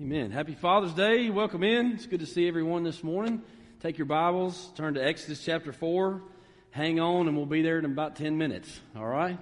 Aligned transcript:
Amen. 0.00 0.30
Happy 0.30 0.54
Father's 0.54 0.94
Day. 0.94 1.28
Welcome 1.28 1.62
in. 1.62 1.92
It's 1.92 2.06
good 2.06 2.20
to 2.20 2.26
see 2.26 2.48
everyone 2.48 2.84
this 2.84 3.04
morning. 3.04 3.42
Take 3.80 3.98
your 3.98 4.06
Bibles, 4.06 4.70
turn 4.74 4.94
to 4.94 5.04
Exodus 5.06 5.44
chapter 5.44 5.74
4. 5.74 6.22
Hang 6.70 6.98
on, 6.98 7.28
and 7.28 7.36
we'll 7.36 7.44
be 7.44 7.60
there 7.60 7.78
in 7.78 7.84
about 7.84 8.16
10 8.16 8.38
minutes. 8.38 8.80
All 8.96 9.04
right? 9.04 9.38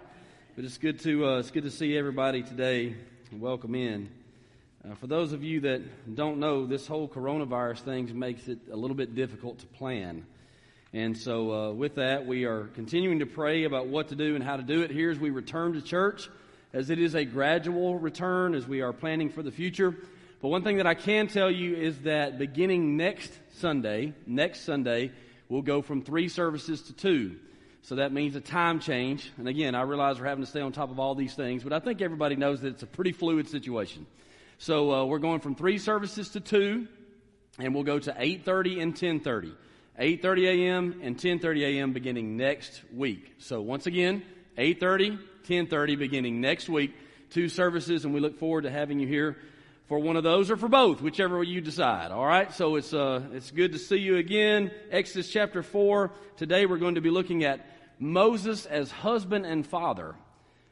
But 0.56 0.64
it's 0.64 0.76
good 0.76 0.98
to, 1.02 1.26
uh, 1.26 1.38
it's 1.38 1.52
good 1.52 1.62
to 1.62 1.70
see 1.70 1.96
everybody 1.96 2.42
today. 2.42 2.96
Welcome 3.30 3.76
in. 3.76 4.08
Uh, 4.84 4.96
for 4.96 5.06
those 5.06 5.32
of 5.32 5.44
you 5.44 5.60
that 5.60 6.16
don't 6.16 6.40
know, 6.40 6.66
this 6.66 6.88
whole 6.88 7.06
coronavirus 7.06 7.78
thing 7.82 8.18
makes 8.18 8.48
it 8.48 8.58
a 8.72 8.76
little 8.76 8.96
bit 8.96 9.14
difficult 9.14 9.60
to 9.60 9.66
plan. 9.66 10.26
And 10.92 11.16
so, 11.16 11.52
uh, 11.52 11.72
with 11.72 11.94
that, 11.94 12.26
we 12.26 12.46
are 12.46 12.64
continuing 12.74 13.20
to 13.20 13.26
pray 13.26 13.62
about 13.62 13.86
what 13.86 14.08
to 14.08 14.16
do 14.16 14.34
and 14.34 14.42
how 14.42 14.56
to 14.56 14.64
do 14.64 14.82
it 14.82 14.90
here 14.90 15.12
as 15.12 15.20
we 15.20 15.30
return 15.30 15.74
to 15.74 15.82
church, 15.82 16.28
as 16.72 16.90
it 16.90 16.98
is 16.98 17.14
a 17.14 17.24
gradual 17.24 17.96
return 17.96 18.56
as 18.56 18.66
we 18.66 18.80
are 18.80 18.92
planning 18.92 19.30
for 19.30 19.44
the 19.44 19.52
future. 19.52 19.94
But 20.40 20.48
one 20.48 20.62
thing 20.62 20.76
that 20.76 20.86
I 20.86 20.94
can 20.94 21.26
tell 21.26 21.50
you 21.50 21.74
is 21.74 21.98
that 22.00 22.38
beginning 22.38 22.96
next 22.96 23.32
Sunday, 23.56 24.14
next 24.24 24.60
Sunday, 24.60 25.10
we'll 25.48 25.62
go 25.62 25.82
from 25.82 26.02
three 26.02 26.28
services 26.28 26.82
to 26.82 26.92
two. 26.92 27.36
So 27.82 27.96
that 27.96 28.12
means 28.12 28.36
a 28.36 28.40
time 28.40 28.78
change. 28.78 29.32
And 29.36 29.48
again, 29.48 29.74
I 29.74 29.82
realize 29.82 30.20
we're 30.20 30.26
having 30.26 30.44
to 30.44 30.50
stay 30.50 30.60
on 30.60 30.70
top 30.70 30.90
of 30.90 31.00
all 31.00 31.16
these 31.16 31.34
things, 31.34 31.64
but 31.64 31.72
I 31.72 31.80
think 31.80 32.00
everybody 32.02 32.36
knows 32.36 32.60
that 32.60 32.68
it's 32.68 32.84
a 32.84 32.86
pretty 32.86 33.10
fluid 33.10 33.48
situation. 33.48 34.06
So 34.58 34.92
uh, 34.92 35.04
we're 35.06 35.18
going 35.18 35.40
from 35.40 35.56
three 35.56 35.78
services 35.78 36.28
to 36.30 36.40
two, 36.40 36.86
and 37.58 37.74
we'll 37.74 37.84
go 37.84 37.98
to 37.98 38.12
8:30 38.12 38.82
and 38.82 38.94
10:30. 38.94 39.54
8:30 39.98 40.46
a.m. 40.46 41.00
and 41.02 41.16
10:30 41.16 41.62
a.m. 41.62 41.92
beginning 41.92 42.36
next 42.36 42.82
week. 42.94 43.34
So 43.38 43.60
once 43.60 43.86
again, 43.86 44.22
8:30, 44.56 45.18
10:30 45.48 45.98
beginning 45.98 46.40
next 46.40 46.68
week. 46.68 46.94
Two 47.30 47.48
services, 47.48 48.04
and 48.04 48.14
we 48.14 48.20
look 48.20 48.38
forward 48.38 48.62
to 48.62 48.70
having 48.70 49.00
you 49.00 49.08
here 49.08 49.36
for 49.88 49.98
one 49.98 50.16
of 50.16 50.22
those 50.22 50.50
or 50.50 50.56
for 50.56 50.68
both, 50.68 51.00
whichever 51.00 51.42
you 51.42 51.60
decide. 51.60 52.10
All 52.10 52.26
right. 52.26 52.52
So 52.52 52.76
it's 52.76 52.92
uh, 52.92 53.22
it's 53.32 53.50
good 53.50 53.72
to 53.72 53.78
see 53.78 53.96
you 53.96 54.16
again. 54.16 54.70
Exodus 54.90 55.30
chapter 55.30 55.62
four. 55.62 56.12
Today 56.36 56.66
we're 56.66 56.78
going 56.78 56.96
to 56.96 57.00
be 57.00 57.10
looking 57.10 57.44
at 57.44 57.66
Moses 57.98 58.66
as 58.66 58.90
husband 58.90 59.46
and 59.46 59.66
father. 59.66 60.14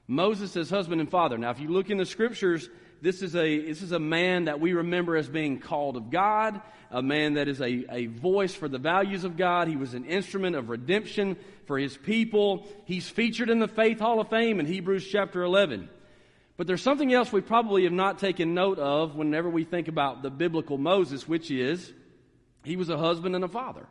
Moses 0.06 0.56
as 0.56 0.70
husband 0.70 1.00
and 1.00 1.10
father. 1.10 1.36
Now, 1.36 1.50
if 1.50 1.58
you 1.58 1.68
look 1.68 1.90
in 1.90 1.96
the 1.96 2.06
scriptures, 2.06 2.68
this 3.00 3.22
is 3.22 3.34
a 3.34 3.58
this 3.58 3.80
is 3.80 3.92
a 3.92 3.98
man 3.98 4.44
that 4.44 4.60
we 4.60 4.74
remember 4.74 5.16
as 5.16 5.28
being 5.28 5.60
called 5.60 5.96
of 5.96 6.10
God, 6.10 6.60
a 6.90 7.02
man 7.02 7.34
that 7.34 7.48
is 7.48 7.60
a, 7.62 7.86
a 7.90 8.06
voice 8.06 8.54
for 8.54 8.68
the 8.68 8.78
values 8.78 9.24
of 9.24 9.38
God. 9.38 9.66
He 9.66 9.76
was 9.76 9.94
an 9.94 10.04
instrument 10.04 10.56
of 10.56 10.68
redemption 10.68 11.36
for 11.66 11.78
his 11.78 11.96
people. 11.96 12.66
He's 12.84 13.08
featured 13.08 13.48
in 13.48 13.60
the 13.60 13.68
Faith 13.68 13.98
Hall 13.98 14.20
of 14.20 14.28
Fame 14.28 14.60
in 14.60 14.66
Hebrews 14.66 15.08
chapter 15.10 15.42
11. 15.42 15.88
But 16.56 16.66
there's 16.66 16.82
something 16.82 17.12
else 17.12 17.32
we 17.32 17.42
probably 17.42 17.84
have 17.84 17.92
not 17.92 18.18
taken 18.18 18.54
note 18.54 18.78
of 18.78 19.14
whenever 19.14 19.50
we 19.50 19.64
think 19.64 19.88
about 19.88 20.22
the 20.22 20.30
biblical 20.30 20.78
Moses, 20.78 21.28
which 21.28 21.50
is 21.50 21.92
he 22.64 22.76
was 22.76 22.88
a 22.88 22.96
husband 22.96 23.34
and 23.34 23.44
a 23.44 23.48
father. 23.48 23.86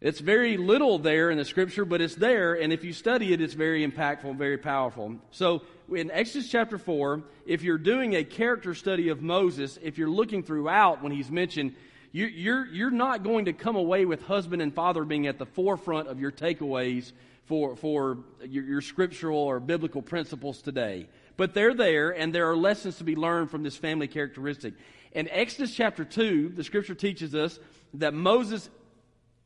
It's 0.00 0.20
very 0.20 0.56
little 0.56 1.00
there 1.00 1.30
in 1.30 1.38
the 1.38 1.44
scripture, 1.44 1.84
but 1.84 2.00
it's 2.00 2.14
there, 2.14 2.54
and 2.54 2.72
if 2.72 2.84
you 2.84 2.92
study 2.92 3.32
it, 3.32 3.40
it's 3.40 3.54
very 3.54 3.84
impactful 3.84 4.26
and 4.26 4.38
very 4.38 4.58
powerful. 4.58 5.16
So, 5.32 5.62
in 5.92 6.10
Exodus 6.12 6.48
chapter 6.48 6.78
4, 6.78 7.22
if 7.46 7.62
you're 7.62 7.78
doing 7.78 8.14
a 8.14 8.22
character 8.22 8.74
study 8.74 9.08
of 9.08 9.22
Moses, 9.22 9.76
if 9.82 9.98
you're 9.98 10.10
looking 10.10 10.44
throughout 10.44 11.02
when 11.02 11.10
he's 11.10 11.32
mentioned, 11.32 11.74
you, 12.12 12.26
you're, 12.26 12.66
you're 12.66 12.90
not 12.90 13.24
going 13.24 13.46
to 13.46 13.52
come 13.52 13.74
away 13.74 14.04
with 14.04 14.22
husband 14.22 14.62
and 14.62 14.72
father 14.72 15.04
being 15.04 15.26
at 15.26 15.38
the 15.38 15.46
forefront 15.46 16.06
of 16.08 16.20
your 16.20 16.30
takeaways 16.30 17.12
for, 17.46 17.74
for 17.74 18.18
your, 18.46 18.64
your 18.64 18.80
scriptural 18.80 19.38
or 19.38 19.58
biblical 19.58 20.02
principles 20.02 20.62
today. 20.62 21.08
But 21.38 21.54
they're 21.54 21.72
there, 21.72 22.10
and 22.10 22.34
there 22.34 22.50
are 22.50 22.56
lessons 22.56 22.96
to 22.96 23.04
be 23.04 23.16
learned 23.16 23.50
from 23.50 23.62
this 23.62 23.76
family 23.76 24.08
characteristic. 24.08 24.74
In 25.12 25.28
Exodus 25.30 25.74
chapter 25.74 26.04
2, 26.04 26.50
the 26.50 26.64
scripture 26.64 26.94
teaches 26.94 27.34
us 27.34 27.58
that 27.94 28.12
Moses 28.12 28.68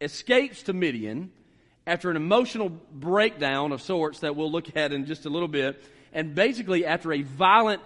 escapes 0.00 0.64
to 0.64 0.72
Midian 0.72 1.30
after 1.86 2.10
an 2.10 2.16
emotional 2.16 2.70
breakdown 2.70 3.72
of 3.72 3.82
sorts 3.82 4.20
that 4.20 4.34
we'll 4.34 4.50
look 4.50 4.74
at 4.74 4.92
in 4.92 5.06
just 5.06 5.26
a 5.26 5.30
little 5.30 5.48
bit. 5.48 5.80
And 6.12 6.34
basically, 6.34 6.86
after 6.86 7.12
a 7.12 7.22
violent 7.22 7.82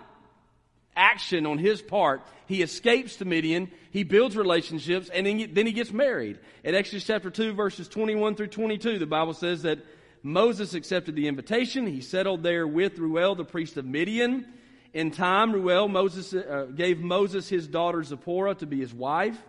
action 0.97 1.45
on 1.45 1.59
his 1.59 1.83
part, 1.83 2.23
he 2.47 2.63
escapes 2.63 3.17
to 3.17 3.25
Midian, 3.25 3.71
he 3.91 4.05
builds 4.05 4.37
relationships, 4.37 5.11
and 5.13 5.27
then 5.27 5.67
he 5.67 5.73
gets 5.73 5.93
married. 5.93 6.39
In 6.63 6.77
Exodus 6.77 7.05
chapter 7.05 7.29
2, 7.29 7.55
verses 7.55 7.89
21 7.89 8.37
through 8.37 8.47
22, 8.47 9.01
the 9.01 9.07
Bible 9.07 9.35
says 9.35 9.63
that 9.63 9.81
Moses 10.27 10.75
accepted 10.75 11.15
the 11.15 11.29
invitation. 11.29 11.87
He 11.87 12.01
settled 12.01 12.43
there 12.43 12.67
with 12.67 12.99
Reuel, 12.99 13.37
the 13.37 13.45
priest 13.45 13.77
of 13.77 13.85
Midian. 13.85 14.45
In 14.93 15.13
time, 15.13 15.53
Reuel 15.53 15.87
Moses, 15.87 16.35
uh, 16.35 16.67
gave 16.75 16.99
Moses 16.99 17.49
his 17.49 17.69
daughter 17.69 18.03
Zipporah 18.03 18.57
to 18.57 18.67
be 18.67 18.81
his 18.81 18.93
wife. 18.93 19.41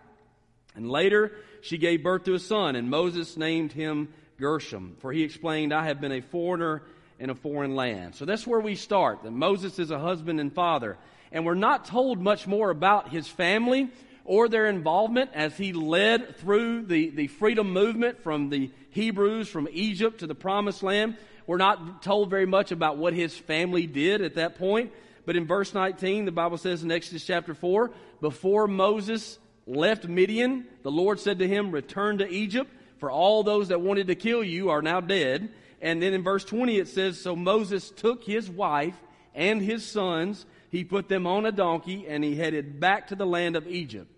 And 0.75 0.91
later, 0.91 1.31
she 1.61 1.79
gave 1.79 2.03
birth 2.03 2.25
to 2.25 2.35
a 2.35 2.39
son, 2.39 2.75
and 2.75 2.91
Moses 2.91 3.37
named 3.37 3.71
him 3.71 4.09
Gershom, 4.37 4.97
for 4.99 5.11
he 5.11 5.23
explained, 5.23 5.73
I 5.73 5.87
have 5.87 5.99
been 5.99 6.11
a 6.11 6.21
foreigner 6.21 6.83
in 7.17 7.31
a 7.31 7.35
foreign 7.35 7.75
land. 7.75 8.13
So 8.13 8.25
that's 8.25 8.45
where 8.45 8.59
we 8.59 8.75
start, 8.75 9.23
that 9.23 9.31
Moses 9.31 9.79
is 9.79 9.89
a 9.89 9.97
husband 9.97 10.39
and 10.39 10.53
father. 10.53 10.99
And 11.31 11.43
we're 11.43 11.55
not 11.55 11.85
told 11.85 12.21
much 12.21 12.45
more 12.45 12.69
about 12.69 13.09
his 13.09 13.27
family 13.27 13.89
or 14.27 14.49
their 14.49 14.67
involvement 14.67 15.31
as 15.33 15.57
he 15.57 15.71
led 15.71 16.35
through 16.35 16.83
the, 16.83 17.09
the 17.11 17.27
freedom 17.27 17.71
movement 17.71 18.21
from 18.21 18.49
the 18.49 18.69
Hebrews 18.89 19.47
from 19.47 19.69
Egypt 19.71 20.19
to 20.19 20.27
the 20.27 20.35
promised 20.35 20.83
land. 20.83 21.15
We're 21.47 21.55
not 21.55 22.03
told 22.03 22.29
very 22.29 22.45
much 22.45 22.73
about 22.73 22.97
what 22.97 23.13
his 23.13 23.35
family 23.35 23.87
did 23.87 24.21
at 24.21 24.35
that 24.35 24.57
point. 24.57 24.91
But 25.25 25.37
in 25.37 25.47
verse 25.47 25.73
19, 25.73 26.25
the 26.25 26.31
Bible 26.33 26.57
says 26.57 26.83
in 26.83 26.91
Exodus 26.91 27.25
chapter 27.25 27.53
4, 27.53 27.89
before 28.19 28.67
Moses 28.67 29.39
left 29.65 30.05
Midian, 30.05 30.65
the 30.83 30.91
Lord 30.91 31.21
said 31.21 31.39
to 31.39 31.47
him, 31.47 31.71
Return 31.71 32.17
to 32.17 32.29
Egypt, 32.29 32.69
for 32.97 33.09
all 33.09 33.43
those 33.43 33.69
that 33.69 33.79
wanted 33.79 34.07
to 34.07 34.15
kill 34.15 34.43
you 34.43 34.69
are 34.71 34.81
now 34.81 34.99
dead. 34.99 35.49
And 35.81 36.01
then 36.01 36.13
in 36.13 36.21
verse 36.21 36.43
20 36.43 36.77
it 36.77 36.89
says, 36.89 37.17
So 37.17 37.33
Moses 37.33 37.91
took 37.91 38.25
his 38.25 38.49
wife 38.49 38.95
and 39.33 39.61
his 39.61 39.85
sons, 39.85 40.45
he 40.69 40.83
put 40.83 41.07
them 41.07 41.25
on 41.25 41.45
a 41.45 41.51
donkey, 41.53 42.05
and 42.09 42.25
he 42.25 42.35
headed 42.35 42.81
back 42.81 43.07
to 43.07 43.15
the 43.15 43.25
land 43.25 43.55
of 43.55 43.67
Egypt. 43.67 44.11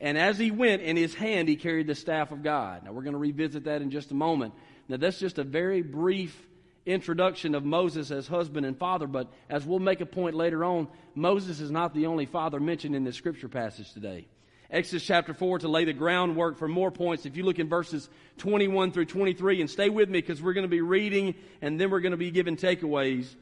And 0.00 0.18
as 0.18 0.38
he 0.38 0.50
went, 0.50 0.82
in 0.82 0.96
his 0.96 1.14
hand 1.14 1.48
he 1.48 1.56
carried 1.56 1.86
the 1.86 1.94
staff 1.94 2.32
of 2.32 2.42
God. 2.42 2.84
Now 2.84 2.92
we're 2.92 3.02
going 3.02 3.14
to 3.14 3.18
revisit 3.18 3.64
that 3.64 3.82
in 3.82 3.90
just 3.90 4.10
a 4.10 4.14
moment. 4.14 4.54
Now 4.88 4.96
that's 4.96 5.18
just 5.18 5.38
a 5.38 5.44
very 5.44 5.82
brief 5.82 6.46
introduction 6.86 7.54
of 7.54 7.64
Moses 7.64 8.10
as 8.10 8.26
husband 8.26 8.66
and 8.66 8.78
father, 8.78 9.06
but 9.06 9.32
as 9.48 9.64
we'll 9.64 9.78
make 9.78 10.00
a 10.00 10.06
point 10.06 10.34
later 10.34 10.64
on, 10.64 10.88
Moses 11.14 11.60
is 11.60 11.70
not 11.70 11.94
the 11.94 12.06
only 12.06 12.26
father 12.26 12.60
mentioned 12.60 12.94
in 12.94 13.04
this 13.04 13.16
scripture 13.16 13.48
passage 13.48 13.92
today. 13.92 14.26
Exodus 14.70 15.04
chapter 15.04 15.32
4 15.34 15.60
to 15.60 15.68
lay 15.68 15.84
the 15.84 15.92
groundwork 15.92 16.58
for 16.58 16.66
more 16.66 16.90
points. 16.90 17.26
If 17.26 17.36
you 17.36 17.44
look 17.44 17.58
in 17.58 17.68
verses 17.68 18.08
21 18.38 18.92
through 18.92 19.04
23, 19.06 19.60
and 19.60 19.70
stay 19.70 19.88
with 19.88 20.08
me 20.08 20.20
because 20.20 20.42
we're 20.42 20.52
going 20.52 20.64
to 20.64 20.68
be 20.68 20.80
reading 20.80 21.34
and 21.62 21.80
then 21.80 21.90
we're 21.90 22.00
going 22.00 22.12
to 22.12 22.18
be 22.18 22.30
giving 22.30 22.56
takeaways. 22.56 23.34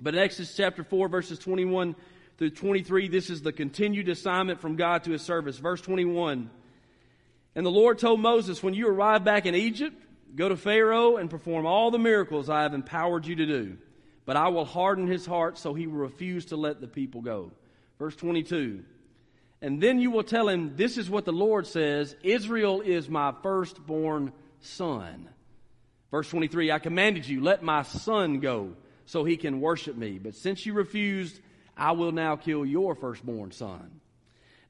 But 0.00 0.14
in 0.14 0.20
Exodus 0.20 0.54
chapter 0.56 0.82
4, 0.82 1.08
verses 1.08 1.38
21 1.38 1.94
through 2.38 2.50
23, 2.50 3.08
this 3.08 3.30
is 3.30 3.42
the 3.42 3.52
continued 3.52 4.08
assignment 4.08 4.60
from 4.60 4.76
God 4.76 5.04
to 5.04 5.12
his 5.12 5.22
service. 5.22 5.58
Verse 5.58 5.80
21. 5.80 6.50
And 7.54 7.64
the 7.64 7.70
Lord 7.70 7.98
told 7.98 8.20
Moses, 8.20 8.62
when 8.62 8.74
you 8.74 8.88
arrive 8.88 9.24
back 9.24 9.46
in 9.46 9.54
Egypt, 9.54 9.96
go 10.34 10.48
to 10.48 10.56
Pharaoh 10.56 11.16
and 11.16 11.30
perform 11.30 11.64
all 11.64 11.90
the 11.90 11.98
miracles 11.98 12.50
I 12.50 12.62
have 12.62 12.74
empowered 12.74 13.26
you 13.26 13.36
to 13.36 13.46
do. 13.46 13.78
But 14.26 14.36
I 14.36 14.48
will 14.48 14.66
harden 14.66 15.06
his 15.06 15.24
heart 15.24 15.56
so 15.56 15.72
he 15.72 15.86
will 15.86 15.98
refuse 15.98 16.46
to 16.46 16.56
let 16.56 16.80
the 16.80 16.88
people 16.88 17.22
go. 17.22 17.52
Verse 17.98 18.16
22. 18.16 18.84
And 19.62 19.80
then 19.80 19.98
you 19.98 20.10
will 20.10 20.24
tell 20.24 20.48
him, 20.48 20.76
This 20.76 20.98
is 20.98 21.08
what 21.08 21.24
the 21.24 21.32
Lord 21.32 21.66
says 21.66 22.14
Israel 22.22 22.82
is 22.82 23.08
my 23.08 23.32
firstborn 23.42 24.32
son. 24.60 25.30
Verse 26.10 26.28
23 26.28 26.70
I 26.70 26.78
commanded 26.78 27.26
you, 27.26 27.42
let 27.42 27.62
my 27.62 27.82
son 27.82 28.40
go 28.40 28.74
so 29.06 29.24
he 29.24 29.36
can 29.38 29.60
worship 29.60 29.96
me. 29.96 30.18
But 30.18 30.34
since 30.34 30.66
you 30.66 30.74
refused, 30.74 31.40
I 31.76 31.92
will 31.92 32.12
now 32.12 32.36
kill 32.36 32.64
your 32.64 32.94
firstborn 32.94 33.52
son. 33.52 34.00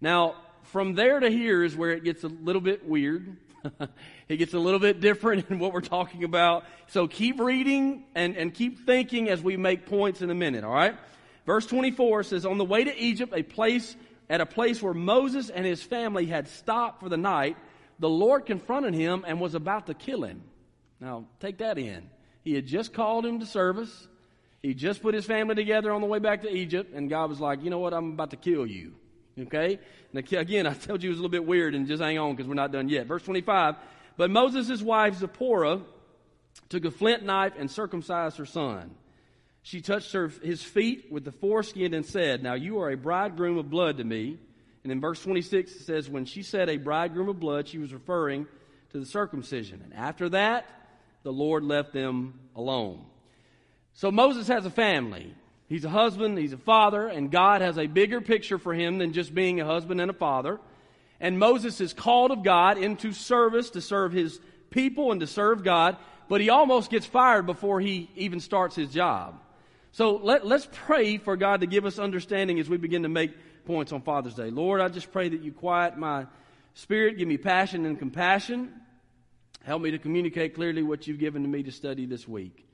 Now, 0.01 0.37
from 0.65 0.95
there 0.95 1.21
to 1.21 1.31
here 1.31 1.63
is 1.63 1.77
where 1.77 1.91
it 1.91 2.05
gets 2.05 2.25
a 2.25 2.29
little 2.29 2.61
bit 2.61 2.87
weird. 2.87 3.37
it 4.29 4.37
gets 4.37 4.55
a 4.55 4.59
little 4.59 4.81
bit 4.81 5.01
different 5.01 5.47
in 5.51 5.59
what 5.59 5.73
we're 5.73 5.81
talking 5.81 6.25
about. 6.25 6.65
So 6.89 7.07
keep 7.07 7.39
reading 7.41 8.05
and, 8.15 8.37
and 8.37 8.53
keep 8.53 8.87
thinking 8.87 9.29
as 9.29 9.43
we 9.43 9.57
make 9.57 9.87
points 9.87 10.23
in 10.23 10.31
a 10.31 10.35
minute, 10.35 10.65
all 10.65 10.75
right? 10.75 10.97
Verse 11.47 11.67
24 11.67 12.25
says, 12.25 12.45
On 12.45 12.59
the 12.59 12.65
way 12.65 12.85
to 12.85 12.97
Egypt, 12.99 13.33
a 13.35 13.43
place, 13.43 13.97
at 14.29 14.41
a 14.41 14.47
place 14.47 14.83
where 14.83 14.95
Moses 14.95 15.49
and 15.49 15.65
his 15.65 15.83
family 15.83 16.27
had 16.27 16.49
stopped 16.49 17.01
for 17.01 17.09
the 17.09 17.17
night, 17.17 17.57
the 17.99 18.09
Lord 18.09 18.47
confronted 18.47 18.95
him 18.95 19.25
and 19.27 19.41
was 19.41 19.55
about 19.55 19.87
to 19.87 19.95
kill 19.95 20.25
him. 20.25 20.43
Now, 21.01 21.27
take 21.41 21.59
that 21.59 21.79
in. 21.79 22.11
He 22.43 22.55
had 22.55 22.67
just 22.67 22.93
called 22.93 23.25
him 23.25 23.41
to 23.41 23.47
service. 23.47 24.09
He 24.63 24.75
just 24.75 25.03
put 25.03 25.15
his 25.15 25.27
family 25.27 25.55
together 25.55 25.93
on 25.93 26.01
the 26.01 26.07
way 26.07 26.19
back 26.19 26.43
to 26.43 26.51
Egypt, 26.51 26.93
and 26.95 27.09
God 27.09 27.31
was 27.31 27.41
like, 27.41 27.63
you 27.63 27.71
know 27.71 27.79
what, 27.79 27.95
I'm 27.95 28.13
about 28.13 28.31
to 28.31 28.37
kill 28.37 28.67
you. 28.67 28.95
Okay? 29.39 29.79
Again, 30.15 30.67
I 30.67 30.75
told 30.75 31.03
you 31.03 31.11
it 31.11 31.13
was 31.13 31.19
a 31.19 31.23
little 31.23 31.31
bit 31.31 31.45
weird, 31.45 31.75
and 31.75 31.87
just 31.87 32.03
hang 32.03 32.19
on 32.19 32.35
because 32.35 32.49
we're 32.49 32.55
not 32.55 32.73
done 32.73 32.89
yet. 32.89 33.07
Verse 33.07 33.23
25. 33.23 33.77
But 34.17 34.31
Moses' 34.31 34.81
wife, 34.81 35.17
Zipporah, 35.17 35.83
took 36.69 36.85
a 36.85 36.91
flint 36.91 37.25
knife 37.25 37.53
and 37.59 37.71
circumcised 37.71 38.39
her 38.39 38.47
son. 38.47 38.95
She 39.63 39.81
touched 39.81 40.13
her, 40.13 40.29
his 40.29 40.63
feet 40.63 41.11
with 41.11 41.25
the 41.25 41.33
foreskin 41.33 41.93
and 41.93 42.07
said, 42.07 42.43
Now 42.43 42.55
you 42.55 42.81
are 42.81 42.91
a 42.91 42.97
bridegroom 42.97 43.59
of 43.59 43.69
blood 43.69 43.99
to 43.99 44.05
me. 44.05 44.39
And 44.85 44.93
in 44.93 45.01
verse 45.01 45.21
26, 45.21 45.73
it 45.73 45.81
says, 45.81 46.09
When 46.09 46.25
she 46.25 46.43
said 46.43 46.69
a 46.69 46.77
bridegroom 46.77 47.29
of 47.29 47.41
blood, 47.41 47.67
she 47.67 47.79
was 47.79 47.93
referring 47.93 48.47
to 48.93 49.01
the 49.01 49.07
circumcision. 49.07 49.81
And 49.85 49.93
after 49.93 50.29
that, 50.29 50.67
the 51.25 51.33
Lord 51.33 51.65
left 51.65 51.93
them 51.93 52.39
alone. 52.55 53.05
So 53.97 54.11
Moses 54.11 54.47
has 54.49 54.67
a 54.67 54.71
family. 54.71 55.35
He's 55.69 55.85
a 55.85 55.89
husband, 55.89 56.39
he's 56.39 56.53
a 56.53 56.59
father, 56.59 57.09
and 57.09 57.31
God 57.31 57.61
has 57.61 57.77
a 57.77 57.87
bigger 57.87 58.21
picture 58.21 58.59
for 58.59 58.73
him 58.73 58.99
than 58.99 59.13
just 59.13 59.35
being 59.35 59.61
a 59.61 59.65
husband 59.65 60.01
and 60.01 60.11
a 60.11 60.15
father. 60.15 60.61
And 61.19 61.39
Moses 61.39 61.81
is 61.81 61.93
called 61.93 62.31
of 62.31 62.45
God 62.45 62.79
into 62.79 63.13
service 63.13 63.71
to 63.71 63.81
serve 63.81 64.13
his 64.13 64.39
people 64.71 65.11
and 65.11 65.21
to 65.23 65.27
serve 65.27 65.65
God, 65.65 65.97
but 66.29 66.41
he 66.41 66.51
almost 66.51 66.91
gets 66.91 67.07
fired 67.07 67.47
before 67.47 67.81
he 67.81 68.11
even 68.15 68.39
starts 68.39 68.77
his 68.77 68.91
job. 68.91 69.41
So 69.93 70.17
let, 70.17 70.47
let's 70.47 70.69
pray 70.71 71.17
for 71.17 71.37
God 71.37 71.63
to 71.63 71.67
give 71.67 71.87
us 71.87 71.99
understanding 71.99 72.61
as 72.61 72.69
we 72.69 72.77
begin 72.77 73.03
to 73.03 73.09
make 73.09 73.33
points 73.65 73.93
on 73.93 74.03
Father's 74.03 74.35
Day. 74.35 74.51
Lord, 74.51 74.81
I 74.83 74.89
just 74.89 75.11
pray 75.11 75.31
that 75.31 75.41
you 75.41 75.53
quiet 75.53 75.97
my 75.97 76.27
spirit, 76.75 77.17
give 77.17 77.27
me 77.27 77.39
passion 77.39 77.87
and 77.87 77.99
compassion. 77.99 78.73
Help 79.65 79.81
me 79.83 79.91
to 79.93 79.99
communicate 79.99 80.55
clearly 80.55 80.83
what 80.83 81.07
you've 81.07 81.19
given 81.19 81.43
to 81.43 81.49
me 81.49 81.63
to 81.63 81.73
study 81.73 82.05
this 82.05 82.29
week. 82.29 82.66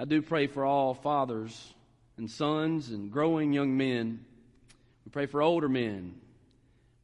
I 0.00 0.06
do 0.06 0.22
pray 0.22 0.46
for 0.46 0.64
all 0.64 0.94
fathers 0.94 1.74
and 2.16 2.30
sons 2.30 2.88
and 2.88 3.12
growing 3.12 3.52
young 3.52 3.76
men. 3.76 4.24
We 5.04 5.10
pray 5.10 5.26
for 5.26 5.42
older 5.42 5.68
men. 5.68 6.14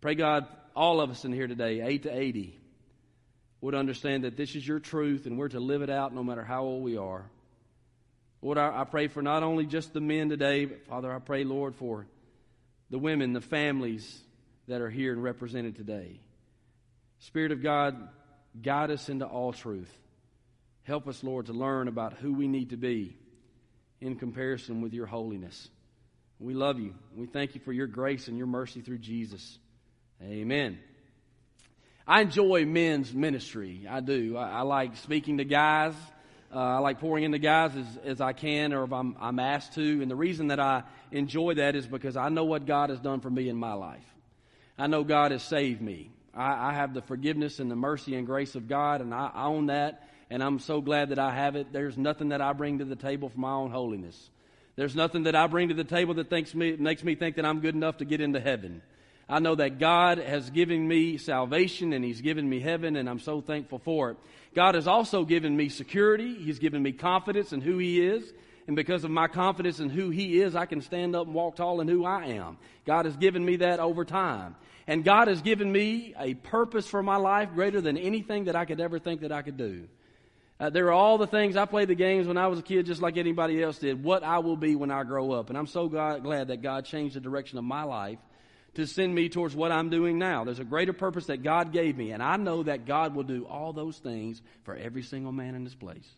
Pray, 0.00 0.14
God, 0.14 0.46
all 0.74 1.02
of 1.02 1.10
us 1.10 1.26
in 1.26 1.30
here 1.30 1.46
today, 1.46 1.82
8 1.82 2.04
to 2.04 2.18
80, 2.18 2.58
would 3.60 3.74
understand 3.74 4.24
that 4.24 4.38
this 4.38 4.56
is 4.56 4.66
your 4.66 4.80
truth 4.80 5.26
and 5.26 5.36
we're 5.36 5.50
to 5.50 5.60
live 5.60 5.82
it 5.82 5.90
out 5.90 6.14
no 6.14 6.24
matter 6.24 6.42
how 6.42 6.62
old 6.62 6.82
we 6.82 6.96
are. 6.96 7.26
Lord, 8.40 8.56
I, 8.56 8.80
I 8.80 8.84
pray 8.84 9.08
for 9.08 9.20
not 9.20 9.42
only 9.42 9.66
just 9.66 9.92
the 9.92 10.00
men 10.00 10.30
today, 10.30 10.64
but 10.64 10.86
Father, 10.86 11.12
I 11.12 11.18
pray, 11.18 11.44
Lord, 11.44 11.74
for 11.74 12.06
the 12.88 12.98
women, 12.98 13.34
the 13.34 13.42
families 13.42 14.22
that 14.68 14.80
are 14.80 14.88
here 14.88 15.12
and 15.12 15.22
represented 15.22 15.76
today. 15.76 16.18
Spirit 17.18 17.52
of 17.52 17.62
God, 17.62 18.08
guide 18.62 18.90
us 18.90 19.10
into 19.10 19.26
all 19.26 19.52
truth. 19.52 19.94
Help 20.86 21.08
us, 21.08 21.24
Lord, 21.24 21.46
to 21.46 21.52
learn 21.52 21.88
about 21.88 22.12
who 22.12 22.32
we 22.32 22.46
need 22.46 22.70
to 22.70 22.76
be 22.76 23.16
in 24.00 24.14
comparison 24.14 24.82
with 24.82 24.94
your 24.94 25.06
holiness. 25.06 25.68
We 26.38 26.54
love 26.54 26.78
you. 26.78 26.94
We 27.16 27.26
thank 27.26 27.56
you 27.56 27.60
for 27.60 27.72
your 27.72 27.88
grace 27.88 28.28
and 28.28 28.38
your 28.38 28.46
mercy 28.46 28.82
through 28.82 28.98
Jesus. 28.98 29.58
Amen. 30.22 30.78
I 32.06 32.20
enjoy 32.20 32.66
men's 32.66 33.12
ministry. 33.12 33.88
I 33.90 33.98
do. 33.98 34.36
I, 34.36 34.58
I 34.58 34.60
like 34.60 34.96
speaking 34.98 35.38
to 35.38 35.44
guys. 35.44 35.94
Uh, 36.54 36.58
I 36.58 36.78
like 36.78 37.00
pouring 37.00 37.24
into 37.24 37.38
guys 37.38 37.74
as, 37.74 37.86
as 38.04 38.20
I 38.20 38.32
can 38.32 38.72
or 38.72 38.84
if 38.84 38.92
I'm, 38.92 39.16
I'm 39.18 39.40
asked 39.40 39.74
to. 39.74 40.02
And 40.02 40.08
the 40.08 40.14
reason 40.14 40.48
that 40.48 40.60
I 40.60 40.84
enjoy 41.10 41.54
that 41.54 41.74
is 41.74 41.84
because 41.88 42.16
I 42.16 42.28
know 42.28 42.44
what 42.44 42.64
God 42.64 42.90
has 42.90 43.00
done 43.00 43.18
for 43.18 43.30
me 43.30 43.48
in 43.48 43.56
my 43.56 43.72
life. 43.72 44.06
I 44.78 44.86
know 44.86 45.02
God 45.02 45.32
has 45.32 45.42
saved 45.42 45.82
me. 45.82 46.12
I, 46.32 46.68
I 46.70 46.72
have 46.74 46.94
the 46.94 47.02
forgiveness 47.02 47.58
and 47.58 47.68
the 47.68 47.76
mercy 47.76 48.14
and 48.14 48.24
grace 48.24 48.54
of 48.54 48.68
God, 48.68 49.00
and 49.00 49.12
I, 49.12 49.32
I 49.34 49.46
own 49.46 49.66
that. 49.66 50.08
And 50.30 50.42
I'm 50.42 50.58
so 50.58 50.80
glad 50.80 51.10
that 51.10 51.18
I 51.18 51.34
have 51.34 51.56
it. 51.56 51.72
There's 51.72 51.96
nothing 51.96 52.30
that 52.30 52.40
I 52.40 52.52
bring 52.52 52.78
to 52.78 52.84
the 52.84 52.96
table 52.96 53.28
for 53.28 53.38
my 53.38 53.52
own 53.52 53.70
holiness. 53.70 54.30
There's 54.74 54.96
nothing 54.96 55.22
that 55.24 55.34
I 55.34 55.46
bring 55.46 55.68
to 55.68 55.74
the 55.74 55.84
table 55.84 56.14
that 56.14 56.28
thinks 56.28 56.54
me, 56.54 56.76
makes 56.76 57.02
me 57.02 57.14
think 57.14 57.36
that 57.36 57.46
I'm 57.46 57.60
good 57.60 57.74
enough 57.74 57.98
to 57.98 58.04
get 58.04 58.20
into 58.20 58.40
heaven. 58.40 58.82
I 59.28 59.38
know 59.40 59.54
that 59.54 59.78
God 59.78 60.18
has 60.18 60.50
given 60.50 60.86
me 60.86 61.16
salvation 61.16 61.92
and 61.92 62.04
He's 62.04 62.20
given 62.20 62.48
me 62.48 62.60
heaven, 62.60 62.96
and 62.96 63.08
I'm 63.08 63.18
so 63.18 63.40
thankful 63.40 63.78
for 63.78 64.10
it. 64.10 64.16
God 64.54 64.74
has 64.74 64.86
also 64.86 65.24
given 65.24 65.56
me 65.56 65.68
security. 65.68 66.34
He's 66.34 66.58
given 66.58 66.82
me 66.82 66.92
confidence 66.92 67.52
in 67.52 67.60
who 67.60 67.78
He 67.78 68.04
is. 68.04 68.32
And 68.66 68.76
because 68.76 69.04
of 69.04 69.10
my 69.10 69.28
confidence 69.28 69.80
in 69.80 69.90
who 69.90 70.10
He 70.10 70.40
is, 70.40 70.54
I 70.54 70.66
can 70.66 70.80
stand 70.80 71.16
up 71.16 71.26
and 71.26 71.34
walk 71.34 71.56
tall 71.56 71.80
in 71.80 71.88
who 71.88 72.04
I 72.04 72.26
am. 72.26 72.58
God 72.84 73.04
has 73.04 73.16
given 73.16 73.44
me 73.44 73.56
that 73.56 73.80
over 73.80 74.04
time. 74.04 74.56
And 74.86 75.04
God 75.04 75.28
has 75.28 75.40
given 75.40 75.70
me 75.70 76.14
a 76.18 76.34
purpose 76.34 76.86
for 76.86 77.02
my 77.02 77.16
life 77.16 77.50
greater 77.54 77.80
than 77.80 77.96
anything 77.96 78.44
that 78.44 78.56
I 78.56 78.64
could 78.64 78.80
ever 78.80 78.98
think 78.98 79.22
that 79.22 79.32
I 79.32 79.42
could 79.42 79.56
do. 79.56 79.88
Uh, 80.58 80.70
there 80.70 80.86
are 80.86 80.92
all 80.92 81.18
the 81.18 81.26
things 81.26 81.54
I 81.56 81.66
played 81.66 81.88
the 81.88 81.94
games 81.94 82.26
when 82.26 82.38
I 82.38 82.46
was 82.46 82.58
a 82.58 82.62
kid, 82.62 82.86
just 82.86 83.02
like 83.02 83.18
anybody 83.18 83.62
else 83.62 83.78
did. 83.78 84.02
What 84.02 84.22
I 84.22 84.38
will 84.38 84.56
be 84.56 84.74
when 84.74 84.90
I 84.90 85.04
grow 85.04 85.32
up, 85.32 85.50
and 85.50 85.58
I'm 85.58 85.66
so 85.66 85.88
glad 85.88 86.48
that 86.48 86.62
God 86.62 86.86
changed 86.86 87.14
the 87.14 87.20
direction 87.20 87.58
of 87.58 87.64
my 87.64 87.82
life 87.82 88.18
to 88.74 88.86
send 88.86 89.14
me 89.14 89.28
towards 89.28 89.54
what 89.54 89.70
I'm 89.70 89.90
doing 89.90 90.18
now. 90.18 90.44
There's 90.44 90.58
a 90.58 90.64
greater 90.64 90.94
purpose 90.94 91.26
that 91.26 91.42
God 91.42 91.72
gave 91.72 91.96
me, 91.96 92.12
and 92.12 92.22
I 92.22 92.36
know 92.36 92.62
that 92.62 92.86
God 92.86 93.14
will 93.14 93.22
do 93.22 93.44
all 93.44 93.74
those 93.74 93.98
things 93.98 94.40
for 94.64 94.74
every 94.74 95.02
single 95.02 95.32
man 95.32 95.54
in 95.54 95.64
this 95.64 95.74
place. 95.74 96.08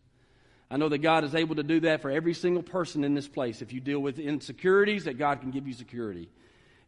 I 0.70 0.76
know 0.76 0.88
that 0.88 0.98
God 0.98 1.24
is 1.24 1.34
able 1.34 1.56
to 1.56 1.62
do 1.62 1.80
that 1.80 2.02
for 2.02 2.10
every 2.10 2.34
single 2.34 2.62
person 2.62 3.02
in 3.02 3.14
this 3.14 3.28
place. 3.28 3.62
If 3.62 3.72
you 3.72 3.80
deal 3.80 4.00
with 4.00 4.18
insecurities, 4.18 5.04
that 5.04 5.18
God 5.18 5.40
can 5.40 5.50
give 5.50 5.66
you 5.66 5.72
security. 5.72 6.28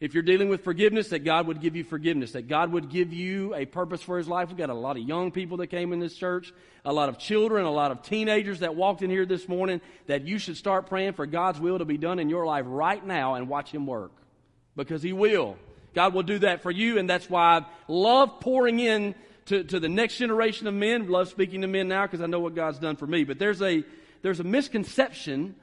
If 0.01 0.15
you're 0.15 0.23
dealing 0.23 0.49
with 0.49 0.65
forgiveness, 0.65 1.11
that 1.11 1.25
God 1.25 1.47
would 1.47 1.61
give 1.61 1.77
you 1.77 1.85
forgiveness, 1.85 2.33
that 2.33 2.49
God 2.49 2.73
would 2.73 2.89
give 2.89 3.13
you 3.13 3.55
a 3.55 3.67
purpose 3.67 4.01
for 4.01 4.17
His 4.17 4.27
life. 4.27 4.49
We've 4.49 4.57
got 4.57 4.71
a 4.71 4.75
lot 4.75 4.97
of 4.97 5.03
young 5.03 5.31
people 5.31 5.59
that 5.59 5.67
came 5.67 5.93
in 5.93 6.01
this 6.01 6.15
church, 6.15 6.55
a 6.87 6.93
lot 6.93 7.11
of 7.11 7.19
children, 7.19 7.67
a 7.67 7.71
lot 7.71 7.91
of 7.91 8.03
teenagers 8.03 8.61
that 8.61 8.75
walked 8.75 9.03
in 9.03 9.11
here 9.11 9.27
this 9.27 9.47
morning, 9.47 9.83
that 10.07 10.27
you 10.27 10.39
should 10.39 10.57
start 10.57 10.87
praying 10.87 11.13
for 11.13 11.27
God's 11.27 11.61
will 11.61 11.79
to 11.79 11.85
be 11.85 11.99
done 11.99 12.19
in 12.19 12.31
your 12.31 12.47
life 12.47 12.65
right 12.67 13.05
now 13.05 13.35
and 13.35 13.47
watch 13.47 13.71
Him 13.73 13.87
work 13.87 14.13
because 14.75 15.03
He 15.03 15.13
will. 15.13 15.59
God 15.95 16.15
will 16.15 16.23
do 16.23 16.39
that 16.39 16.63
for 16.63 16.71
you, 16.71 16.97
and 16.99 17.09
that's 17.09 17.29
why 17.29 17.59
I 17.59 17.67
love 17.87 18.41
pouring 18.41 18.81
in 18.81 19.15
to, 19.47 19.65
to 19.65 19.79
the 19.79 19.89
next 19.89 20.17
generation 20.17 20.67
of 20.67 20.73
men. 20.73 21.11
Love 21.11 21.29
speaking 21.29 21.61
to 21.61 21.67
men 21.67 21.89
now 21.89 22.07
because 22.07 22.23
I 22.23 22.27
know 22.27 22.41
what 22.41 22.55
God's 22.55 22.79
done 22.79 22.97
for 22.97 23.07
me. 23.07 23.25
But 23.25 23.39
there's 23.39 23.61
a 23.61 23.85
there's 24.23 24.41
a 24.41 24.45
misconception 24.45 25.57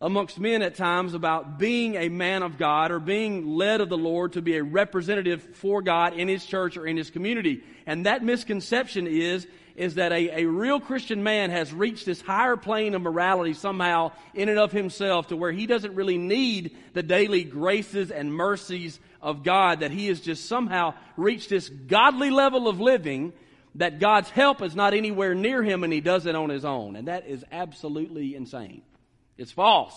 amongst 0.00 0.38
men 0.38 0.62
at 0.62 0.74
times 0.74 1.14
about 1.14 1.58
being 1.58 1.94
a 1.94 2.08
man 2.08 2.42
of 2.42 2.58
God 2.58 2.90
or 2.90 2.98
being 2.98 3.54
led 3.56 3.80
of 3.80 3.88
the 3.88 3.96
Lord 3.96 4.34
to 4.34 4.42
be 4.42 4.56
a 4.56 4.62
representative 4.62 5.42
for 5.56 5.82
God 5.82 6.14
in 6.14 6.28
His 6.28 6.44
church 6.44 6.76
or 6.76 6.86
in 6.86 6.96
His 6.96 7.10
community. 7.10 7.62
And 7.86 8.06
that 8.06 8.22
misconception 8.22 9.06
is 9.06 9.46
is 9.76 9.96
that 9.96 10.12
a, 10.12 10.42
a 10.42 10.46
real 10.46 10.78
Christian 10.78 11.22
man 11.22 11.50
has 11.50 11.72
reached 11.72 12.06
this 12.06 12.20
higher 12.20 12.56
plane 12.56 12.94
of 12.94 13.02
morality 13.02 13.54
somehow 13.54 14.12
in 14.32 14.48
and 14.48 14.58
of 14.58 14.72
himself 14.72 15.28
to 15.28 15.36
where 15.36 15.50
he 15.50 15.66
doesn't 15.66 15.94
really 15.94 16.18
need 16.18 16.76
the 16.92 17.02
daily 17.02 17.42
graces 17.42 18.10
and 18.10 18.32
mercies 18.32 19.00
of 19.20 19.42
God, 19.42 19.80
that 19.80 19.90
he 19.90 20.06
has 20.08 20.20
just 20.20 20.46
somehow 20.46 20.94
reached 21.16 21.50
this 21.50 21.68
godly 21.68 22.30
level 22.30 22.68
of 22.68 22.80
living 22.80 23.32
that 23.76 23.98
God's 23.98 24.30
help 24.30 24.62
is 24.62 24.76
not 24.76 24.94
anywhere 24.94 25.34
near 25.34 25.62
him 25.62 25.82
and 25.82 25.92
he 25.92 26.00
does 26.00 26.26
it 26.26 26.36
on 26.36 26.50
his 26.50 26.64
own. 26.64 26.94
And 26.94 27.08
that 27.08 27.26
is 27.26 27.44
absolutely 27.50 28.36
insane. 28.36 28.82
It's 29.36 29.52
false. 29.52 29.94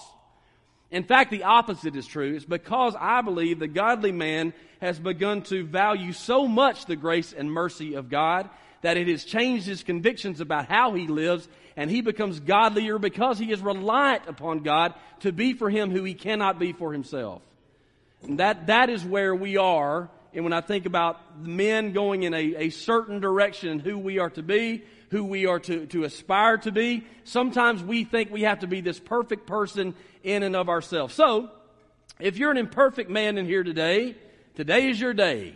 In 0.89 1.03
fact, 1.03 1.31
the 1.31 1.43
opposite 1.43 1.95
is 1.95 2.07
true. 2.07 2.35
It's 2.35 2.45
because 2.45 2.95
I 2.97 3.21
believe 3.21 3.59
the 3.59 3.67
godly 3.67 4.11
man 4.11 4.53
has 4.81 4.99
begun 4.99 5.41
to 5.43 5.65
value 5.65 6.13
so 6.13 6.47
much 6.47 6.85
the 6.85 6.95
grace 6.95 7.33
and 7.33 7.51
mercy 7.51 7.95
of 7.95 8.09
God 8.09 8.49
that 8.81 8.97
it 8.97 9.07
has 9.07 9.25
changed 9.25 9.65
his 9.65 9.83
convictions 9.83 10.39
about 10.39 10.67
how 10.67 10.93
he 10.93 11.07
lives, 11.07 11.47
and 11.75 11.89
he 11.89 12.01
becomes 12.01 12.39
godlier 12.39 12.99
because 12.99 13.39
he 13.39 13.51
is 13.51 13.59
reliant 13.59 14.23
upon 14.27 14.59
God 14.59 14.93
to 15.21 15.31
be 15.31 15.53
for 15.53 15.69
him 15.69 15.91
who 15.91 16.03
he 16.03 16.13
cannot 16.13 16.59
be 16.59 16.73
for 16.73 16.93
himself. 16.93 17.41
And 18.21 18.39
that, 18.39 18.67
that 18.67 18.89
is 18.89 19.03
where 19.03 19.35
we 19.35 19.57
are. 19.57 20.09
And 20.33 20.43
when 20.43 20.53
I 20.53 20.61
think 20.61 20.85
about 20.85 21.39
men 21.39 21.93
going 21.93 22.23
in 22.23 22.33
a, 22.33 22.55
a 22.55 22.69
certain 22.69 23.19
direction, 23.19 23.79
who 23.79 23.97
we 23.97 24.19
are 24.19 24.29
to 24.31 24.43
be, 24.43 24.83
who 25.09 25.23
we 25.23 25.45
are 25.45 25.59
to, 25.59 25.85
to 25.87 26.03
aspire 26.03 26.57
to 26.57 26.71
be, 26.71 27.05
sometimes 27.23 27.81
we 27.81 28.03
think 28.03 28.31
we 28.31 28.43
have 28.43 28.59
to 28.59 28.67
be 28.67 28.81
this 28.81 28.99
perfect 28.99 29.47
person 29.47 29.95
in 30.23 30.43
and 30.43 30.55
of 30.55 30.69
ourselves. 30.69 31.13
So, 31.13 31.49
if 32.19 32.37
you're 32.37 32.51
an 32.51 32.57
imperfect 32.57 33.09
man 33.09 33.37
in 33.37 33.45
here 33.45 33.63
today, 33.63 34.15
today 34.55 34.89
is 34.89 34.99
your 34.99 35.13
day. 35.13 35.53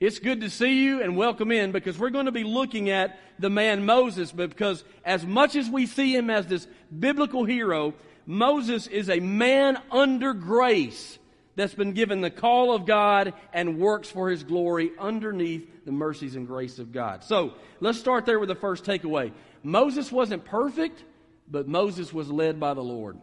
It's 0.00 0.18
good 0.18 0.40
to 0.40 0.50
see 0.50 0.82
you 0.82 1.02
and 1.02 1.16
welcome 1.16 1.52
in 1.52 1.72
because 1.72 1.98
we're 1.98 2.10
going 2.10 2.26
to 2.26 2.32
be 2.32 2.44
looking 2.44 2.90
at 2.90 3.18
the 3.38 3.48
man 3.48 3.86
Moses 3.86 4.32
because 4.32 4.84
as 5.04 5.24
much 5.24 5.56
as 5.56 5.70
we 5.70 5.86
see 5.86 6.14
him 6.14 6.30
as 6.30 6.46
this 6.46 6.66
biblical 6.98 7.44
hero, 7.44 7.94
Moses 8.26 8.86
is 8.86 9.08
a 9.08 9.20
man 9.20 9.78
under 9.90 10.34
grace 10.34 11.18
that's 11.56 11.74
been 11.74 11.92
given 11.92 12.20
the 12.20 12.30
call 12.30 12.74
of 12.74 12.86
God 12.86 13.32
and 13.52 13.78
works 13.78 14.08
for 14.08 14.30
his 14.30 14.42
glory 14.42 14.90
underneath 14.98 15.84
the 15.84 15.92
mercies 15.92 16.36
and 16.36 16.46
grace 16.46 16.78
of 16.78 16.92
God. 16.92 17.24
So 17.24 17.54
let's 17.80 17.98
start 17.98 18.26
there 18.26 18.38
with 18.38 18.48
the 18.48 18.54
first 18.54 18.84
takeaway. 18.84 19.32
Moses 19.62 20.10
wasn't 20.10 20.44
perfect, 20.44 21.04
but 21.48 21.68
Moses 21.68 22.12
was 22.12 22.30
led 22.30 22.58
by 22.58 22.74
the 22.74 22.82
Lord. 22.82 23.18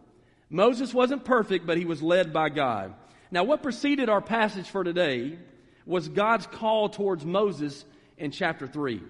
Moses 0.48 0.92
wasn't 0.92 1.24
perfect, 1.24 1.66
but 1.66 1.78
he 1.78 1.84
was 1.84 2.02
led 2.02 2.32
by 2.32 2.48
God. 2.48 2.94
Now, 3.30 3.44
what 3.44 3.62
preceded 3.62 4.08
our 4.08 4.20
passage 4.20 4.68
for 4.68 4.84
today 4.84 5.38
was 5.86 6.08
God's 6.08 6.46
call 6.46 6.90
towards 6.90 7.24
Moses 7.24 7.84
in 8.18 8.30
chapter 8.30 8.66
3. 8.66 9.02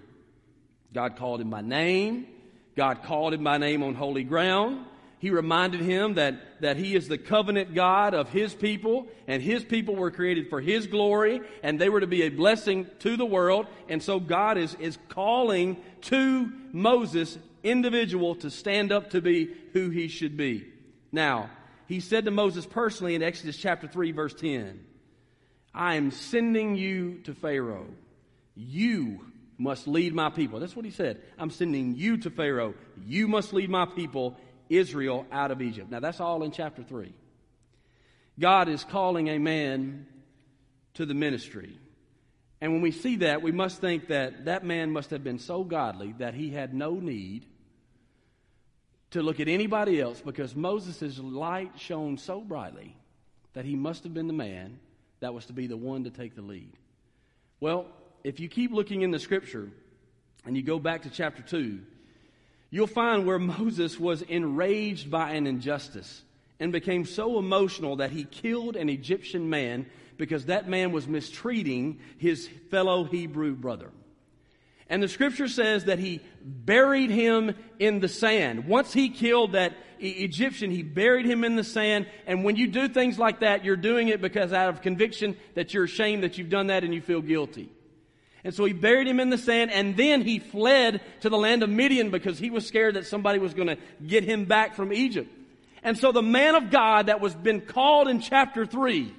God 0.93 1.17
called 1.17 1.41
him 1.41 1.49
by 1.49 1.61
name. 1.61 2.27
God 2.75 3.03
called 3.03 3.33
him 3.33 3.43
by 3.43 3.57
name 3.57 3.83
on 3.83 3.93
holy 3.93 4.23
ground. 4.23 4.85
He 5.23 5.29
reminded 5.29 5.79
him 5.79 6.15
that, 6.15 6.59
that 6.59 6.75
he 6.75 6.97
is 6.97 7.07
the 7.07 7.17
covenant 7.17 7.73
God 7.73 8.13
of 8.13 8.27
his 8.27 8.53
people, 8.53 9.07
and 9.25 9.41
his 9.41 9.63
people 9.63 9.95
were 9.95 10.11
created 10.11 10.49
for 10.49 10.59
his 10.59 10.85
glory, 10.85 11.39
and 11.63 11.79
they 11.79 11.87
were 11.87 12.01
to 12.01 12.07
be 12.07 12.23
a 12.23 12.29
blessing 12.29 12.87
to 12.99 13.15
the 13.15 13.25
world. 13.25 13.67
And 13.87 14.03
so 14.03 14.19
God 14.19 14.57
is, 14.57 14.75
is 14.81 14.97
calling 15.07 15.77
to 16.01 16.51
Moses, 16.73 17.37
individual, 17.63 18.35
to 18.35 18.51
stand 18.51 18.91
up 18.91 19.11
to 19.11 19.21
be 19.21 19.49
who 19.71 19.89
he 19.91 20.09
should 20.09 20.35
be. 20.35 20.67
Now, 21.09 21.49
he 21.87 22.01
said 22.01 22.25
to 22.25 22.31
Moses 22.31 22.65
personally 22.65 23.15
in 23.15 23.23
Exodus 23.23 23.55
chapter 23.55 23.87
3, 23.87 24.11
verse 24.11 24.33
10, 24.33 24.77
I 25.73 25.95
am 25.95 26.11
sending 26.11 26.75
you 26.75 27.19
to 27.19 27.33
Pharaoh. 27.33 27.87
You 28.55 29.21
must 29.57 29.87
lead 29.87 30.13
my 30.13 30.29
people. 30.29 30.59
That's 30.59 30.75
what 30.75 30.83
he 30.83 30.91
said. 30.91 31.21
I'm 31.39 31.49
sending 31.49 31.95
you 31.95 32.17
to 32.17 32.29
Pharaoh. 32.29 32.73
You 33.05 33.29
must 33.29 33.53
lead 33.53 33.69
my 33.69 33.85
people, 33.85 34.35
Israel, 34.77 35.25
out 35.31 35.51
of 35.51 35.61
Egypt. 35.61 35.91
Now, 35.91 35.99
that's 35.99 36.19
all 36.19 36.43
in 36.43 36.51
chapter 36.51 36.83
3. 36.83 37.13
God 38.39 38.67
is 38.67 38.83
calling 38.83 39.29
a 39.29 39.37
man 39.37 40.07
to 40.95 41.05
the 41.05 41.13
ministry. 41.13 41.77
And 42.61 42.71
when 42.71 42.81
we 42.81 42.91
see 42.91 43.17
that, 43.17 43.41
we 43.41 43.51
must 43.51 43.81
think 43.81 44.07
that 44.07 44.45
that 44.45 44.63
man 44.63 44.91
must 44.91 45.09
have 45.09 45.23
been 45.23 45.39
so 45.39 45.63
godly 45.63 46.13
that 46.19 46.33
he 46.33 46.49
had 46.49 46.73
no 46.73 46.93
need 46.93 47.45
to 49.11 49.21
look 49.21 49.39
at 49.39 49.47
anybody 49.47 49.99
else 49.99 50.21
because 50.21 50.55
Moses' 50.55 51.19
light 51.19 51.73
shone 51.77 52.17
so 52.17 52.41
brightly 52.41 52.95
that 53.53 53.65
he 53.65 53.75
must 53.75 54.03
have 54.03 54.13
been 54.13 54.27
the 54.27 54.33
man 54.33 54.79
that 55.19 55.33
was 55.33 55.45
to 55.45 55.53
be 55.53 55.67
the 55.67 55.77
one 55.77 56.05
to 56.05 56.09
take 56.09 56.35
the 56.35 56.41
lead. 56.41 56.71
Well, 57.59 57.85
if 58.23 58.39
you 58.39 58.47
keep 58.47 58.71
looking 58.71 59.01
in 59.01 59.11
the 59.11 59.19
scripture 59.19 59.69
and 60.45 60.57
you 60.57 60.63
go 60.63 60.79
back 60.79 61.03
to 61.03 61.09
chapter 61.09 61.43
2, 61.43 61.79
you'll 62.73 62.87
find 62.87 63.27
where 63.27 63.37
Moses 63.37 63.99
was 63.99 64.23
enraged 64.23 65.11
by 65.11 65.33
an 65.33 65.45
injustice 65.45 66.23
and 66.59 66.71
became 66.71 67.05
so 67.05 67.37
emotional 67.37 67.97
that 67.97 68.09
he 68.09 68.23
killed 68.23 68.75
an 68.75 68.89
Egyptian 68.89 69.47
man 69.47 69.85
because 70.17 70.47
that 70.47 70.67
man 70.67 70.91
was 70.91 71.07
mistreating 71.07 71.99
his 72.17 72.49
fellow 72.71 73.03
Hebrew 73.03 73.53
brother. 73.53 73.91
And 74.89 75.03
the 75.03 75.07
scripture 75.07 75.47
says 75.47 75.85
that 75.85 75.99
he 75.99 76.21
buried 76.43 77.11
him 77.11 77.53
in 77.77 77.99
the 77.99 78.07
sand. 78.07 78.65
Once 78.65 78.91
he 78.91 79.09
killed 79.09 79.51
that 79.51 79.75
Egyptian, 79.99 80.71
he 80.71 80.81
buried 80.81 81.27
him 81.27 81.43
in 81.43 81.55
the 81.55 81.63
sand. 81.63 82.07
And 82.25 82.43
when 82.43 82.55
you 82.55 82.65
do 82.65 82.87
things 82.87 83.19
like 83.19 83.41
that, 83.41 83.63
you're 83.63 83.75
doing 83.75 84.07
it 84.07 84.19
because 84.19 84.51
out 84.51 84.69
of 84.69 84.81
conviction 84.81 85.37
that 85.53 85.75
you're 85.75 85.83
ashamed 85.83 86.23
that 86.23 86.39
you've 86.39 86.49
done 86.49 86.67
that 86.67 86.83
and 86.83 86.91
you 86.91 87.01
feel 87.01 87.21
guilty. 87.21 87.71
And 88.43 88.53
so 88.53 88.65
he 88.65 88.73
buried 88.73 89.07
him 89.07 89.19
in 89.19 89.29
the 89.29 89.37
sand 89.37 89.71
and 89.71 89.95
then 89.95 90.21
he 90.21 90.39
fled 90.39 91.01
to 91.21 91.29
the 91.29 91.37
land 91.37 91.63
of 91.63 91.69
Midian 91.69 92.09
because 92.09 92.37
he 92.37 92.49
was 92.49 92.67
scared 92.67 92.95
that 92.95 93.05
somebody 93.05 93.39
was 93.39 93.53
going 93.53 93.69
to 93.69 93.77
get 94.05 94.23
him 94.23 94.45
back 94.45 94.75
from 94.75 94.91
Egypt. 94.91 95.31
And 95.81 95.97
so 95.97 96.11
the 96.11 96.21
man 96.21 96.55
of 96.55 96.69
God 96.69 97.07
that 97.07 97.21
was 97.21 97.33
been 97.33 97.61
called 97.61 98.07
in 98.07 98.19
chapter 98.19 98.65
3 98.65 99.13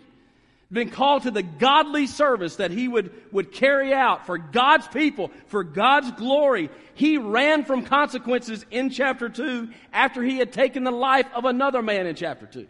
been 0.73 0.90
called 0.90 1.23
to 1.23 1.31
the 1.31 1.43
godly 1.43 2.07
service 2.07 2.57
that 2.57 2.71
he 2.71 2.88
would, 2.88 3.12
would 3.33 3.52
carry 3.52 3.95
out 3.95 4.26
for 4.26 4.37
God's 4.37 4.88
people, 4.88 5.31
for 5.47 5.62
God's 5.62 6.11
glory. 6.12 6.69
He 6.95 7.16
ran 7.16 7.64
from 7.64 7.85
consequences 7.85 8.66
in 8.71 8.90
chapter 8.90 9.28
2 9.28 9.69
after 9.93 10.23
he 10.23 10.38
had 10.38 10.52
taken 10.52 10.85
the 10.85 10.90
life 10.90 11.26
of 11.35 11.45
another 11.45 11.81
man 11.81 12.07
in 12.07 12.16
chapter 12.16 12.47
2. 12.47 12.66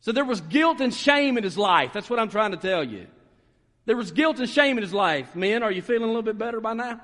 So 0.00 0.12
there 0.12 0.24
was 0.24 0.40
guilt 0.42 0.80
and 0.80 0.94
shame 0.94 1.36
in 1.36 1.44
his 1.44 1.58
life. 1.58 1.92
That's 1.92 2.08
what 2.08 2.18
I'm 2.18 2.28
trying 2.28 2.52
to 2.52 2.56
tell 2.58 2.84
you. 2.84 3.06
There 3.86 3.96
was 3.96 4.12
guilt 4.12 4.38
and 4.38 4.48
shame 4.48 4.78
in 4.78 4.82
his 4.82 4.94
life. 4.94 5.34
Men, 5.36 5.62
are 5.62 5.70
you 5.70 5.82
feeling 5.82 6.04
a 6.04 6.06
little 6.06 6.22
bit 6.22 6.38
better 6.38 6.60
by 6.60 6.72
now? 6.72 7.00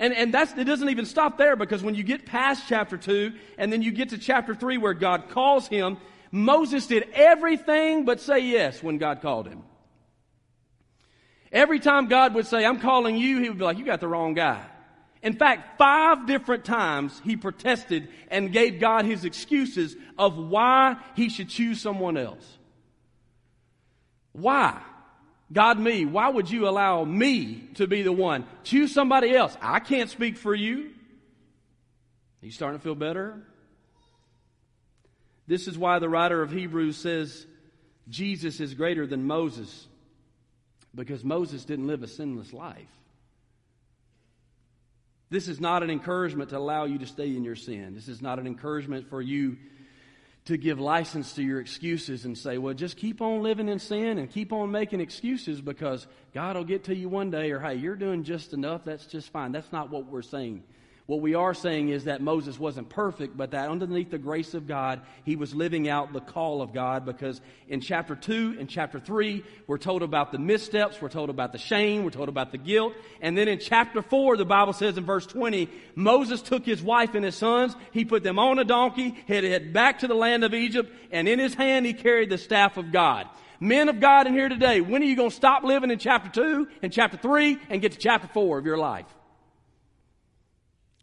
And, 0.00 0.14
and 0.14 0.32
that's, 0.32 0.52
it 0.52 0.64
doesn't 0.64 0.88
even 0.88 1.06
stop 1.06 1.38
there 1.38 1.56
because 1.56 1.82
when 1.82 1.94
you 1.96 2.04
get 2.04 2.24
past 2.24 2.64
chapter 2.68 2.96
2 2.96 3.32
and 3.58 3.72
then 3.72 3.82
you 3.82 3.90
get 3.90 4.10
to 4.10 4.18
chapter 4.18 4.54
3 4.54 4.78
where 4.78 4.94
God 4.94 5.28
calls 5.28 5.66
him, 5.66 5.96
Moses 6.30 6.86
did 6.86 7.08
everything 7.14 8.04
but 8.04 8.20
say 8.20 8.38
yes 8.40 8.82
when 8.82 8.98
God 8.98 9.20
called 9.22 9.48
him. 9.48 9.62
Every 11.50 11.80
time 11.80 12.06
God 12.06 12.34
would 12.34 12.46
say, 12.46 12.64
I'm 12.64 12.78
calling 12.78 13.16
you, 13.16 13.40
he 13.40 13.48
would 13.48 13.58
be 13.58 13.64
like, 13.64 13.78
You 13.78 13.84
got 13.84 14.00
the 14.00 14.08
wrong 14.08 14.34
guy. 14.34 14.62
In 15.22 15.32
fact, 15.32 15.78
five 15.78 16.26
different 16.26 16.64
times 16.64 17.20
he 17.24 17.36
protested 17.36 18.08
and 18.30 18.52
gave 18.52 18.78
God 18.78 19.04
his 19.04 19.24
excuses 19.24 19.96
of 20.16 20.36
why 20.36 20.96
he 21.16 21.28
should 21.28 21.48
choose 21.48 21.80
someone 21.80 22.16
else. 22.16 22.46
Why? 24.32 24.80
God, 25.52 25.78
me, 25.78 26.04
why 26.04 26.28
would 26.28 26.50
you 26.50 26.68
allow 26.68 27.04
me 27.04 27.68
to 27.74 27.86
be 27.86 28.02
the 28.02 28.12
one? 28.12 28.44
Choose 28.64 28.92
somebody 28.92 29.34
else. 29.34 29.56
I 29.62 29.80
can't 29.80 30.10
speak 30.10 30.36
for 30.36 30.54
you. 30.54 30.90
Are 32.42 32.46
you 32.46 32.52
starting 32.52 32.78
to 32.78 32.84
feel 32.84 32.94
better? 32.94 33.42
This 35.46 35.66
is 35.66 35.78
why 35.78 35.98
the 35.98 36.08
writer 36.08 36.42
of 36.42 36.50
Hebrews 36.50 36.98
says 36.98 37.46
Jesus 38.08 38.60
is 38.60 38.74
greater 38.74 39.06
than 39.06 39.26
Moses, 39.26 39.86
because 40.94 41.24
Moses 41.24 41.64
didn't 41.64 41.86
live 41.86 42.02
a 42.02 42.08
sinless 42.08 42.52
life. 42.52 42.88
This 45.30 45.48
is 45.48 45.60
not 45.60 45.82
an 45.82 45.90
encouragement 45.90 46.50
to 46.50 46.58
allow 46.58 46.84
you 46.84 46.98
to 46.98 47.06
stay 47.06 47.34
in 47.34 47.44
your 47.44 47.56
sin. 47.56 47.94
This 47.94 48.08
is 48.08 48.22
not 48.22 48.38
an 48.38 48.46
encouragement 48.46 49.08
for 49.08 49.20
you 49.20 49.56
to 50.48 50.56
give 50.56 50.80
license 50.80 51.34
to 51.34 51.42
your 51.42 51.60
excuses 51.60 52.24
and 52.24 52.36
say, 52.36 52.56
well, 52.56 52.72
just 52.72 52.96
keep 52.96 53.20
on 53.20 53.42
living 53.42 53.68
in 53.68 53.78
sin 53.78 54.16
and 54.16 54.30
keep 54.30 54.50
on 54.50 54.70
making 54.70 54.98
excuses 54.98 55.60
because 55.60 56.06
God 56.32 56.56
will 56.56 56.64
get 56.64 56.84
to 56.84 56.96
you 56.96 57.10
one 57.10 57.30
day, 57.30 57.50
or 57.50 57.60
hey, 57.60 57.74
you're 57.74 57.96
doing 57.96 58.24
just 58.24 58.54
enough, 58.54 58.82
that's 58.82 59.04
just 59.04 59.30
fine. 59.30 59.52
That's 59.52 59.70
not 59.72 59.90
what 59.90 60.06
we're 60.06 60.22
saying. 60.22 60.64
What 61.08 61.22
we 61.22 61.34
are 61.34 61.54
saying 61.54 61.88
is 61.88 62.04
that 62.04 62.20
Moses 62.20 62.58
wasn't 62.58 62.90
perfect, 62.90 63.34
but 63.34 63.52
that 63.52 63.70
underneath 63.70 64.10
the 64.10 64.18
grace 64.18 64.52
of 64.52 64.66
God, 64.66 65.00
he 65.24 65.36
was 65.36 65.54
living 65.54 65.88
out 65.88 66.12
the 66.12 66.20
call 66.20 66.60
of 66.60 66.74
God 66.74 67.06
because 67.06 67.40
in 67.66 67.80
chapter 67.80 68.14
2 68.14 68.58
and 68.60 68.68
chapter 68.68 69.00
3, 69.00 69.42
we're 69.66 69.78
told 69.78 70.02
about 70.02 70.32
the 70.32 70.38
missteps, 70.38 71.00
we're 71.00 71.08
told 71.08 71.30
about 71.30 71.52
the 71.52 71.58
shame, 71.58 72.04
we're 72.04 72.10
told 72.10 72.28
about 72.28 72.52
the 72.52 72.58
guilt. 72.58 72.92
And 73.22 73.38
then 73.38 73.48
in 73.48 73.58
chapter 73.58 74.02
4, 74.02 74.36
the 74.36 74.44
Bible 74.44 74.74
says 74.74 74.98
in 74.98 75.06
verse 75.06 75.24
20, 75.24 75.70
Moses 75.94 76.42
took 76.42 76.66
his 76.66 76.82
wife 76.82 77.14
and 77.14 77.24
his 77.24 77.36
sons, 77.36 77.74
he 77.90 78.04
put 78.04 78.22
them 78.22 78.38
on 78.38 78.58
a 78.58 78.64
donkey, 78.64 79.16
headed 79.26 79.72
back 79.72 80.00
to 80.00 80.08
the 80.08 80.14
land 80.14 80.44
of 80.44 80.52
Egypt, 80.52 80.92
and 81.10 81.26
in 81.26 81.38
his 81.38 81.54
hand 81.54 81.86
he 81.86 81.94
carried 81.94 82.28
the 82.28 82.36
staff 82.36 82.76
of 82.76 82.92
God. 82.92 83.26
Men 83.60 83.88
of 83.88 83.98
God 83.98 84.26
in 84.26 84.34
here 84.34 84.50
today, 84.50 84.82
when 84.82 85.00
are 85.00 85.06
you 85.06 85.16
going 85.16 85.30
to 85.30 85.34
stop 85.34 85.64
living 85.64 85.90
in 85.90 85.98
chapter 85.98 86.28
2 86.28 86.68
and 86.82 86.92
chapter 86.92 87.16
3 87.16 87.56
and 87.70 87.80
get 87.80 87.92
to 87.92 87.98
chapter 87.98 88.28
4 88.28 88.58
of 88.58 88.66
your 88.66 88.76
life? 88.76 89.06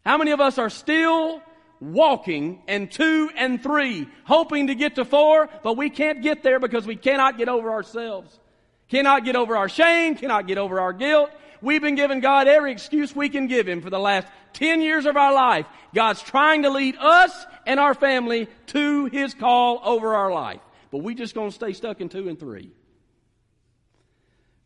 How 0.05 0.17
many 0.17 0.31
of 0.31 0.39
us 0.39 0.57
are 0.57 0.69
still 0.69 1.41
walking 1.79 2.62
in 2.67 2.88
two 2.88 3.29
and 3.35 3.62
three, 3.62 4.07
hoping 4.24 4.67
to 4.67 4.75
get 4.75 4.95
to 4.95 5.05
four, 5.05 5.50
but 5.63 5.77
we 5.77 5.89
can't 5.89 6.21
get 6.21 6.43
there 6.43 6.59
because 6.59 6.85
we 6.85 6.95
cannot 6.95 7.38
get 7.38 7.50
over 7.50 7.71
ourselves. 7.71 8.39
Cannot 8.88 9.25
get 9.25 9.35
over 9.35 9.57
our 9.57 9.67
shame, 9.67 10.15
cannot 10.15 10.47
get 10.47 10.57
over 10.57 10.79
our 10.79 10.93
guilt. 10.93 11.31
We've 11.62 11.81
been 11.81 11.95
giving 11.95 12.19
God 12.19 12.47
every 12.47 12.71
excuse 12.71 13.15
we 13.15 13.29
can 13.29 13.47
give 13.47 13.67
Him 13.67 13.81
for 13.81 13.89
the 13.89 14.00
last 14.00 14.27
10 14.53 14.81
years 14.81 15.05
of 15.05 15.17
our 15.17 15.33
life. 15.33 15.65
God's 15.93 16.21
trying 16.21 16.63
to 16.63 16.69
lead 16.69 16.95
us 16.97 17.45
and 17.65 17.79
our 17.79 17.95
family 17.95 18.47
to 18.67 19.05
His 19.05 19.33
call 19.33 19.81
over 19.83 20.13
our 20.13 20.31
life. 20.31 20.62
But 20.91 21.00
we 21.00 21.15
just 21.15 21.33
gonna 21.33 21.51
stay 21.51 21.74
stuck 21.74 22.00
in 22.00 22.09
two 22.09 22.29
and 22.29 22.39
three. 22.39 22.71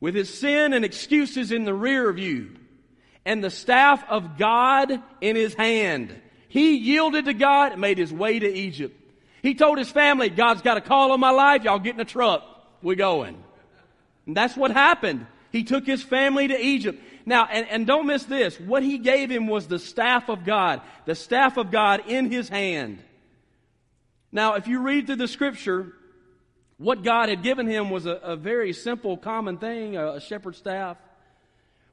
With 0.02 0.16
His 0.16 0.34
sin 0.38 0.74
and 0.74 0.84
excuses 0.84 1.52
in 1.54 1.64
the 1.64 1.74
rear 1.74 2.12
view, 2.12 2.52
and 3.26 3.44
the 3.44 3.50
staff 3.50 4.04
of 4.10 4.38
God 4.38 5.02
in 5.22 5.36
his 5.36 5.54
hand. 5.54 6.16
He 6.48 6.78
yielded 6.78 7.26
to 7.26 7.34
God 7.34 7.74
and 7.74 7.82
made 7.82 7.98
his 7.98 8.12
way 8.12 8.40
to 8.40 8.52
Egypt. 8.52 8.96
He 9.42 9.56
told 9.56 9.78
his 9.78 9.90
family, 9.90 10.30
God's 10.30 10.62
got 10.62 10.78
a 10.78 10.82
call 10.82 11.12
on 11.12 11.20
my 11.20 11.30
life. 11.30 11.64
Y'all 11.64 11.80
get 11.80 11.96
in 11.96 12.02
a 12.02 12.06
truck. 12.06 12.44
We're 12.82 12.96
going. 12.96 13.42
And 14.26 14.36
that's 14.36 14.58
what 14.58 14.72
happened. 14.72 15.28
He 15.52 15.64
took 15.64 15.86
his 15.86 16.04
family 16.04 16.48
to 16.48 16.60
Egypt. 16.60 17.02
Now, 17.26 17.46
and, 17.46 17.68
and 17.68 17.88
don't 17.88 18.08
miss 18.08 18.24
this. 18.24 18.60
What 18.60 18.84
he 18.84 18.98
gave 18.98 19.30
him 19.30 19.48
was 19.48 19.68
the 19.68 19.80
staff 19.80 20.30
of 20.30 20.44
God. 20.44 20.82
The 21.06 21.16
staff 21.16 21.58
of 21.58 21.72
God 21.72 22.04
in 22.08 22.32
his 22.32 22.50
hand. 22.50 23.00
Now, 24.32 24.56
if 24.56 24.68
you 24.68 24.80
read 24.80 25.08
through 25.08 25.18
the 25.18 25.28
scripture, 25.28 25.94
what 26.78 27.04
God 27.04 27.30
had 27.30 27.44
given 27.44 27.68
him 27.68 27.90
was 27.90 28.06
a, 28.06 28.12
a 28.12 28.36
very 28.36 28.74
simple, 28.74 29.18
common 29.18 29.58
thing, 29.58 29.96
a, 29.98 30.14
a 30.14 30.22
shepherd's 30.22 30.58
staff. 30.58 30.98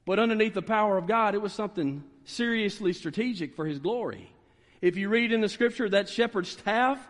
But 0.07 0.19
underneath 0.19 0.55
the 0.55 0.63
power 0.63 0.97
of 0.97 1.07
God, 1.07 1.35
it 1.35 1.43
was 1.43 1.53
something 1.53 2.03
seriously 2.25 2.95
strategic 2.95 3.55
for 3.55 3.67
His 3.67 3.79
glory. 3.79 4.33
If 4.81 4.97
you 4.97 5.09
read 5.09 5.33
in 5.33 5.43
the 5.43 5.49
scripture 5.49 5.89
that 5.91 6.09
shepherd's 6.09 6.51
staff, 6.51 7.07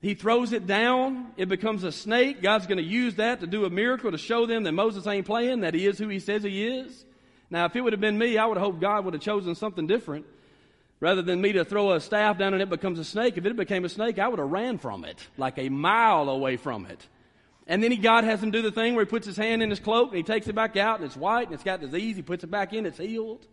he 0.00 0.14
throws 0.14 0.52
it 0.52 0.66
down, 0.66 1.32
it 1.36 1.48
becomes 1.48 1.82
a 1.82 1.90
snake. 1.90 2.42
God's 2.42 2.66
going 2.66 2.78
to 2.78 2.84
use 2.84 3.16
that 3.16 3.40
to 3.40 3.46
do 3.46 3.64
a 3.64 3.70
miracle 3.70 4.12
to 4.12 4.18
show 4.18 4.46
them 4.46 4.62
that 4.64 4.72
Moses 4.72 5.06
ain't 5.06 5.26
playing, 5.26 5.60
that 5.60 5.74
he 5.74 5.86
is 5.86 5.98
who 5.98 6.08
he 6.08 6.20
says 6.20 6.42
he 6.42 6.66
is. 6.66 7.04
Now, 7.50 7.64
if 7.64 7.74
it 7.74 7.80
would 7.80 7.92
have 7.92 8.00
been 8.00 8.18
me, 8.18 8.38
I 8.38 8.46
would 8.46 8.56
have 8.56 8.64
hoped 8.64 8.80
God 8.80 9.04
would 9.04 9.14
have 9.14 9.22
chosen 9.22 9.54
something 9.54 9.86
different. 9.86 10.26
Rather 11.00 11.22
than 11.22 11.40
me 11.40 11.52
to 11.52 11.64
throw 11.64 11.92
a 11.92 12.00
staff 12.00 12.38
down 12.38 12.52
and 12.54 12.62
it 12.62 12.70
becomes 12.70 12.98
a 12.98 13.04
snake, 13.04 13.36
if 13.36 13.44
it 13.44 13.56
became 13.56 13.84
a 13.84 13.88
snake, 13.88 14.18
I 14.18 14.28
would 14.28 14.38
have 14.38 14.50
ran 14.50 14.78
from 14.78 15.04
it, 15.04 15.18
like 15.36 15.58
a 15.58 15.68
mile 15.68 16.28
away 16.28 16.56
from 16.56 16.86
it. 16.86 17.06
And 17.66 17.82
then 17.82 17.90
he, 17.90 17.96
God 17.96 18.24
has 18.24 18.42
him 18.42 18.50
do 18.50 18.62
the 18.62 18.70
thing 18.70 18.94
where 18.94 19.04
he 19.04 19.08
puts 19.08 19.26
his 19.26 19.36
hand 19.36 19.62
in 19.62 19.70
his 19.70 19.80
cloak 19.80 20.08
and 20.08 20.16
he 20.16 20.22
takes 20.22 20.46
it 20.46 20.54
back 20.54 20.76
out 20.76 21.00
and 21.00 21.06
it's 21.06 21.16
white 21.16 21.48
and 21.48 21.54
it's 21.54 21.64
got 21.64 21.80
disease. 21.80 22.16
He 22.16 22.22
puts 22.22 22.44
it 22.44 22.50
back 22.50 22.72
in, 22.72 22.86
it's 22.86 22.98
healed. 22.98 23.46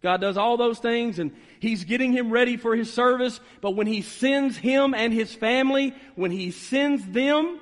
God 0.00 0.20
does 0.20 0.36
all 0.36 0.56
those 0.56 0.78
things 0.78 1.18
and 1.18 1.34
he's 1.58 1.82
getting 1.84 2.12
him 2.12 2.30
ready 2.30 2.56
for 2.56 2.76
his 2.76 2.92
service. 2.92 3.40
But 3.60 3.72
when 3.72 3.88
he 3.88 4.02
sends 4.02 4.56
him 4.56 4.94
and 4.94 5.12
his 5.12 5.34
family, 5.34 5.92
when 6.14 6.30
he 6.30 6.52
sends 6.52 7.04
them 7.08 7.58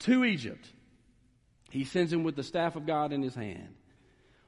to 0.00 0.24
Egypt, 0.24 0.66
he 1.70 1.84
sends 1.84 2.10
them 2.10 2.24
with 2.24 2.34
the 2.34 2.42
staff 2.42 2.76
of 2.76 2.86
God 2.86 3.12
in 3.12 3.20
his 3.20 3.34
hand. 3.34 3.74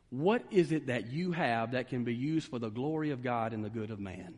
What 0.08 0.42
is 0.50 0.72
it 0.72 0.86
that 0.86 1.08
you 1.08 1.32
have 1.32 1.72
that 1.72 1.88
can 1.88 2.04
be 2.04 2.14
used 2.14 2.48
for 2.48 2.58
the 2.58 2.70
glory 2.70 3.10
of 3.10 3.22
God 3.22 3.52
and 3.52 3.62
the 3.62 3.68
good 3.68 3.90
of 3.90 4.00
man? 4.00 4.36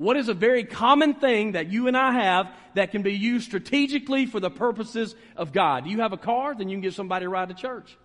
What 0.00 0.16
is 0.16 0.30
a 0.30 0.34
very 0.34 0.64
common 0.64 1.12
thing 1.12 1.52
that 1.52 1.70
you 1.70 1.86
and 1.86 1.94
I 1.94 2.12
have 2.12 2.50
that 2.72 2.90
can 2.90 3.02
be 3.02 3.12
used 3.12 3.44
strategically 3.44 4.24
for 4.24 4.40
the 4.40 4.48
purposes 4.48 5.14
of 5.36 5.52
God? 5.52 5.84
Do 5.84 5.90
you 5.90 6.00
have 6.00 6.14
a 6.14 6.16
car? 6.16 6.54
Then 6.54 6.70
you 6.70 6.76
can 6.76 6.80
give 6.80 6.94
somebody 6.94 7.26
a 7.26 7.28
ride 7.28 7.50
to 7.50 7.54
church. 7.54 7.98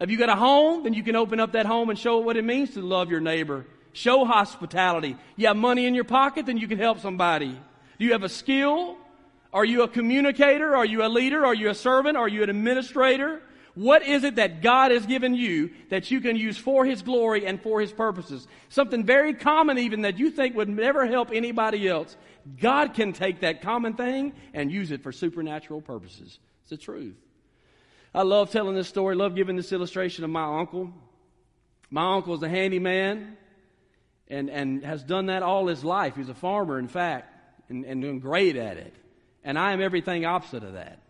Have 0.00 0.10
you 0.10 0.16
got 0.16 0.30
a 0.30 0.36
home? 0.36 0.84
Then 0.84 0.94
you 0.94 1.02
can 1.02 1.16
open 1.16 1.38
up 1.38 1.52
that 1.52 1.66
home 1.66 1.90
and 1.90 1.98
show 1.98 2.20
what 2.20 2.38
it 2.38 2.46
means 2.46 2.70
to 2.70 2.80
love 2.80 3.10
your 3.10 3.20
neighbor. 3.20 3.66
Show 3.92 4.24
hospitality. 4.24 5.18
You 5.36 5.48
have 5.48 5.58
money 5.58 5.84
in 5.84 5.94
your 5.94 6.04
pocket? 6.04 6.46
Then 6.46 6.56
you 6.56 6.66
can 6.66 6.78
help 6.78 7.00
somebody. 7.00 7.60
Do 7.98 8.04
you 8.06 8.12
have 8.12 8.22
a 8.22 8.30
skill? 8.30 8.96
Are 9.52 9.66
you 9.66 9.82
a 9.82 9.88
communicator? 9.88 10.74
Are 10.74 10.86
you 10.86 11.04
a 11.04 11.10
leader? 11.10 11.44
Are 11.44 11.54
you 11.54 11.68
a 11.68 11.74
servant? 11.74 12.16
Are 12.16 12.26
you 12.26 12.42
an 12.42 12.48
administrator? 12.48 13.42
What 13.74 14.02
is 14.02 14.24
it 14.24 14.36
that 14.36 14.62
God 14.62 14.90
has 14.90 15.06
given 15.06 15.34
you 15.34 15.70
that 15.90 16.10
you 16.10 16.20
can 16.20 16.36
use 16.36 16.56
for 16.56 16.84
His 16.84 17.02
glory 17.02 17.46
and 17.46 17.60
for 17.62 17.80
His 17.80 17.92
purposes? 17.92 18.46
Something 18.68 19.04
very 19.04 19.34
common, 19.34 19.78
even 19.78 20.02
that 20.02 20.18
you 20.18 20.30
think 20.30 20.56
would 20.56 20.68
never 20.68 21.06
help 21.06 21.30
anybody 21.32 21.88
else. 21.88 22.16
God 22.60 22.94
can 22.94 23.12
take 23.12 23.40
that 23.40 23.62
common 23.62 23.94
thing 23.94 24.32
and 24.54 24.72
use 24.72 24.90
it 24.90 25.02
for 25.02 25.12
supernatural 25.12 25.80
purposes. 25.80 26.38
It's 26.62 26.70
the 26.70 26.76
truth. 26.76 27.16
I 28.14 28.22
love 28.22 28.50
telling 28.50 28.74
this 28.74 28.88
story, 28.88 29.14
love 29.14 29.36
giving 29.36 29.56
this 29.56 29.72
illustration 29.72 30.24
of 30.24 30.30
my 30.30 30.58
uncle. 30.58 30.92
My 31.90 32.14
uncle 32.14 32.34
is 32.34 32.42
a 32.42 32.48
handyman 32.48 33.36
and, 34.28 34.50
and 34.50 34.84
has 34.84 35.02
done 35.02 35.26
that 35.26 35.42
all 35.42 35.66
his 35.66 35.84
life. 35.84 36.16
He's 36.16 36.28
a 36.28 36.34
farmer, 36.34 36.78
in 36.78 36.88
fact, 36.88 37.32
and, 37.68 37.84
and 37.84 38.02
doing 38.02 38.18
great 38.20 38.56
at 38.56 38.76
it. 38.78 38.94
And 39.44 39.58
I 39.58 39.72
am 39.72 39.80
everything 39.80 40.24
opposite 40.24 40.64
of 40.64 40.74
that. 40.74 41.00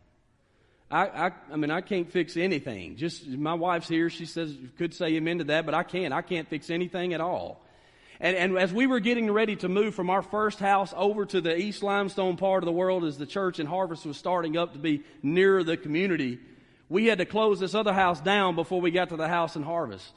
I, 0.91 1.07
I, 1.07 1.31
I 1.53 1.57
mean, 1.57 1.71
I 1.71 1.81
can't 1.81 2.11
fix 2.11 2.37
anything. 2.37 2.97
Just 2.97 3.27
my 3.27 3.55
wife's 3.55 3.89
here. 3.89 4.11
She 4.11 4.27
says 4.27 4.57
could 4.77 4.93
say 4.93 5.07
amen 5.15 5.39
to 5.39 5.45
that, 5.45 5.65
but 5.65 5.75
I 5.75 5.85
can't. 5.85 6.13
I 6.13 6.23
can't 6.23 6.49
fix 6.49 6.69
anything 6.69 7.15
at 7.15 7.21
all. 7.21 7.63
And, 8.19 8.37
and 8.37 8.59
as 8.59 8.73
we 8.73 8.87
were 8.87 9.01
getting 9.01 9.31
ready 9.31 9.57
to 9.57 9.69
move 9.69 9.95
from 9.95 10.11
our 10.11 10.21
first 10.21 10.59
house 10.59 10.93
over 10.97 11.25
to 11.27 11.41
the 11.41 11.57
East 11.57 11.83
Limestone 11.83 12.37
part 12.37 12.63
of 12.63 12.67
the 12.67 12.73
world, 12.73 13.05
as 13.05 13.17
the 13.17 13.27
church 13.27 13.61
in 13.61 13.67
Harvest 13.67 14.05
was 14.05 14.17
starting 14.17 14.57
up 14.57 14.75
to 14.75 14.79
be 14.79 15.05
nearer 15.23 15.65
the 15.65 15.77
community, 15.77 16.39
we 16.89 17.07
had 17.07 17.19
to 17.19 17.25
close 17.25 17.61
this 17.61 17.75
other 17.75 17.95
house 17.95 18.21
down 18.21 18.57
before 18.57 18.81
we 18.81 18.91
got 18.91 19.09
to 19.11 19.17
the 19.17 19.29
house 19.29 19.57
in 19.57 19.63
Harvest. 19.63 20.13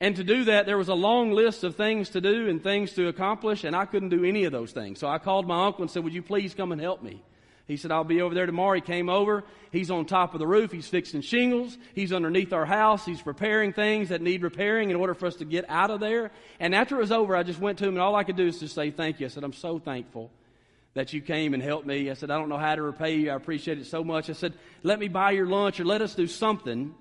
And 0.00 0.16
to 0.16 0.24
do 0.24 0.44
that, 0.44 0.66
there 0.66 0.76
was 0.76 0.88
a 0.88 0.94
long 0.94 1.30
list 1.30 1.64
of 1.64 1.76
things 1.76 2.10
to 2.10 2.20
do 2.20 2.48
and 2.48 2.62
things 2.62 2.92
to 2.94 3.06
accomplish, 3.06 3.64
and 3.64 3.74
I 3.74 3.86
couldn't 3.86 4.08
do 4.10 4.24
any 4.24 4.44
of 4.44 4.52
those 4.52 4.72
things. 4.72 4.98
So 4.98 5.08
I 5.08 5.18
called 5.18 5.46
my 5.46 5.66
uncle 5.66 5.82
and 5.82 5.90
said, 5.90 6.04
Would 6.04 6.12
you 6.12 6.22
please 6.22 6.52
come 6.52 6.72
and 6.72 6.80
help 6.80 7.02
me? 7.02 7.22
He 7.66 7.78
said, 7.78 7.90
I'll 7.90 8.04
be 8.04 8.20
over 8.20 8.34
there 8.34 8.44
tomorrow. 8.44 8.74
He 8.74 8.82
came 8.82 9.08
over. 9.08 9.42
He's 9.72 9.90
on 9.90 10.04
top 10.04 10.34
of 10.34 10.38
the 10.38 10.46
roof. 10.46 10.70
He's 10.70 10.86
fixing 10.86 11.22
shingles. 11.22 11.78
He's 11.94 12.12
underneath 12.12 12.52
our 12.52 12.66
house. 12.66 13.06
He's 13.06 13.24
repairing 13.24 13.72
things 13.72 14.10
that 14.10 14.20
need 14.20 14.42
repairing 14.42 14.90
in 14.90 14.96
order 14.96 15.14
for 15.14 15.26
us 15.26 15.36
to 15.36 15.46
get 15.46 15.64
out 15.70 15.90
of 15.90 16.00
there. 16.00 16.30
And 16.60 16.74
after 16.74 16.96
it 16.96 17.00
was 17.00 17.12
over, 17.12 17.34
I 17.34 17.42
just 17.42 17.60
went 17.60 17.78
to 17.78 17.86
him, 17.86 17.94
and 17.94 18.02
all 18.02 18.14
I 18.16 18.24
could 18.24 18.36
do 18.36 18.46
is 18.46 18.60
just 18.60 18.74
say 18.74 18.90
thank 18.90 19.18
you. 19.18 19.26
I 19.26 19.28
said, 19.30 19.44
I'm 19.44 19.54
so 19.54 19.78
thankful 19.78 20.30
that 20.92 21.12
you 21.14 21.22
came 21.22 21.54
and 21.54 21.62
helped 21.62 21.86
me. 21.86 22.10
I 22.10 22.14
said, 22.14 22.30
I 22.30 22.38
don't 22.38 22.50
know 22.50 22.58
how 22.58 22.74
to 22.74 22.82
repay 22.82 23.16
you. 23.16 23.30
I 23.30 23.34
appreciate 23.34 23.78
it 23.78 23.86
so 23.86 24.04
much. 24.04 24.28
I 24.28 24.34
said, 24.34 24.52
let 24.82 24.98
me 24.98 25.08
buy 25.08 25.30
your 25.30 25.46
lunch 25.46 25.80
or 25.80 25.84
let 25.84 26.02
us 26.02 26.14
do 26.14 26.26
something. 26.26 26.94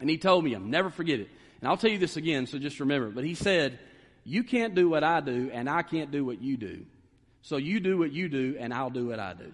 And 0.00 0.10
he 0.10 0.18
told 0.18 0.44
me, 0.44 0.54
I'll 0.54 0.60
never 0.60 0.90
forget 0.90 1.20
it. 1.20 1.28
And 1.60 1.68
I'll 1.70 1.78
tell 1.78 1.90
you 1.90 1.98
this 1.98 2.18
again, 2.18 2.46
so 2.46 2.58
just 2.58 2.80
remember. 2.80 3.08
But 3.08 3.24
he 3.24 3.34
said, 3.34 3.78
You 4.22 4.44
can't 4.44 4.74
do 4.74 4.86
what 4.88 5.02
I 5.02 5.20
do, 5.20 5.50
and 5.50 5.66
I 5.66 5.80
can't 5.80 6.10
do 6.10 6.22
what 6.22 6.42
you 6.42 6.58
do. 6.58 6.84
So 7.40 7.56
you 7.56 7.80
do 7.80 7.96
what 7.96 8.12
you 8.12 8.28
do, 8.28 8.56
and 8.58 8.74
I'll 8.74 8.90
do 8.90 9.06
what 9.06 9.18
I 9.18 9.32
do. 9.32 9.50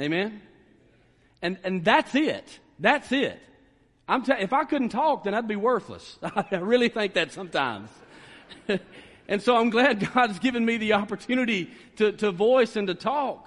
Amen? 0.00 0.40
And, 1.42 1.58
and 1.62 1.84
that's 1.84 2.14
it. 2.14 2.58
That's 2.78 3.12
it. 3.12 3.38
I'm 4.08 4.24
if 4.28 4.52
I 4.52 4.64
couldn't 4.64 4.88
talk, 4.88 5.24
then 5.24 5.34
I'd 5.34 5.46
be 5.46 5.56
worthless. 5.56 6.18
I 6.22 6.56
really 6.56 6.88
think 6.88 7.14
that 7.14 7.32
sometimes. 7.32 7.90
and 9.28 9.40
so 9.40 9.56
I'm 9.56 9.70
glad 9.70 10.12
God's 10.12 10.38
given 10.40 10.64
me 10.64 10.78
the 10.78 10.94
opportunity 10.94 11.70
to, 11.96 12.12
to 12.12 12.32
voice 12.32 12.74
and 12.76 12.88
to 12.88 12.94
talk. 12.94 13.46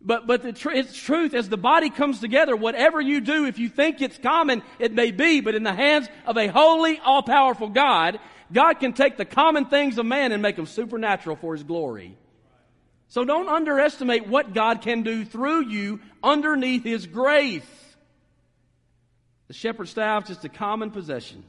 But, 0.00 0.26
but 0.26 0.42
the 0.42 0.52
tr- 0.52 0.70
it's 0.70 0.96
truth, 0.96 1.34
as 1.34 1.48
the 1.48 1.56
body 1.56 1.90
comes 1.90 2.20
together, 2.20 2.54
whatever 2.54 3.00
you 3.00 3.20
do, 3.20 3.46
if 3.46 3.58
you 3.58 3.68
think 3.68 4.00
it's 4.00 4.16
common, 4.16 4.62
it 4.78 4.92
may 4.92 5.10
be, 5.10 5.40
but 5.40 5.54
in 5.56 5.64
the 5.64 5.74
hands 5.74 6.08
of 6.24 6.36
a 6.36 6.46
holy, 6.46 7.00
all-powerful 7.00 7.68
God, 7.68 8.20
God 8.52 8.74
can 8.74 8.92
take 8.92 9.16
the 9.16 9.24
common 9.24 9.66
things 9.66 9.98
of 9.98 10.06
man 10.06 10.30
and 10.32 10.40
make 10.40 10.56
them 10.56 10.66
supernatural 10.66 11.36
for 11.36 11.54
His 11.54 11.64
glory. 11.64 12.16
So 13.08 13.24
don't 13.24 13.48
underestimate 13.48 14.28
what 14.28 14.54
God 14.54 14.82
can 14.82 15.02
do 15.02 15.24
through 15.24 15.66
you 15.68 16.00
underneath 16.22 16.84
His 16.84 17.06
grace. 17.06 17.62
The 19.48 19.54
shepherd 19.54 19.88
staff 19.88 20.26
just 20.26 20.44
a 20.44 20.50
common 20.50 20.90
possession. 20.90 21.42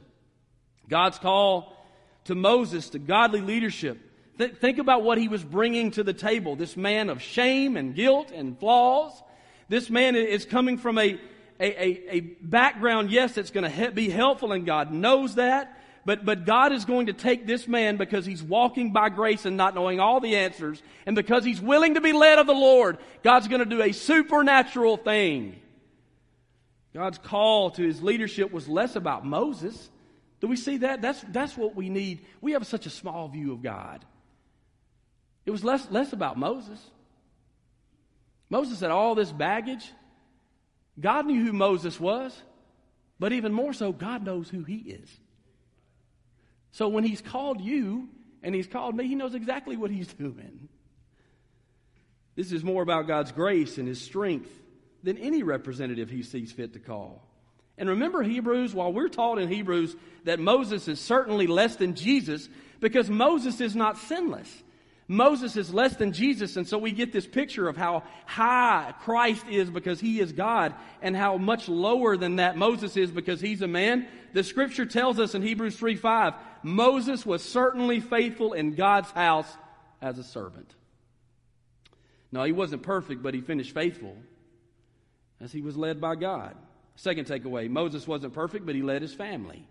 God's 0.88 1.18
call 1.18 1.76
to 2.24 2.34
Moses 2.34 2.90
to 2.90 2.98
godly 2.98 3.42
leadership. 3.42 3.98
Th- 4.38 4.54
think 4.54 4.78
about 4.78 5.02
what 5.02 5.18
he 5.18 5.28
was 5.28 5.44
bringing 5.44 5.90
to 5.92 6.02
the 6.02 6.14
table. 6.14 6.56
This 6.56 6.76
man 6.76 7.10
of 7.10 7.20
shame 7.20 7.76
and 7.76 7.94
guilt 7.94 8.30
and 8.30 8.58
flaws. 8.58 9.12
This 9.68 9.90
man 9.90 10.16
is 10.16 10.46
coming 10.46 10.78
from 10.78 10.98
a, 10.98 11.20
a, 11.60 11.84
a, 11.84 12.16
a 12.16 12.20
background, 12.20 13.10
yes, 13.12 13.34
that's 13.34 13.50
going 13.50 13.64
to 13.64 13.70
he- 13.70 13.90
be 13.90 14.08
helpful, 14.08 14.52
and 14.52 14.64
God 14.64 14.92
knows 14.92 15.34
that. 15.34 15.79
But, 16.10 16.24
but 16.24 16.44
God 16.44 16.72
is 16.72 16.86
going 16.86 17.06
to 17.06 17.12
take 17.12 17.46
this 17.46 17.68
man 17.68 17.96
because 17.96 18.26
he's 18.26 18.42
walking 18.42 18.92
by 18.92 19.10
grace 19.10 19.46
and 19.46 19.56
not 19.56 19.76
knowing 19.76 20.00
all 20.00 20.18
the 20.18 20.34
answers, 20.34 20.82
and 21.06 21.14
because 21.14 21.44
he's 21.44 21.60
willing 21.60 21.94
to 21.94 22.00
be 22.00 22.12
led 22.12 22.40
of 22.40 22.48
the 22.48 22.52
Lord, 22.52 22.98
God's 23.22 23.46
going 23.46 23.60
to 23.60 23.64
do 23.64 23.80
a 23.80 23.92
supernatural 23.92 24.96
thing. 24.96 25.54
God's 26.92 27.18
call 27.18 27.70
to 27.70 27.82
his 27.84 28.02
leadership 28.02 28.50
was 28.50 28.66
less 28.66 28.96
about 28.96 29.24
Moses. 29.24 29.88
Do 30.40 30.48
we 30.48 30.56
see 30.56 30.78
that? 30.78 31.00
That's, 31.00 31.24
that's 31.28 31.56
what 31.56 31.76
we 31.76 31.88
need. 31.88 32.26
We 32.40 32.54
have 32.54 32.66
such 32.66 32.86
a 32.86 32.90
small 32.90 33.28
view 33.28 33.52
of 33.52 33.62
God. 33.62 34.04
It 35.46 35.52
was 35.52 35.62
less, 35.62 35.88
less 35.92 36.12
about 36.12 36.36
Moses. 36.36 36.84
Moses 38.48 38.80
had 38.80 38.90
all 38.90 39.14
this 39.14 39.30
baggage. 39.30 39.88
God 40.98 41.26
knew 41.26 41.44
who 41.44 41.52
Moses 41.52 42.00
was, 42.00 42.36
but 43.20 43.32
even 43.32 43.52
more 43.52 43.72
so, 43.72 43.92
God 43.92 44.24
knows 44.24 44.48
who 44.48 44.64
he 44.64 44.78
is. 44.78 45.08
So 46.72 46.88
when 46.88 47.04
he's 47.04 47.20
called 47.20 47.60
you 47.60 48.08
and 48.42 48.54
he's 48.54 48.66
called 48.66 48.96
me, 48.96 49.06
he 49.06 49.14
knows 49.14 49.34
exactly 49.34 49.76
what 49.76 49.90
he's 49.90 50.12
doing. 50.14 50.68
This 52.36 52.52
is 52.52 52.64
more 52.64 52.82
about 52.82 53.06
God's 53.06 53.32
grace 53.32 53.78
and 53.78 53.86
his 53.86 54.00
strength 54.00 54.50
than 55.02 55.18
any 55.18 55.42
representative 55.42 56.10
he 56.10 56.22
sees 56.22 56.52
fit 56.52 56.72
to 56.74 56.78
call. 56.78 57.26
And 57.76 57.88
remember 57.88 58.22
Hebrews, 58.22 58.74
while 58.74 58.92
we're 58.92 59.08
taught 59.08 59.38
in 59.38 59.48
Hebrews 59.48 59.96
that 60.24 60.38
Moses 60.38 60.86
is 60.86 61.00
certainly 61.00 61.46
less 61.46 61.76
than 61.76 61.94
Jesus 61.94 62.48
because 62.78 63.08
Moses 63.08 63.60
is 63.60 63.74
not 63.74 63.96
sinless. 63.98 64.62
Moses 65.10 65.56
is 65.56 65.74
less 65.74 65.96
than 65.96 66.12
Jesus, 66.12 66.56
and 66.56 66.68
so 66.68 66.78
we 66.78 66.92
get 66.92 67.12
this 67.12 67.26
picture 67.26 67.68
of 67.68 67.76
how 67.76 68.04
high 68.26 68.94
Christ 69.00 69.44
is 69.50 69.68
because 69.68 69.98
he 69.98 70.20
is 70.20 70.30
God, 70.30 70.72
and 71.02 71.16
how 71.16 71.36
much 71.36 71.68
lower 71.68 72.16
than 72.16 72.36
that 72.36 72.56
Moses 72.56 72.96
is 72.96 73.10
because 73.10 73.40
he's 73.40 73.60
a 73.60 73.66
man. 73.66 74.06
The 74.32 74.44
scripture 74.44 74.86
tells 74.86 75.18
us 75.18 75.34
in 75.34 75.42
Hebrews 75.42 75.76
3 75.76 75.96
5, 75.96 76.34
Moses 76.62 77.24
was 77.24 77.42
certainly 77.42 78.00
faithful 78.00 78.52
in 78.52 78.74
God's 78.74 79.10
house 79.10 79.50
as 80.00 80.18
a 80.18 80.24
servant. 80.24 80.74
No, 82.32 82.44
he 82.44 82.52
wasn't 82.52 82.82
perfect, 82.82 83.22
but 83.22 83.34
he 83.34 83.40
finished 83.40 83.74
faithful 83.74 84.16
as 85.40 85.52
he 85.52 85.62
was 85.62 85.76
led 85.76 86.00
by 86.00 86.14
God. 86.14 86.54
Second 86.96 87.26
takeaway 87.26 87.68
Moses 87.68 88.06
wasn't 88.06 88.34
perfect, 88.34 88.66
but 88.66 88.74
he 88.74 88.82
led 88.82 89.02
his 89.02 89.14
family. 89.14 89.66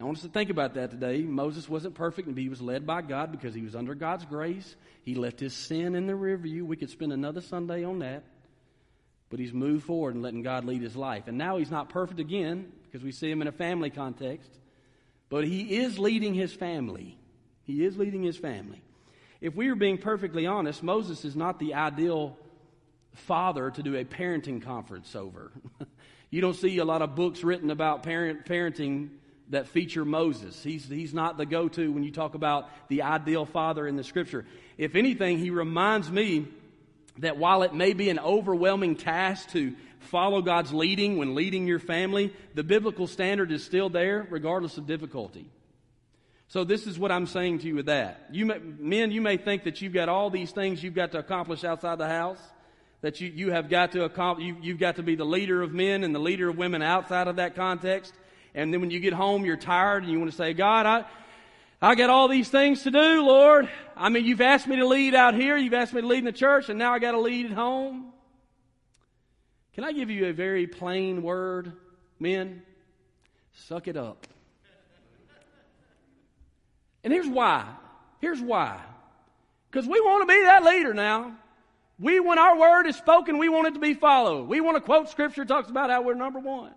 I 0.00 0.04
want 0.04 0.16
us 0.18 0.24
to 0.24 0.30
think 0.30 0.50
about 0.50 0.74
that 0.74 0.90
today. 0.90 1.22
Moses 1.22 1.68
wasn't 1.68 1.94
perfect, 1.94 2.26
but 2.26 2.36
he 2.36 2.48
was 2.48 2.60
led 2.60 2.84
by 2.84 3.02
God 3.02 3.30
because 3.30 3.54
he 3.54 3.62
was 3.62 3.76
under 3.76 3.94
God's 3.94 4.24
grace. 4.24 4.74
He 5.04 5.14
left 5.14 5.38
his 5.38 5.54
sin 5.54 5.94
in 5.94 6.08
the 6.08 6.12
rearview. 6.14 6.62
We 6.62 6.76
could 6.76 6.90
spend 6.90 7.12
another 7.12 7.40
Sunday 7.40 7.84
on 7.84 8.00
that. 8.00 8.24
But 9.30 9.38
he's 9.38 9.52
moved 9.52 9.84
forward 9.84 10.14
and 10.14 10.22
letting 10.22 10.42
God 10.42 10.64
lead 10.64 10.82
his 10.82 10.96
life. 10.96 11.28
And 11.28 11.38
now 11.38 11.56
he's 11.56 11.70
not 11.70 11.88
perfect 11.88 12.18
again 12.18 12.72
because 12.92 13.02
we 13.02 13.10
see 13.10 13.30
him 13.30 13.40
in 13.40 13.48
a 13.48 13.52
family 13.52 13.88
context. 13.88 14.50
But 15.30 15.46
he 15.46 15.78
is 15.78 15.98
leading 15.98 16.34
his 16.34 16.52
family. 16.52 17.16
He 17.64 17.84
is 17.86 17.96
leading 17.96 18.22
his 18.22 18.36
family. 18.36 18.82
If 19.40 19.56
we 19.56 19.68
are 19.68 19.74
being 19.74 19.96
perfectly 19.96 20.46
honest, 20.46 20.82
Moses 20.82 21.24
is 21.24 21.34
not 21.34 21.58
the 21.58 21.72
ideal 21.72 22.36
father 23.14 23.70
to 23.70 23.82
do 23.82 23.96
a 23.96 24.04
parenting 24.04 24.62
conference 24.62 25.16
over. 25.16 25.52
you 26.30 26.42
don't 26.42 26.54
see 26.54 26.76
a 26.78 26.84
lot 26.84 27.00
of 27.00 27.14
books 27.14 27.42
written 27.42 27.70
about 27.70 28.02
parent, 28.02 28.44
parenting 28.44 29.08
that 29.48 29.68
feature 29.68 30.04
Moses. 30.04 30.62
He's, 30.62 30.86
he's 30.86 31.14
not 31.14 31.38
the 31.38 31.46
go 31.46 31.68
to 31.68 31.92
when 31.92 32.02
you 32.02 32.12
talk 32.12 32.34
about 32.34 32.68
the 32.88 33.02
ideal 33.02 33.46
father 33.46 33.86
in 33.86 33.96
the 33.96 34.04
scripture. 34.04 34.44
If 34.76 34.96
anything, 34.96 35.38
he 35.38 35.48
reminds 35.48 36.10
me 36.10 36.46
that 37.18 37.38
while 37.38 37.62
it 37.62 37.74
may 37.74 37.94
be 37.94 38.10
an 38.10 38.18
overwhelming 38.18 38.96
task 38.96 39.50
to 39.50 39.74
follow 40.02 40.42
God's 40.42 40.72
leading 40.72 41.16
when 41.16 41.34
leading 41.34 41.66
your 41.66 41.78
family, 41.78 42.32
the 42.54 42.62
biblical 42.62 43.06
standard 43.06 43.50
is 43.50 43.64
still 43.64 43.88
there 43.88 44.26
regardless 44.30 44.78
of 44.78 44.86
difficulty. 44.86 45.46
So 46.48 46.64
this 46.64 46.86
is 46.86 46.98
what 46.98 47.10
I'm 47.10 47.26
saying 47.26 47.60
to 47.60 47.66
you 47.66 47.76
with 47.76 47.86
that. 47.86 48.26
You 48.30 48.44
may, 48.44 48.58
men, 48.58 49.10
you 49.10 49.22
may 49.22 49.38
think 49.38 49.64
that 49.64 49.80
you've 49.80 49.94
got 49.94 50.10
all 50.10 50.28
these 50.28 50.50
things 50.50 50.82
you've 50.82 50.94
got 50.94 51.12
to 51.12 51.18
accomplish 51.18 51.64
outside 51.64 51.96
the 51.96 52.08
house, 52.08 52.40
that 53.00 53.20
you, 53.22 53.32
you 53.34 53.50
have 53.52 53.70
got 53.70 53.92
to 53.92 54.04
accomplish, 54.04 54.46
you, 54.46 54.56
you've 54.60 54.78
got 54.78 54.96
to 54.96 55.02
be 55.02 55.14
the 55.14 55.24
leader 55.24 55.62
of 55.62 55.72
men 55.72 56.04
and 56.04 56.14
the 56.14 56.18
leader 56.18 56.50
of 56.50 56.58
women 56.58 56.82
outside 56.82 57.26
of 57.26 57.36
that 57.36 57.56
context. 57.56 58.12
And 58.54 58.72
then 58.72 58.82
when 58.82 58.90
you 58.90 59.00
get 59.00 59.14
home, 59.14 59.46
you're 59.46 59.56
tired 59.56 60.02
and 60.02 60.12
you 60.12 60.18
want 60.18 60.30
to 60.30 60.36
say, 60.36 60.52
God, 60.52 60.84
I, 60.84 61.04
I 61.80 61.94
got 61.94 62.10
all 62.10 62.28
these 62.28 62.50
things 62.50 62.82
to 62.82 62.90
do, 62.90 63.24
Lord. 63.24 63.68
I 63.96 64.10
mean, 64.10 64.26
you've 64.26 64.42
asked 64.42 64.66
me 64.66 64.76
to 64.76 64.86
lead 64.86 65.14
out 65.14 65.34
here, 65.34 65.56
you've 65.56 65.72
asked 65.72 65.94
me 65.94 66.02
to 66.02 66.06
lead 66.06 66.18
in 66.18 66.26
the 66.26 66.32
church, 66.32 66.68
and 66.68 66.78
now 66.78 66.92
I 66.92 66.98
got 66.98 67.12
to 67.12 67.20
lead 67.20 67.46
at 67.46 67.52
home. 67.52 68.11
Can 69.74 69.84
I 69.84 69.92
give 69.92 70.10
you 70.10 70.26
a 70.26 70.32
very 70.32 70.66
plain 70.66 71.22
word, 71.22 71.72
men? 72.20 72.62
Suck 73.54 73.88
it 73.88 73.96
up. 73.96 74.26
And 77.04 77.12
here's 77.12 77.28
why. 77.28 77.66
Here's 78.20 78.40
why. 78.40 78.78
Because 79.70 79.86
we 79.88 80.00
want 80.00 80.28
to 80.28 80.34
be 80.34 80.42
that 80.42 80.64
leader 80.64 80.94
now. 80.94 81.36
We, 81.98 82.20
when 82.20 82.38
our 82.38 82.58
word 82.58 82.86
is 82.86 82.96
spoken, 82.96 83.38
we 83.38 83.48
want 83.48 83.68
it 83.68 83.74
to 83.74 83.80
be 83.80 83.94
followed. 83.94 84.48
We 84.48 84.60
want 84.60 84.76
to 84.76 84.80
quote 84.80 85.08
scripture 85.08 85.44
talks 85.44 85.70
about 85.70 85.90
how 85.90 86.02
we're 86.02 86.14
number 86.14 86.38
one. 86.38 86.72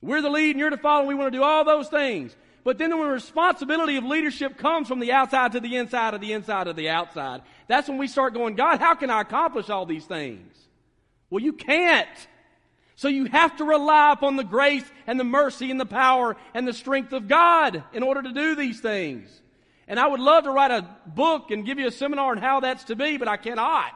We're 0.00 0.22
the 0.22 0.30
lead 0.30 0.50
and 0.50 0.60
you're 0.60 0.70
the 0.70 0.76
follow. 0.76 1.06
We 1.06 1.14
want 1.14 1.32
to 1.32 1.38
do 1.38 1.42
all 1.42 1.64
those 1.64 1.88
things. 1.88 2.34
But 2.64 2.78
then 2.78 2.90
the 2.90 2.96
responsibility 2.96 3.96
of 3.96 4.04
leadership 4.04 4.58
comes 4.58 4.88
from 4.88 5.00
the 5.00 5.12
outside 5.12 5.52
to 5.52 5.60
the 5.60 5.76
inside 5.76 6.14
of 6.14 6.20
the 6.20 6.32
inside 6.32 6.66
of 6.66 6.76
the 6.76 6.90
outside, 6.90 7.42
that's 7.66 7.88
when 7.88 7.98
we 7.98 8.08
start 8.08 8.34
going, 8.34 8.56
God, 8.56 8.78
how 8.78 8.94
can 8.94 9.10
I 9.10 9.22
accomplish 9.22 9.70
all 9.70 9.86
these 9.86 10.04
things? 10.04 10.67
Well, 11.30 11.42
you 11.42 11.52
can't. 11.52 12.08
So 12.96 13.08
you 13.08 13.26
have 13.26 13.56
to 13.58 13.64
rely 13.64 14.12
upon 14.12 14.36
the 14.36 14.44
grace 14.44 14.84
and 15.06 15.20
the 15.20 15.24
mercy 15.24 15.70
and 15.70 15.78
the 15.78 15.86
power 15.86 16.36
and 16.52 16.66
the 16.66 16.72
strength 16.72 17.12
of 17.12 17.28
God 17.28 17.84
in 17.92 18.02
order 18.02 18.22
to 18.22 18.32
do 18.32 18.56
these 18.56 18.80
things. 18.80 19.42
And 19.86 20.00
I 20.00 20.06
would 20.06 20.20
love 20.20 20.44
to 20.44 20.50
write 20.50 20.70
a 20.70 20.88
book 21.06 21.50
and 21.50 21.64
give 21.64 21.78
you 21.78 21.86
a 21.86 21.92
seminar 21.92 22.32
on 22.32 22.38
how 22.38 22.60
that's 22.60 22.84
to 22.84 22.96
be, 22.96 23.16
but 23.16 23.28
I 23.28 23.36
cannot. 23.36 23.94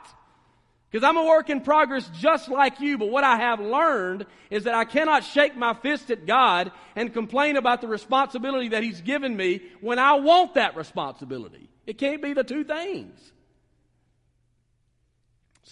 Because 0.90 1.04
I'm 1.04 1.16
a 1.16 1.24
work 1.24 1.50
in 1.50 1.62
progress 1.62 2.08
just 2.20 2.48
like 2.48 2.80
you, 2.80 2.98
but 2.98 3.08
what 3.08 3.24
I 3.24 3.36
have 3.38 3.60
learned 3.60 4.26
is 4.50 4.64
that 4.64 4.74
I 4.74 4.84
cannot 4.84 5.24
shake 5.24 5.56
my 5.56 5.72
fist 5.74 6.10
at 6.10 6.26
God 6.26 6.70
and 6.94 7.12
complain 7.12 7.56
about 7.56 7.80
the 7.80 7.88
responsibility 7.88 8.68
that 8.68 8.82
He's 8.82 9.00
given 9.00 9.34
me 9.34 9.62
when 9.80 9.98
I 9.98 10.14
want 10.14 10.54
that 10.54 10.76
responsibility. 10.76 11.70
It 11.86 11.98
can't 11.98 12.22
be 12.22 12.34
the 12.34 12.44
two 12.44 12.62
things. 12.62 13.32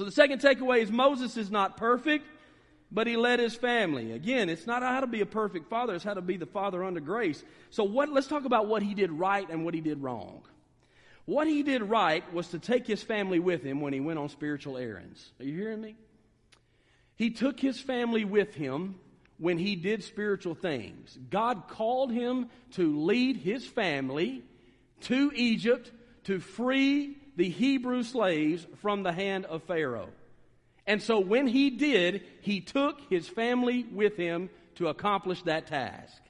So 0.00 0.06
the 0.06 0.12
second 0.12 0.40
takeaway 0.40 0.78
is 0.78 0.90
Moses 0.90 1.36
is 1.36 1.50
not 1.50 1.76
perfect, 1.76 2.24
but 2.90 3.06
he 3.06 3.18
led 3.18 3.38
his 3.38 3.54
family. 3.54 4.12
Again, 4.12 4.48
it's 4.48 4.66
not 4.66 4.80
how 4.80 5.00
to 5.00 5.06
be 5.06 5.20
a 5.20 5.26
perfect 5.26 5.68
father, 5.68 5.94
it's 5.94 6.02
how 6.02 6.14
to 6.14 6.22
be 6.22 6.38
the 6.38 6.46
father 6.46 6.82
under 6.82 7.00
grace. 7.00 7.44
So 7.68 7.84
what, 7.84 8.08
let's 8.08 8.26
talk 8.26 8.46
about 8.46 8.66
what 8.66 8.82
he 8.82 8.94
did 8.94 9.12
right 9.12 9.46
and 9.50 9.62
what 9.62 9.74
he 9.74 9.82
did 9.82 10.02
wrong. 10.02 10.40
What 11.26 11.48
he 11.48 11.62
did 11.62 11.82
right 11.82 12.24
was 12.32 12.48
to 12.48 12.58
take 12.58 12.86
his 12.86 13.02
family 13.02 13.40
with 13.40 13.62
him 13.62 13.82
when 13.82 13.92
he 13.92 14.00
went 14.00 14.18
on 14.18 14.30
spiritual 14.30 14.78
errands. 14.78 15.32
Are 15.38 15.44
you 15.44 15.54
hearing 15.54 15.82
me? 15.82 15.96
He 17.16 17.28
took 17.28 17.60
his 17.60 17.78
family 17.78 18.24
with 18.24 18.54
him 18.54 18.94
when 19.36 19.58
he 19.58 19.76
did 19.76 20.02
spiritual 20.02 20.54
things. 20.54 21.18
God 21.28 21.68
called 21.68 22.10
him 22.10 22.48
to 22.72 23.00
lead 23.00 23.36
his 23.36 23.66
family 23.66 24.44
to 25.02 25.30
Egypt 25.34 25.92
to 26.24 26.40
free 26.40 27.19
the 27.40 27.48
Hebrew 27.48 28.02
slaves 28.02 28.66
from 28.82 29.02
the 29.02 29.14
hand 29.14 29.46
of 29.46 29.62
Pharaoh. 29.62 30.10
And 30.86 31.00
so 31.00 31.20
when 31.20 31.46
he 31.46 31.70
did, 31.70 32.22
he 32.42 32.60
took 32.60 33.00
his 33.08 33.26
family 33.26 33.86
with 33.90 34.14
him 34.14 34.50
to 34.74 34.88
accomplish 34.88 35.40
that 35.44 35.66
task. 35.66 36.20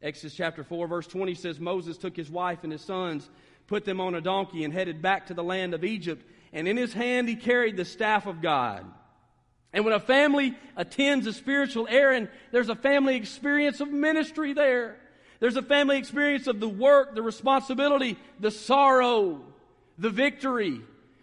Exodus 0.00 0.34
chapter 0.34 0.64
4, 0.64 0.86
verse 0.86 1.06
20 1.08 1.34
says 1.34 1.60
Moses 1.60 1.98
took 1.98 2.16
his 2.16 2.30
wife 2.30 2.60
and 2.62 2.72
his 2.72 2.80
sons, 2.80 3.28
put 3.66 3.84
them 3.84 4.00
on 4.00 4.14
a 4.14 4.22
donkey, 4.22 4.64
and 4.64 4.72
headed 4.72 5.02
back 5.02 5.26
to 5.26 5.34
the 5.34 5.44
land 5.44 5.74
of 5.74 5.84
Egypt. 5.84 6.26
And 6.54 6.66
in 6.66 6.78
his 6.78 6.94
hand 6.94 7.28
he 7.28 7.36
carried 7.36 7.76
the 7.76 7.84
staff 7.84 8.24
of 8.24 8.40
God. 8.40 8.90
And 9.74 9.84
when 9.84 9.92
a 9.92 10.00
family 10.00 10.56
attends 10.74 11.26
a 11.26 11.34
spiritual 11.34 11.86
errand, 11.86 12.30
there's 12.50 12.70
a 12.70 12.74
family 12.74 13.16
experience 13.16 13.82
of 13.82 13.90
ministry 13.90 14.54
there. 14.54 14.96
There's 15.40 15.58
a 15.58 15.62
family 15.62 15.98
experience 15.98 16.46
of 16.46 16.60
the 16.60 16.68
work, 16.70 17.14
the 17.14 17.20
responsibility, 17.20 18.18
the 18.40 18.50
sorrow, 18.50 19.44
the 19.98 20.10
victory. 20.10 20.80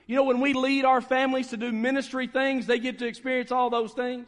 You 0.07 0.15
know, 0.15 0.23
when 0.23 0.41
we 0.41 0.53
lead 0.53 0.85
our 0.85 1.01
families 1.01 1.49
to 1.49 1.57
do 1.57 1.71
ministry 1.71 2.27
things, 2.27 2.67
they 2.67 2.79
get 2.79 2.99
to 2.99 3.05
experience 3.05 3.51
all 3.51 3.69
those 3.69 3.93
things. 3.93 4.27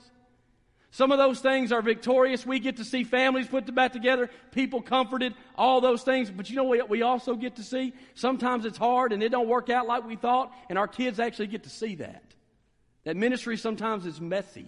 Some 0.92 1.12
of 1.12 1.18
those 1.18 1.40
things 1.40 1.72
are 1.72 1.82
victorious. 1.82 2.46
We 2.46 2.60
get 2.60 2.78
to 2.78 2.86
see 2.86 3.04
families 3.04 3.48
put 3.48 3.74
back 3.74 3.94
together, 3.94 4.30
people 4.52 4.80
comforted, 4.80 5.34
all 5.56 5.82
those 5.82 6.04
things. 6.04 6.30
But 6.30 6.52
you 6.52 6.56
know 6.56 6.66
what 6.66 6.88
we 6.88 7.02
also 7.02 7.34
get 7.34 7.56
to 7.56 7.64
see? 7.64 7.94
Sometimes 8.14 8.64
it's 8.64 8.78
hard 8.78 9.12
and 9.12 9.24
it 9.24 9.30
don't 9.30 9.48
work 9.48 9.72
out 9.72 9.88
like 9.88 10.06
we 10.06 10.16
thought, 10.16 10.54
and 10.70 10.78
our 10.78 10.88
kids 10.88 11.20
actually 11.20 11.48
get 11.48 11.64
to 11.64 11.70
see 11.72 11.96
that. 11.96 12.24
That 13.06 13.18
ministry 13.18 13.58
sometimes 13.58 14.06
is 14.06 14.22
messy. 14.22 14.68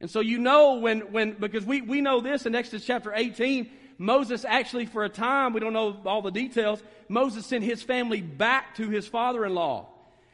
And 0.00 0.08
so 0.08 0.20
you 0.20 0.38
know 0.38 0.74
when, 0.74 1.12
when 1.12 1.32
because 1.32 1.64
we, 1.64 1.80
we 1.80 2.00
know 2.00 2.20
this 2.20 2.46
in 2.46 2.54
Exodus 2.54 2.86
chapter 2.86 3.12
18, 3.12 3.70
Moses 4.02 4.44
actually, 4.44 4.86
for 4.86 5.04
a 5.04 5.08
time, 5.08 5.52
we 5.52 5.60
don't 5.60 5.72
know 5.72 5.96
all 6.04 6.22
the 6.22 6.32
details, 6.32 6.82
Moses 7.08 7.46
sent 7.46 7.62
his 7.62 7.84
family 7.84 8.20
back 8.20 8.74
to 8.74 8.88
his 8.88 9.06
father 9.06 9.46
in 9.46 9.54
law. 9.54 9.86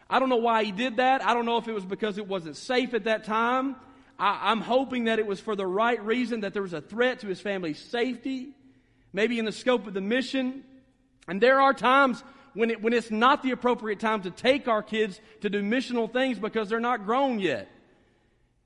I 0.09 0.19
don't 0.19 0.31
know 0.31 0.37
why 0.37 0.65
he 0.65 0.73
did 0.73 0.97
that. 0.97 1.23
I 1.23 1.35
don't 1.35 1.45
know 1.45 1.59
if 1.59 1.69
it 1.69 1.75
was 1.75 1.85
because 1.85 2.17
it 2.17 2.27
wasn't 2.27 2.57
safe 2.57 2.95
at 2.95 3.05
that 3.05 3.25
time. 3.25 3.77
I, 4.19 4.53
am 4.53 4.63
hoping 4.63 5.05
that 5.05 5.19
it 5.19 5.27
was 5.27 5.39
for 5.39 5.55
the 5.55 5.67
right 5.67 6.03
reason, 6.03 6.41
that 6.41 6.55
there 6.55 6.63
was 6.63 6.73
a 6.73 6.81
threat 6.81 7.21
to 7.21 7.27
his 7.27 7.43
family's 7.43 7.79
safety, 7.79 8.49
maybe 9.13 9.39
in 9.39 9.45
the 9.45 9.53
scope 9.53 9.87
of 9.87 9.93
the 9.93 10.01
mission. 10.01 10.65
And 11.29 11.39
there 11.39 11.61
are 11.61 11.75
times 11.75 12.25
when, 12.55 12.71
it, 12.71 12.83
when 12.83 12.95
it's 12.95 13.11
not 13.11 13.43
the 13.43 13.51
appropriate 13.51 14.01
time 14.01 14.23
to 14.23 14.31
take 14.31 14.67
our 14.67 14.83
kids 14.83 15.21
to 15.43 15.51
do 15.51 15.63
missional 15.63 16.11
things 16.11 16.39
because 16.39 16.71
they're 16.71 16.81
not 16.81 17.05
grown 17.05 17.39
yet. 17.39 17.69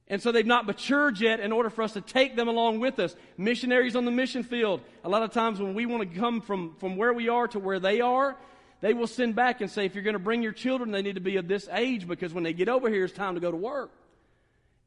And 0.09 0.21
so 0.21 0.33
they've 0.33 0.45
not 0.45 0.67
matured 0.67 1.21
yet 1.21 1.41
in 1.41 1.53
order 1.53 1.71
for 1.71 1.83
us 1.83 1.93
to 1.95 2.01
take 2.01 2.37
them 2.37 2.49
along 2.49 2.81
with 2.81 2.99
us. 2.99 3.15
Missionaries 3.37 3.97
on 3.97 4.05
the 4.05 4.11
mission 4.11 4.43
field, 4.43 4.81
a 5.05 5.09
lot 5.09 5.23
of 5.23 5.33
times 5.33 5.61
when 5.61 5.75
we 5.75 5.87
want 5.87 6.13
to 6.13 6.19
come 6.19 6.41
from, 6.41 6.75
from 6.77 6.97
where 6.97 7.13
we 7.13 7.29
are 7.29 7.49
to 7.49 7.59
where 7.59 7.81
they 7.81 8.01
are, 8.01 8.37
they 8.81 8.95
will 8.95 9.07
send 9.07 9.37
back 9.37 9.61
and 9.61 9.71
say, 9.71 9.87
if 9.87 9.95
you're 9.95 10.05
going 10.05 10.15
to 10.15 10.19
bring 10.19 10.43
your 10.43 10.53
children, 10.53 10.91
they 10.91 11.03
need 11.03 11.15
to 11.15 11.21
be 11.21 11.37
of 11.37 11.47
this 11.47 11.69
age 11.73 12.07
because 12.07 12.35
when 12.35 12.45
they 12.45 12.53
get 12.53 12.69
over 12.69 12.91
here, 12.91 13.05
it's 13.05 13.15
time 13.15 13.37
to 13.37 13.41
go 13.41 13.51
to 13.51 13.57
work. 13.57 13.93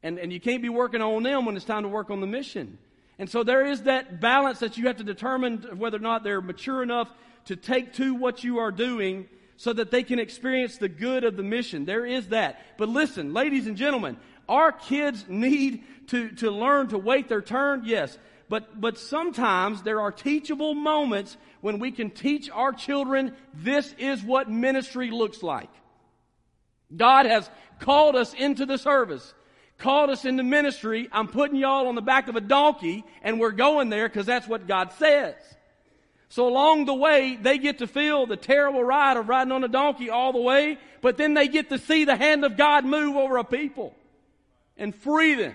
And, 0.02 0.18
and 0.18 0.32
you 0.32 0.38
can't 0.38 0.62
be 0.62 0.68
working 0.68 1.00
on 1.00 1.22
them 1.22 1.46
when 1.46 1.56
it's 1.56 1.64
time 1.64 1.82
to 1.82 1.88
work 1.88 2.10
on 2.10 2.20
the 2.20 2.26
mission. 2.26 2.78
And 3.18 3.28
so 3.28 3.42
there 3.42 3.66
is 3.66 3.84
that 3.84 4.20
balance 4.20 4.58
that 4.58 4.76
you 4.76 4.86
have 4.86 4.98
to 4.98 5.04
determine 5.04 5.78
whether 5.78 5.96
or 5.96 6.00
not 6.00 6.22
they're 6.22 6.42
mature 6.42 6.82
enough 6.82 7.08
to 7.46 7.56
take 7.56 7.94
to 7.94 8.14
what 8.14 8.44
you 8.44 8.58
are 8.58 8.70
doing 8.70 9.28
so 9.56 9.72
that 9.72 9.90
they 9.90 10.02
can 10.02 10.18
experience 10.18 10.76
the 10.76 10.88
good 10.88 11.24
of 11.24 11.36
the 11.36 11.42
mission. 11.42 11.86
There 11.86 12.04
is 12.04 12.28
that. 12.28 12.60
But 12.76 12.90
listen, 12.90 13.32
ladies 13.32 13.66
and 13.66 13.76
gentlemen, 13.76 14.18
our 14.48 14.72
kids 14.72 15.24
need 15.28 15.84
to, 16.08 16.30
to 16.30 16.50
learn 16.50 16.88
to 16.88 16.98
wait 16.98 17.28
their 17.28 17.42
turn, 17.42 17.82
yes. 17.84 18.16
But, 18.48 18.80
but 18.80 18.98
sometimes 18.98 19.82
there 19.82 20.00
are 20.00 20.12
teachable 20.12 20.74
moments 20.74 21.36
when 21.60 21.78
we 21.78 21.90
can 21.90 22.10
teach 22.10 22.48
our 22.50 22.72
children 22.72 23.34
this 23.54 23.92
is 23.98 24.22
what 24.22 24.48
ministry 24.48 25.10
looks 25.10 25.42
like. 25.42 25.70
God 26.94 27.26
has 27.26 27.50
called 27.80 28.14
us 28.14 28.32
into 28.34 28.64
the 28.64 28.78
service, 28.78 29.34
called 29.78 30.10
us 30.10 30.24
into 30.24 30.44
ministry. 30.44 31.08
I'm 31.10 31.26
putting 31.26 31.56
y'all 31.56 31.88
on 31.88 31.96
the 31.96 32.02
back 32.02 32.28
of 32.28 32.36
a 32.36 32.40
donkey 32.40 33.04
and 33.22 33.40
we're 33.40 33.50
going 33.50 33.88
there 33.88 34.08
because 34.08 34.26
that's 34.26 34.46
what 34.46 34.68
God 34.68 34.92
says. 34.92 35.34
So 36.28 36.48
along 36.48 36.84
the 36.84 36.94
way, 36.94 37.36
they 37.40 37.58
get 37.58 37.78
to 37.78 37.86
feel 37.86 38.26
the 38.26 38.36
terrible 38.36 38.82
ride 38.82 39.16
of 39.16 39.28
riding 39.28 39.52
on 39.52 39.64
a 39.64 39.68
donkey 39.68 40.10
all 40.10 40.32
the 40.32 40.40
way, 40.40 40.78
but 41.00 41.16
then 41.16 41.34
they 41.34 41.48
get 41.48 41.68
to 41.70 41.78
see 41.78 42.04
the 42.04 42.16
hand 42.16 42.44
of 42.44 42.56
God 42.56 42.84
move 42.84 43.16
over 43.16 43.38
a 43.38 43.44
people 43.44 43.94
and 44.76 44.94
free 44.94 45.34
them. 45.34 45.54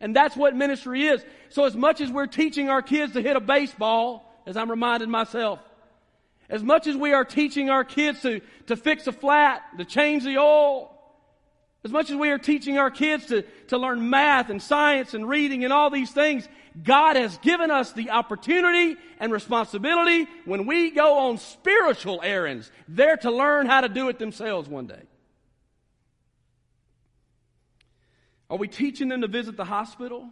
And 0.00 0.14
that's 0.14 0.36
what 0.36 0.54
ministry 0.54 1.06
is. 1.06 1.24
So 1.48 1.64
as 1.64 1.74
much 1.74 2.00
as 2.00 2.10
we're 2.10 2.26
teaching 2.26 2.68
our 2.68 2.82
kids 2.82 3.14
to 3.14 3.22
hit 3.22 3.36
a 3.36 3.40
baseball, 3.40 4.42
as 4.46 4.56
I'm 4.56 4.70
reminding 4.70 5.10
myself, 5.10 5.58
as 6.48 6.62
much 6.62 6.86
as 6.86 6.96
we 6.96 7.12
are 7.12 7.24
teaching 7.24 7.68
our 7.68 7.84
kids 7.84 8.22
to, 8.22 8.40
to 8.66 8.76
fix 8.76 9.06
a 9.06 9.12
flat, 9.12 9.62
to 9.76 9.84
change 9.84 10.24
the 10.24 10.38
oil, 10.38 10.94
as 11.84 11.92
much 11.92 12.10
as 12.10 12.16
we 12.16 12.30
are 12.30 12.38
teaching 12.38 12.78
our 12.78 12.90
kids 12.90 13.26
to, 13.26 13.42
to 13.68 13.78
learn 13.78 14.10
math 14.10 14.50
and 14.50 14.60
science 14.60 15.14
and 15.14 15.28
reading 15.28 15.64
and 15.64 15.72
all 15.72 15.90
these 15.90 16.10
things, 16.10 16.48
God 16.82 17.16
has 17.16 17.36
given 17.38 17.70
us 17.70 17.92
the 17.92 18.10
opportunity 18.10 18.96
and 19.20 19.32
responsibility 19.32 20.26
when 20.44 20.66
we 20.66 20.90
go 20.90 21.18
on 21.18 21.38
spiritual 21.38 22.20
errands, 22.22 22.70
there 22.88 23.16
to 23.18 23.30
learn 23.30 23.66
how 23.66 23.80
to 23.80 23.88
do 23.88 24.08
it 24.08 24.18
themselves 24.18 24.68
one 24.68 24.86
day. 24.86 25.02
Are 28.50 28.56
we 28.56 28.68
teaching 28.68 29.08
them 29.08 29.20
to 29.20 29.28
visit 29.28 29.56
the 29.56 29.64
hospital? 29.64 30.28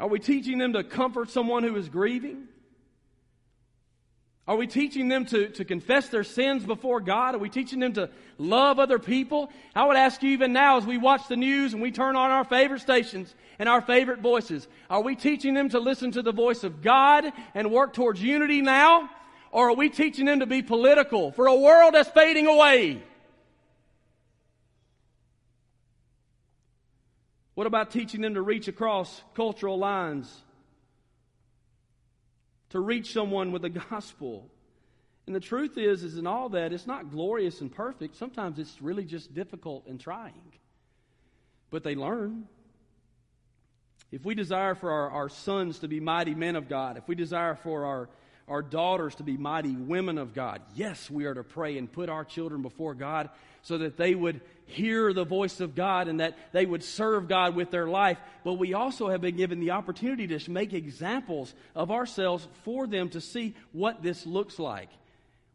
Are 0.00 0.08
we 0.08 0.18
teaching 0.18 0.58
them 0.58 0.72
to 0.72 0.82
comfort 0.82 1.30
someone 1.30 1.62
who 1.62 1.76
is 1.76 1.88
grieving? 1.88 2.48
Are 4.48 4.56
we 4.56 4.66
teaching 4.66 5.06
them 5.06 5.24
to, 5.26 5.50
to 5.50 5.64
confess 5.64 6.08
their 6.08 6.24
sins 6.24 6.64
before 6.64 7.00
God? 7.00 7.36
Are 7.36 7.38
we 7.38 7.48
teaching 7.48 7.78
them 7.78 7.92
to 7.92 8.10
love 8.38 8.80
other 8.80 8.98
people? 8.98 9.52
I 9.74 9.86
would 9.86 9.96
ask 9.96 10.20
you 10.24 10.30
even 10.30 10.52
now 10.52 10.78
as 10.78 10.84
we 10.84 10.98
watch 10.98 11.28
the 11.28 11.36
news 11.36 11.72
and 11.72 11.80
we 11.80 11.92
turn 11.92 12.16
on 12.16 12.32
our 12.32 12.42
favorite 12.44 12.80
stations 12.80 13.32
and 13.60 13.68
our 13.68 13.80
favorite 13.80 14.18
voices, 14.18 14.66
are 14.90 15.00
we 15.00 15.14
teaching 15.14 15.54
them 15.54 15.68
to 15.68 15.78
listen 15.78 16.10
to 16.12 16.22
the 16.22 16.32
voice 16.32 16.64
of 16.64 16.82
God 16.82 17.32
and 17.54 17.70
work 17.70 17.92
towards 17.92 18.20
unity 18.20 18.60
now? 18.60 19.08
Or 19.52 19.68
are 19.70 19.76
we 19.76 19.88
teaching 19.88 20.26
them 20.26 20.40
to 20.40 20.46
be 20.46 20.62
political 20.62 21.30
for 21.30 21.46
a 21.46 21.54
world 21.54 21.94
that's 21.94 22.08
fading 22.08 22.48
away? 22.48 23.00
What 27.62 27.68
about 27.68 27.92
teaching 27.92 28.22
them 28.22 28.34
to 28.34 28.42
reach 28.42 28.66
across 28.66 29.22
cultural 29.34 29.78
lines? 29.78 30.28
to 32.70 32.80
reach 32.80 33.12
someone 33.12 33.52
with 33.52 33.62
the 33.62 33.68
gospel. 33.90 34.50
And 35.28 35.36
the 35.36 35.40
truth 35.40 35.78
is, 35.78 36.02
is 36.02 36.16
in 36.16 36.26
all 36.26 36.48
that, 36.48 36.72
it's 36.72 36.88
not 36.88 37.12
glorious 37.12 37.60
and 37.60 37.70
perfect. 37.72 38.16
Sometimes 38.16 38.58
it's 38.58 38.82
really 38.82 39.04
just 39.04 39.32
difficult 39.32 39.86
and 39.86 40.00
trying. 40.00 40.54
But 41.70 41.84
they 41.84 41.94
learn. 41.94 42.48
If 44.10 44.24
we 44.24 44.34
desire 44.34 44.74
for 44.74 44.90
our, 44.90 45.10
our 45.10 45.28
sons 45.28 45.78
to 45.78 45.88
be 45.88 46.00
mighty 46.00 46.34
men 46.34 46.56
of 46.56 46.68
God, 46.68 46.96
if 46.96 47.06
we 47.06 47.14
desire 47.14 47.54
for 47.54 47.84
our, 47.84 48.08
our 48.48 48.62
daughters 48.62 49.14
to 49.16 49.22
be 49.22 49.36
mighty 49.36 49.76
women 49.76 50.18
of 50.18 50.34
God, 50.34 50.62
yes, 50.74 51.08
we 51.08 51.26
are 51.26 51.34
to 51.34 51.44
pray 51.44 51.78
and 51.78 51.92
put 51.92 52.08
our 52.08 52.24
children 52.24 52.62
before 52.62 52.94
God 52.94 53.30
so 53.62 53.78
that 53.78 53.96
they 53.96 54.14
would 54.14 54.40
hear 54.66 55.12
the 55.12 55.24
voice 55.24 55.60
of 55.60 55.74
God 55.74 56.08
and 56.08 56.20
that 56.20 56.36
they 56.52 56.66
would 56.66 56.82
serve 56.82 57.28
God 57.28 57.54
with 57.54 57.70
their 57.70 57.86
life. 57.86 58.18
But 58.44 58.54
we 58.54 58.74
also 58.74 59.08
have 59.08 59.20
been 59.20 59.36
given 59.36 59.60
the 59.60 59.72
opportunity 59.72 60.26
to 60.26 60.50
make 60.50 60.72
examples 60.72 61.54
of 61.74 61.90
ourselves 61.90 62.46
for 62.64 62.86
them 62.86 63.08
to 63.10 63.20
see 63.20 63.54
what 63.72 64.02
this 64.02 64.26
looks 64.26 64.58
like. 64.58 64.88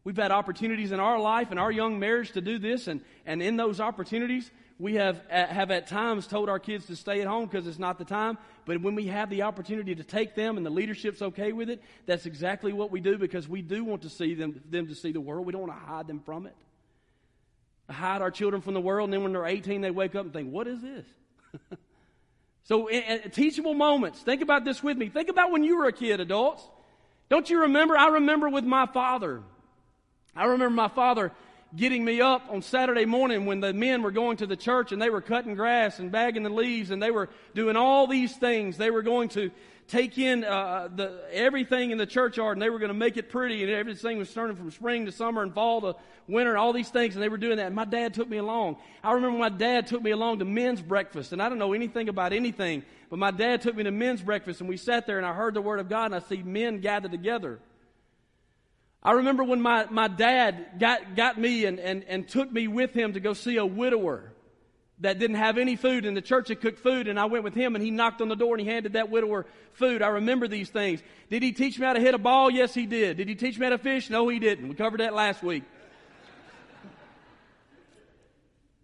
We've 0.04 0.16
had 0.16 0.32
opportunities 0.32 0.94
in 0.94 1.02
our 1.02 1.20
life 1.20 1.52
and 1.52 1.60
our 1.60 1.72
young 1.72 2.00
marriage 2.00 2.32
to 2.32 2.42
do 2.42 2.60
this, 2.60 2.88
and, 2.88 3.02
and 3.26 3.42
in 3.42 3.58
those 3.58 3.82
opportunities, 3.82 4.50
we 4.80 4.94
have, 4.96 5.22
uh, 5.30 5.48
have 5.48 5.72
at 5.72 5.88
times 5.88 6.28
told 6.28 6.48
our 6.48 6.60
kids 6.60 6.86
to 6.86 6.96
stay 6.96 7.20
at 7.20 7.28
home 7.28 7.46
because 7.46 7.68
it's 7.68 7.80
not 7.80 7.98
the 7.98 8.06
time. 8.06 8.38
But 8.66 8.82
when 8.82 8.96
we 8.96 9.08
have 9.08 9.30
the 9.30 9.42
opportunity 9.42 9.96
to 9.96 10.04
take 10.04 10.36
them 10.36 10.56
and 10.56 10.66
the 10.66 10.70
leadership's 10.70 11.22
okay 11.22 11.52
with 11.52 11.70
it, 11.70 11.82
that's 12.06 12.26
exactly 12.26 12.72
what 12.72 12.92
we 12.92 13.02
do 13.02 13.18
because 13.18 13.50
we 13.50 13.62
do 13.62 13.84
want 13.84 14.04
to 14.04 14.10
see 14.10 14.34
them, 14.34 14.62
them 14.70 14.88
to 14.88 14.96
see 14.96 15.12
the 15.12 15.20
world. 15.20 15.46
We 15.46 15.52
don't 15.52 15.68
want 15.68 15.74
to 15.74 15.86
hide 15.86 16.08
them 16.08 16.20
from 16.20 16.46
it. 16.46 16.56
Hide 17.90 18.22
our 18.22 18.32
children 18.32 18.62
from 18.62 18.74
the 18.74 18.82
world, 18.82 19.08
and 19.08 19.14
then 19.14 19.24
when 19.24 19.32
they're 19.32 19.46
18, 19.46 19.82
they 19.82 19.92
wake 19.92 20.16
up 20.16 20.26
and 20.26 20.34
think, 20.34 20.52
what 20.52 20.68
is 20.68 20.82
this? 20.82 21.06
so, 22.64 22.88
in, 22.88 23.02
in 23.04 23.32
teachable 23.32 23.74
moments, 23.74 24.20
think 24.20 24.42
about 24.42 24.66
this 24.66 24.84
with 24.84 24.98
me. 24.98 25.08
Think 25.08 25.30
about 25.30 25.52
when 25.52 25.64
you 25.64 25.78
were 25.78 25.86
a 25.86 25.94
kid, 25.94 26.20
adults. 26.20 26.64
Don't 27.30 27.50
you 27.50 27.62
remember? 27.62 27.98
I 27.98 28.08
remember 28.10 28.50
with 28.50 28.66
my 28.66 28.86
father. 28.86 29.42
I 30.36 30.46
remember 30.46 30.70
my 30.76 30.88
father 30.88 31.32
getting 31.76 32.06
me 32.06 32.22
up 32.22 32.44
on 32.50 32.62
Saturday 32.62 33.06
morning 33.06 33.46
when 33.46 33.60
the 33.60 33.74
men 33.74 34.02
were 34.02 34.12
going 34.12 34.38
to 34.38 34.48
the 34.48 34.56
church 34.56 34.92
and 34.92 35.02
they 35.02 35.10
were 35.10 35.22
cutting 35.22 35.56
grass 35.56 36.00
and 36.00 36.12
bagging 36.12 36.44
the 36.44 36.50
leaves 36.50 36.92
and 36.92 37.02
they 37.02 37.12
were 37.12 37.30
doing 37.54 37.76
all 37.76 38.08
these 38.08 38.36
things. 38.36 38.78
They 38.78 38.92
were 38.92 39.02
going 39.02 39.30
to 39.30 39.52
take 39.88 40.18
in 40.18 40.44
uh, 40.44 40.90
the, 40.94 41.22
everything 41.32 41.92
in 41.92 41.98
the 41.98 42.06
churchyard 42.06 42.58
and 42.58 42.62
they 42.62 42.70
were 42.70 42.80
going 42.80 42.90
to 42.90 42.94
make 42.94 43.16
it 43.18 43.30
pretty 43.30 43.64
and 43.64 43.72
everything 43.72 44.18
was 44.18 44.34
turning 44.34 44.56
from 44.56 44.70
spring 44.72 45.06
to 45.06 45.12
summer 45.12 45.42
and 45.42 45.54
fall 45.54 45.82
to 45.82 45.96
winter 46.28 46.52
and 46.52 46.60
all 46.60 46.74
these 46.74 46.90
things 46.90 47.16
and 47.16 47.24
they 47.24 47.30
were 47.30 47.38
doing 47.38 47.58
that. 47.58 47.68
And 47.68 47.76
my 47.76 47.86
dad 47.86 48.14
took 48.14 48.30
me 48.30 48.38
along. 48.38 48.78
I 49.04 49.14
remember 49.14 49.38
my 49.38 49.50
dad 49.50 49.88
took 49.88 50.02
me 50.02 50.12
along 50.12 50.40
to 50.40 50.46
men's 50.46 50.82
breakfast 50.82 51.32
and 51.32 51.42
I 51.42 51.48
don't 51.48 51.58
know 51.58 51.74
anything 51.74 52.10
about 52.10 52.34
anything, 52.34 52.84
but 53.10 53.18
my 53.18 53.32
dad 53.32 53.62
took 53.62 53.76
me 53.76 53.84
to 53.84 53.92
men's 53.92 54.22
breakfast 54.22 54.60
and 54.60 54.70
we 54.70 54.78
sat 54.78 55.08
there 55.08 55.18
and 55.18 55.26
I 55.26 55.34
heard 55.34 55.54
the 55.54 55.62
word 55.62 55.80
of 55.80 55.88
God 55.88 56.08
and 56.08 56.16
I 56.16 56.20
see 56.20 56.44
men 56.44 56.82
gathered 56.82 57.12
together. 57.12 57.60
I 59.02 59.12
remember 59.12 59.44
when 59.46 59.62
my, 59.62 59.86
my 59.90 60.10
dad 60.10 60.80
got, 60.80 61.16
got 61.16 61.38
me 61.40 61.64
and, 61.64 61.80
and, 61.80 62.04
and 62.10 62.28
took 62.28 62.52
me 62.52 62.68
with 62.68 62.94
him 62.94 63.14
to 63.14 63.22
go 63.22 63.34
see 63.34 63.56
a 63.56 63.66
widower 63.66 64.34
that 65.00 65.20
didn't 65.20 65.36
have 65.36 65.58
any 65.58 65.76
food 65.76 66.06
and 66.06 66.18
the 66.18 66.22
church 66.22 66.48
had 66.48 66.60
cooked 66.60 66.80
food 66.80 67.08
and 67.08 67.20
I 67.20 67.26
went 67.26 67.44
with 67.44 67.54
him 67.54 67.76
and 67.76 67.84
he 67.84 67.92
knocked 67.92 68.22
on 68.22 68.30
the 68.30 68.36
door 68.36 68.56
and 68.56 68.62
he 68.62 68.72
handed 68.72 68.94
that 68.94 69.10
widower 69.10 69.46
food. 69.74 70.02
I 70.02 70.08
remember 70.08 70.48
these 70.48 70.70
things. 70.70 71.02
Did 71.30 71.44
he 71.44 71.52
teach 71.52 71.78
me 71.78 71.86
how 71.86 71.94
to 71.94 72.00
hit 72.00 72.16
a 72.16 72.18
ball? 72.18 72.50
Yes, 72.50 72.74
he 72.74 72.86
did. 72.86 73.18
Did 73.18 73.28
he 73.28 73.36
teach 73.36 73.60
me 73.60 73.66
how 73.66 73.72
to 73.72 73.78
fish? 73.78 74.10
No, 74.10 74.28
he 74.28 74.40
didn't. 74.40 74.68
We 74.68 74.76
covered 74.76 75.00
that 75.00 75.14
last 75.14 75.44
week. 75.44 75.64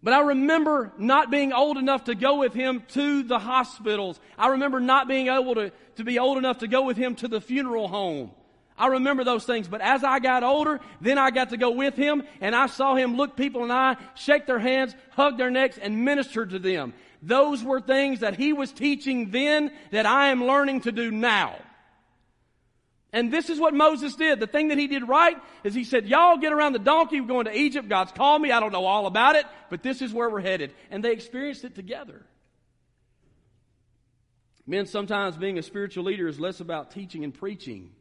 But 0.04 0.12
I 0.12 0.20
remember 0.20 0.92
not 0.98 1.30
being 1.30 1.54
old 1.54 1.78
enough 1.78 2.04
to 2.04 2.14
go 2.14 2.36
with 2.36 2.52
him 2.52 2.82
to 2.88 3.22
the 3.22 3.38
hospitals. 3.38 4.20
I 4.36 4.48
remember 4.48 4.78
not 4.78 5.08
being 5.08 5.28
able 5.28 5.54
to, 5.54 5.72
to 5.96 6.04
be 6.04 6.18
old 6.18 6.36
enough 6.36 6.58
to 6.58 6.68
go 6.68 6.84
with 6.84 6.98
him 6.98 7.14
to 7.16 7.28
the 7.28 7.40
funeral 7.40 7.88
home. 7.88 8.30
I 8.76 8.88
remember 8.88 9.22
those 9.22 9.44
things, 9.44 9.68
but 9.68 9.80
as 9.80 10.02
I 10.02 10.18
got 10.18 10.42
older, 10.42 10.80
then 11.00 11.16
I 11.16 11.30
got 11.30 11.50
to 11.50 11.56
go 11.56 11.70
with 11.70 11.94
him 11.94 12.24
and 12.40 12.56
I 12.56 12.66
saw 12.66 12.96
him 12.96 13.16
look 13.16 13.36
people 13.36 13.62
in 13.62 13.68
the 13.68 13.74
eye, 13.74 13.96
shake 14.16 14.46
their 14.46 14.58
hands, 14.58 14.94
hug 15.10 15.38
their 15.38 15.50
necks, 15.50 15.78
and 15.78 16.04
minister 16.04 16.44
to 16.44 16.58
them. 16.58 16.92
Those 17.22 17.62
were 17.62 17.80
things 17.80 18.20
that 18.20 18.36
he 18.36 18.52
was 18.52 18.72
teaching 18.72 19.30
then 19.30 19.70
that 19.92 20.06
I 20.06 20.28
am 20.28 20.44
learning 20.44 20.82
to 20.82 20.92
do 20.92 21.12
now. 21.12 21.56
And 23.12 23.32
this 23.32 23.48
is 23.48 23.60
what 23.60 23.74
Moses 23.74 24.16
did. 24.16 24.40
The 24.40 24.48
thing 24.48 24.68
that 24.68 24.78
he 24.78 24.88
did 24.88 25.06
right 25.06 25.36
is 25.62 25.72
he 25.72 25.84
said, 25.84 26.08
Y'all 26.08 26.36
get 26.36 26.52
around 26.52 26.72
the 26.72 26.80
donkey. 26.80 27.20
We're 27.20 27.28
going 27.28 27.44
to 27.44 27.56
Egypt. 27.56 27.88
God's 27.88 28.10
called 28.10 28.42
me. 28.42 28.50
I 28.50 28.58
don't 28.58 28.72
know 28.72 28.86
all 28.86 29.06
about 29.06 29.36
it, 29.36 29.46
but 29.70 29.84
this 29.84 30.02
is 30.02 30.12
where 30.12 30.28
we're 30.28 30.40
headed. 30.40 30.74
And 30.90 31.02
they 31.02 31.12
experienced 31.12 31.62
it 31.62 31.76
together. 31.76 32.26
Men, 34.66 34.86
sometimes 34.86 35.36
being 35.36 35.58
a 35.58 35.62
spiritual 35.62 36.04
leader 36.04 36.26
is 36.26 36.40
less 36.40 36.58
about 36.58 36.90
teaching 36.90 37.22
and 37.22 37.32
preaching 37.32 37.92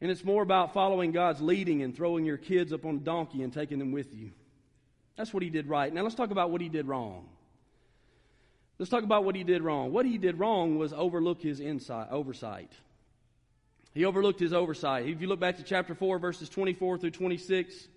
and 0.00 0.10
it's 0.10 0.24
more 0.24 0.42
about 0.42 0.74
following 0.74 1.12
God's 1.12 1.40
leading 1.40 1.82
and 1.82 1.94
throwing 1.94 2.24
your 2.24 2.36
kids 2.36 2.72
up 2.72 2.84
on 2.84 2.96
a 2.96 3.00
donkey 3.00 3.42
and 3.42 3.52
taking 3.52 3.78
them 3.78 3.92
with 3.92 4.14
you. 4.14 4.30
That's 5.16 5.34
what 5.34 5.42
he 5.42 5.50
did 5.50 5.66
right. 5.68 5.92
Now 5.92 6.02
let's 6.02 6.14
talk 6.14 6.30
about 6.30 6.50
what 6.50 6.60
he 6.60 6.68
did 6.68 6.86
wrong. 6.86 7.28
Let's 8.78 8.90
talk 8.90 9.02
about 9.02 9.24
what 9.24 9.34
he 9.34 9.42
did 9.42 9.62
wrong. 9.62 9.92
What 9.92 10.06
he 10.06 10.18
did 10.18 10.38
wrong 10.38 10.78
was 10.78 10.92
overlook 10.92 11.42
his 11.42 11.58
insight, 11.58 12.08
oversight. 12.12 12.70
He 13.92 14.04
overlooked 14.04 14.38
his 14.38 14.52
oversight. 14.52 15.08
If 15.08 15.20
you 15.20 15.26
look 15.26 15.40
back 15.40 15.56
to 15.56 15.64
chapter 15.64 15.96
4, 15.96 16.20
verses 16.20 16.48
24 16.48 16.98
through 16.98 17.10
26, 17.10 17.88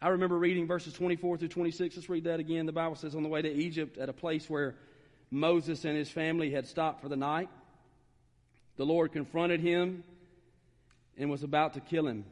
I 0.00 0.08
remember 0.08 0.38
reading 0.38 0.68
verses 0.68 0.92
24 0.94 1.38
through 1.38 1.48
26. 1.48 1.96
Let's 1.96 2.08
read 2.08 2.24
that 2.24 2.38
again. 2.38 2.66
The 2.66 2.72
Bible 2.72 2.94
says, 2.94 3.16
On 3.16 3.24
the 3.24 3.28
way 3.28 3.42
to 3.42 3.52
Egypt, 3.52 3.98
at 3.98 4.08
a 4.08 4.12
place 4.12 4.48
where 4.48 4.76
Moses 5.32 5.84
and 5.84 5.96
his 5.96 6.10
family 6.10 6.50
had 6.50 6.68
stopped 6.68 7.02
for 7.02 7.08
the 7.08 7.16
night, 7.16 7.48
the 8.76 8.86
Lord 8.86 9.12
confronted 9.12 9.60
him 9.60 10.04
and 11.16 11.30
was 11.30 11.42
about 11.42 11.74
to 11.74 11.80
kill 11.80 12.06
him. 12.06 12.24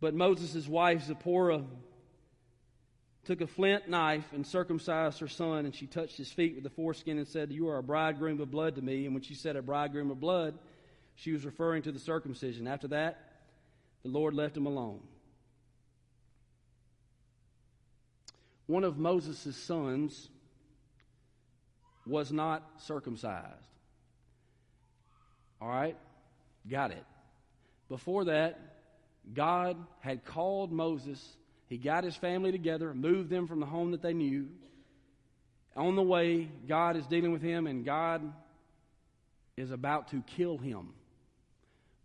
But 0.00 0.14
Moses' 0.14 0.68
wife, 0.68 1.04
Zipporah, 1.04 1.64
took 3.24 3.40
a 3.40 3.46
flint 3.46 3.88
knife 3.88 4.32
and 4.32 4.46
circumcised 4.46 5.18
her 5.20 5.28
son, 5.28 5.64
and 5.64 5.74
she 5.74 5.86
touched 5.86 6.16
his 6.16 6.30
feet 6.30 6.54
with 6.54 6.64
the 6.64 6.70
foreskin 6.70 7.18
and 7.18 7.26
said, 7.26 7.50
You 7.50 7.68
are 7.68 7.78
a 7.78 7.82
bridegroom 7.82 8.40
of 8.40 8.50
blood 8.50 8.76
to 8.76 8.82
me. 8.82 9.04
And 9.04 9.14
when 9.14 9.22
she 9.22 9.34
said 9.34 9.56
a 9.56 9.62
bridegroom 9.62 10.10
of 10.10 10.20
blood, 10.20 10.56
she 11.16 11.32
was 11.32 11.44
referring 11.44 11.82
to 11.82 11.92
the 11.92 11.98
circumcision. 11.98 12.68
After 12.68 12.88
that, 12.88 13.18
the 14.02 14.10
Lord 14.10 14.34
left 14.34 14.56
him 14.56 14.66
alone. 14.66 15.00
One 18.66 18.84
of 18.84 18.98
Moses' 18.98 19.56
sons 19.56 20.28
was 22.06 22.30
not 22.32 22.62
circumcised. 22.78 23.75
All 25.60 25.68
right? 25.68 25.96
Got 26.68 26.90
it. 26.90 27.04
Before 27.88 28.24
that, 28.24 28.58
God 29.32 29.76
had 30.00 30.24
called 30.24 30.72
Moses. 30.72 31.24
He 31.68 31.78
got 31.78 32.04
his 32.04 32.16
family 32.16 32.52
together, 32.52 32.94
moved 32.94 33.30
them 33.30 33.46
from 33.46 33.60
the 33.60 33.66
home 33.66 33.92
that 33.92 34.02
they 34.02 34.12
knew. 34.12 34.48
On 35.76 35.94
the 35.94 36.02
way, 36.02 36.48
God 36.66 36.96
is 36.96 37.06
dealing 37.06 37.32
with 37.32 37.42
him, 37.42 37.66
and 37.66 37.84
God 37.84 38.32
is 39.56 39.70
about 39.70 40.08
to 40.10 40.22
kill 40.36 40.58
him, 40.58 40.88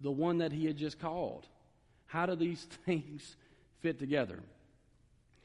the 0.01 0.11
one 0.11 0.39
that 0.39 0.51
he 0.51 0.65
had 0.65 0.77
just 0.77 0.99
called. 0.99 1.47
How 2.07 2.25
do 2.25 2.35
these 2.35 2.61
things 2.85 3.35
fit 3.79 3.99
together? 3.99 4.39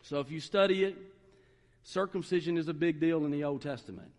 So, 0.02 0.20
if 0.20 0.30
you 0.30 0.40
study 0.40 0.84
it, 0.84 0.96
circumcision 1.82 2.58
is 2.58 2.68
a 2.68 2.74
big 2.74 3.00
deal 3.00 3.24
in 3.24 3.30
the 3.30 3.44
Old 3.44 3.62
Testament. 3.62 4.10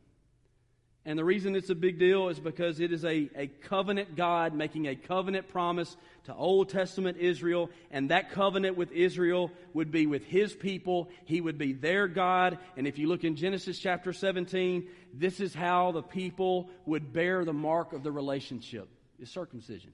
And 1.08 1.18
the 1.18 1.24
reason 1.24 1.56
it's 1.56 1.70
a 1.70 1.76
big 1.76 2.00
deal 2.00 2.28
is 2.28 2.38
because 2.38 2.82
it 2.82 2.92
is 2.92 3.06
a, 3.06 3.30
a 3.34 3.48
covenant 3.48 4.18
God 4.18 4.54
making 4.54 4.90
a 4.90 4.96
covenant 4.98 5.48
promise 5.48 5.96
to 6.26 6.36
Old 6.36 6.68
Testament 6.68 7.18
Israel. 7.18 7.70
And 7.92 8.12
that 8.12 8.32
covenant 8.32 8.76
with 8.76 8.92
Israel 8.92 9.50
would 9.74 9.90
be 9.90 10.06
with 10.06 10.26
his 10.26 10.54
people. 10.54 11.10
He 11.24 11.40
would 11.40 11.58
be 11.58 11.72
their 11.72 12.10
God. 12.10 12.58
And 12.76 12.86
if 12.86 13.00
you 13.00 13.08
look 13.08 13.24
in 13.24 13.38
Genesis 13.38 13.80
chapter 13.80 14.12
17, 14.12 14.90
this 15.14 15.40
is 15.40 15.56
how 15.56 15.94
the 15.94 16.04
people 16.04 16.70
would 16.86 17.14
bear 17.14 17.46
the 17.46 17.54
mark 17.54 17.94
of 17.94 18.04
the 18.04 18.12
relationship 18.12 18.90
is 19.18 19.32
circumcision. 19.32 19.94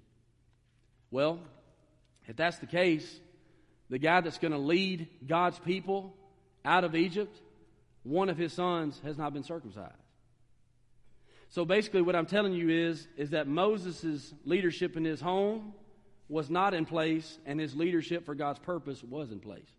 Well, 1.12 1.42
if 2.28 2.36
that's 2.36 2.58
the 2.58 2.66
case, 2.66 3.20
the 3.92 4.00
guy 4.00 4.22
that's 4.22 4.40
going 4.40 4.54
to 4.54 4.58
lead 4.58 5.08
God's 5.28 5.60
people 5.60 6.16
out 6.66 6.84
of 6.84 6.96
Egypt, 6.96 7.40
one 8.02 8.30
of 8.30 8.38
his 8.40 8.52
sons 8.52 9.00
has 9.04 9.16
not 9.16 9.32
been 9.32 9.44
circumcised. 9.44 10.03
So 11.54 11.66
basically, 11.66 12.02
what 12.02 12.16
I'm 12.16 12.26
telling 12.26 12.54
you 12.54 12.68
is, 12.68 13.08
is 13.16 13.30
that 13.30 13.46
Moses' 13.48 14.34
leadership 14.44 14.98
in 14.98 15.06
his 15.06 15.22
home 15.22 15.74
was 16.28 16.50
not 16.50 16.74
in 16.74 16.84
place, 16.84 17.38
and 17.46 17.60
his 17.60 17.76
leadership 17.76 18.26
for 18.26 18.34
God's 18.34 18.58
purpose 18.58 19.04
was 19.04 19.32
in 19.32 19.40
place. 19.40 19.70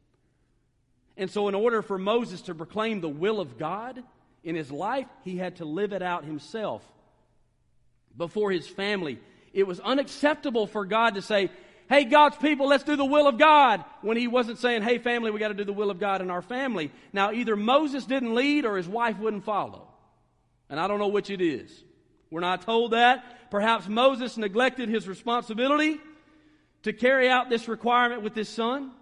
And 1.16 1.28
so, 1.28 1.48
in 1.48 1.54
order 1.56 1.82
for 1.82 1.98
Moses 1.98 2.42
to 2.42 2.54
proclaim 2.54 3.00
the 3.00 3.08
will 3.08 3.40
of 3.40 3.58
God 3.58 4.00
in 4.44 4.54
his 4.54 4.70
life, 4.70 5.08
he 5.24 5.36
had 5.36 5.56
to 5.56 5.64
live 5.64 5.92
it 5.92 6.00
out 6.00 6.24
himself 6.24 6.84
before 8.16 8.52
his 8.52 8.68
family. 8.68 9.18
It 9.52 9.66
was 9.66 9.80
unacceptable 9.80 10.68
for 10.68 10.84
God 10.84 11.16
to 11.16 11.22
say, 11.22 11.50
Hey, 11.88 12.04
God's 12.04 12.36
people, 12.36 12.68
let's 12.68 12.84
do 12.84 12.94
the 12.94 13.04
will 13.04 13.26
of 13.26 13.36
God, 13.36 13.84
when 14.00 14.16
he 14.16 14.28
wasn't 14.28 14.60
saying, 14.60 14.82
Hey, 14.82 14.98
family, 14.98 15.32
we 15.32 15.40
got 15.40 15.48
to 15.48 15.54
do 15.54 15.64
the 15.64 15.72
will 15.72 15.90
of 15.90 15.98
God 15.98 16.22
in 16.22 16.30
our 16.30 16.42
family. 16.42 16.92
Now, 17.12 17.32
either 17.32 17.56
Moses 17.56 18.04
didn't 18.04 18.36
lead 18.36 18.64
or 18.64 18.76
his 18.76 18.86
wife 18.86 19.18
wouldn't 19.18 19.44
follow. 19.44 19.88
And 20.70 20.80
I 20.80 20.86
don't 20.88 20.98
know 20.98 21.08
which 21.08 21.30
it 21.30 21.40
is. 21.40 21.84
We're 22.30 22.40
not 22.40 22.62
told 22.62 22.92
that. 22.92 23.50
Perhaps 23.50 23.88
Moses 23.88 24.36
neglected 24.36 24.88
his 24.88 25.06
responsibility 25.06 26.00
to 26.82 26.92
carry 26.92 27.28
out 27.28 27.48
this 27.48 27.68
requirement 27.68 28.22
with 28.22 28.34
his 28.34 28.48
son. 28.48 28.92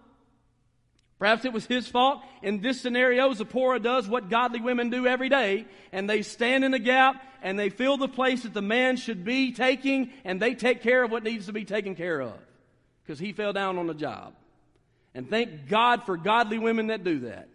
Perhaps 1.19 1.45
it 1.45 1.53
was 1.53 1.67
his 1.67 1.87
fault. 1.87 2.21
In 2.43 2.61
this 2.61 2.81
scenario, 2.81 3.33
Zipporah 3.33 3.79
does 3.79 4.09
what 4.09 4.29
godly 4.29 4.61
women 4.61 4.91
do 4.91 5.07
every 5.07 5.29
day, 5.29 5.67
and 5.93 6.11
they 6.11 6.23
stand 6.23 6.65
in 6.65 6.73
the 6.73 6.79
gap 6.81 7.23
and 7.43 7.59
they 7.59 7.71
fill 7.71 7.97
the 7.97 8.09
place 8.09 8.45
that 8.45 8.55
the 8.55 8.63
man 8.63 8.97
should 8.97 9.25
be 9.25 9.53
taking, 9.53 10.11
and 10.25 10.41
they 10.41 10.55
take 10.55 10.81
care 10.81 11.03
of 11.03 11.11
what 11.11 11.25
needs 11.25 11.47
to 11.47 11.53
be 11.53 11.65
taken 11.65 11.95
care 11.95 12.21
of 12.21 12.35
because 13.03 13.19
he 13.19 13.33
fell 13.33 13.53
down 13.53 13.79
on 13.79 13.87
the 13.87 13.95
job. 13.95 14.35
And 15.15 15.29
thank 15.29 15.69
God 15.69 16.05
for 16.05 16.17
godly 16.17 16.59
women 16.59 16.87
that 16.89 17.05
do 17.05 17.21
that. 17.21 17.49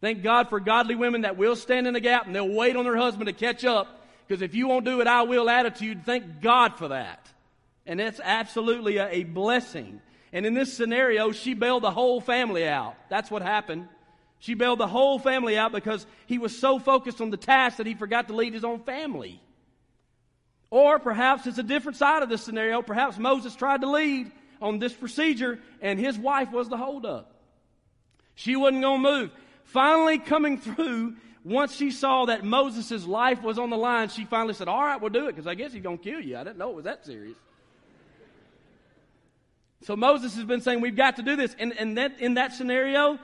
Thank 0.00 0.22
God 0.22 0.48
for 0.48 0.60
godly 0.60 0.94
women 0.94 1.22
that 1.22 1.36
will 1.36 1.56
stand 1.56 1.86
in 1.86 1.94
the 1.94 2.00
gap 2.00 2.26
and 2.26 2.34
they'll 2.34 2.48
wait 2.48 2.76
on 2.76 2.84
their 2.84 2.96
husband 2.96 3.26
to 3.26 3.32
catch 3.32 3.64
up 3.64 4.00
because 4.26 4.42
if 4.42 4.54
you 4.54 4.68
won't 4.68 4.84
do 4.84 5.00
it, 5.00 5.06
I 5.06 5.22
will 5.22 5.50
attitude. 5.50 6.06
Thank 6.06 6.40
God 6.40 6.76
for 6.76 6.88
that. 6.88 7.28
And 7.84 8.00
that's 8.00 8.20
absolutely 8.22 8.98
a, 8.98 9.08
a 9.08 9.24
blessing. 9.24 10.00
And 10.32 10.46
in 10.46 10.54
this 10.54 10.72
scenario, 10.72 11.32
she 11.32 11.54
bailed 11.54 11.82
the 11.82 11.90
whole 11.90 12.20
family 12.20 12.66
out. 12.66 12.94
That's 13.08 13.30
what 13.30 13.42
happened. 13.42 13.88
She 14.38 14.54
bailed 14.54 14.78
the 14.78 14.86
whole 14.86 15.18
family 15.18 15.58
out 15.58 15.72
because 15.72 16.06
he 16.26 16.38
was 16.38 16.56
so 16.56 16.78
focused 16.78 17.20
on 17.20 17.30
the 17.30 17.36
task 17.36 17.76
that 17.76 17.86
he 17.86 17.94
forgot 17.94 18.28
to 18.28 18.34
lead 18.34 18.54
his 18.54 18.64
own 18.64 18.80
family. 18.80 19.40
Or 20.70 20.98
perhaps 20.98 21.46
it's 21.46 21.58
a 21.58 21.62
different 21.62 21.98
side 21.98 22.22
of 22.22 22.28
this 22.28 22.42
scenario. 22.42 22.80
Perhaps 22.80 23.18
Moses 23.18 23.54
tried 23.54 23.80
to 23.82 23.90
lead 23.90 24.30
on 24.62 24.78
this 24.78 24.92
procedure 24.92 25.58
and 25.82 25.98
his 25.98 26.16
wife 26.16 26.52
was 26.52 26.68
the 26.68 26.76
holdup. 26.76 27.34
She 28.36 28.56
wasn't 28.56 28.82
going 28.82 29.02
to 29.02 29.10
move. 29.10 29.30
Finally, 29.72 30.18
coming 30.18 30.58
through, 30.58 31.14
once 31.44 31.74
she 31.74 31.90
saw 31.90 32.26
that 32.26 32.44
Moses' 32.44 33.06
life 33.06 33.42
was 33.42 33.58
on 33.58 33.70
the 33.70 33.76
line, 33.76 34.08
she 34.08 34.24
finally 34.24 34.54
said, 34.54 34.68
All 34.68 34.82
right, 34.82 35.00
we'll 35.00 35.10
do 35.10 35.26
it 35.26 35.32
because 35.32 35.46
I 35.46 35.54
guess 35.54 35.72
he's 35.72 35.82
going 35.82 35.98
to 35.98 36.04
kill 36.04 36.20
you. 36.20 36.36
I 36.36 36.44
didn't 36.44 36.58
know 36.58 36.70
it 36.70 36.76
was 36.76 36.84
that 36.84 37.04
serious. 37.04 37.36
So 39.82 39.96
Moses 39.96 40.34
has 40.34 40.44
been 40.44 40.60
saying, 40.60 40.80
we've 40.80 40.96
got 40.96 41.16
to 41.16 41.22
do 41.22 41.36
this. 41.36 41.56
And, 41.58 41.72
and 41.78 41.96
that, 41.96 42.20
in 42.20 42.34
that 42.34 42.52
scenario, 42.52 43.18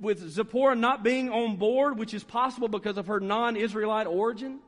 with 0.00 0.26
Zipporah 0.30 0.74
not 0.74 1.02
being 1.02 1.30
on 1.30 1.56
board, 1.56 1.98
which 1.98 2.14
is 2.14 2.24
possible 2.24 2.68
because 2.68 2.96
of 2.96 3.08
her 3.08 3.20
non-Israelite 3.20 4.06
origin, 4.06 4.60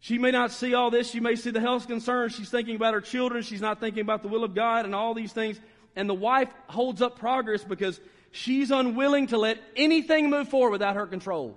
she 0.00 0.18
may 0.18 0.30
not 0.30 0.52
see 0.52 0.74
all 0.74 0.90
this. 0.90 1.10
She 1.10 1.20
may 1.20 1.34
see 1.34 1.50
the 1.50 1.60
health 1.60 1.86
concerns. 1.88 2.34
She's 2.34 2.50
thinking 2.50 2.76
about 2.76 2.94
her 2.94 3.00
children. 3.00 3.42
She's 3.42 3.60
not 3.60 3.80
thinking 3.80 4.02
about 4.02 4.22
the 4.22 4.28
will 4.28 4.44
of 4.44 4.54
God 4.54 4.84
and 4.84 4.94
all 4.94 5.14
these 5.14 5.32
things. 5.32 5.58
And 5.96 6.08
the 6.08 6.14
wife 6.14 6.50
holds 6.68 7.02
up 7.02 7.18
progress 7.18 7.64
because 7.64 7.98
she's 8.30 8.70
unwilling 8.70 9.28
to 9.28 9.38
let 9.38 9.58
anything 9.76 10.30
move 10.30 10.48
forward 10.48 10.70
without 10.70 10.96
her 10.96 11.06
control. 11.06 11.56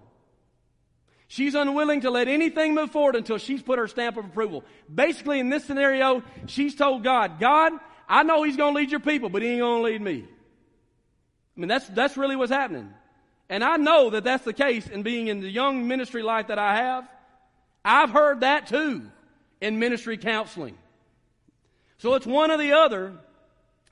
She's 1.27 1.55
unwilling 1.55 2.01
to 2.01 2.11
let 2.11 2.27
anything 2.27 2.75
move 2.75 2.91
forward 2.91 3.15
until 3.15 3.37
she's 3.37 3.61
put 3.61 3.79
her 3.79 3.87
stamp 3.87 4.17
of 4.17 4.25
approval. 4.25 4.65
Basically, 4.93 5.39
in 5.39 5.49
this 5.49 5.63
scenario, 5.63 6.23
she's 6.47 6.75
told 6.75 7.03
God, 7.03 7.39
God, 7.39 7.71
I 8.09 8.23
know 8.23 8.43
He's 8.43 8.57
going 8.57 8.73
to 8.73 8.79
lead 8.79 8.91
your 8.91 8.99
people, 8.99 9.29
but 9.29 9.41
He 9.41 9.47
ain't 9.47 9.61
going 9.61 9.81
to 9.81 9.89
lead 9.89 10.01
me. 10.01 10.25
I 11.55 11.59
mean, 11.59 11.69
that's, 11.69 11.87
that's 11.87 12.17
really 12.17 12.35
what's 12.35 12.51
happening. 12.51 12.89
And 13.49 13.63
I 13.63 13.77
know 13.77 14.09
that 14.09 14.25
that's 14.25 14.43
the 14.43 14.51
case 14.51 14.87
in 14.87 15.03
being 15.03 15.27
in 15.27 15.39
the 15.39 15.49
young 15.49 15.87
ministry 15.87 16.21
life 16.21 16.47
that 16.47 16.59
I 16.59 16.75
have. 16.75 17.07
I've 17.83 18.09
heard 18.09 18.41
that 18.41 18.67
too 18.67 19.09
in 19.61 19.79
ministry 19.79 20.17
counseling. 20.17 20.77
So 21.99 22.15
it's 22.15 22.25
one 22.25 22.51
or 22.51 22.57
the 22.57 22.73
other. 22.73 23.13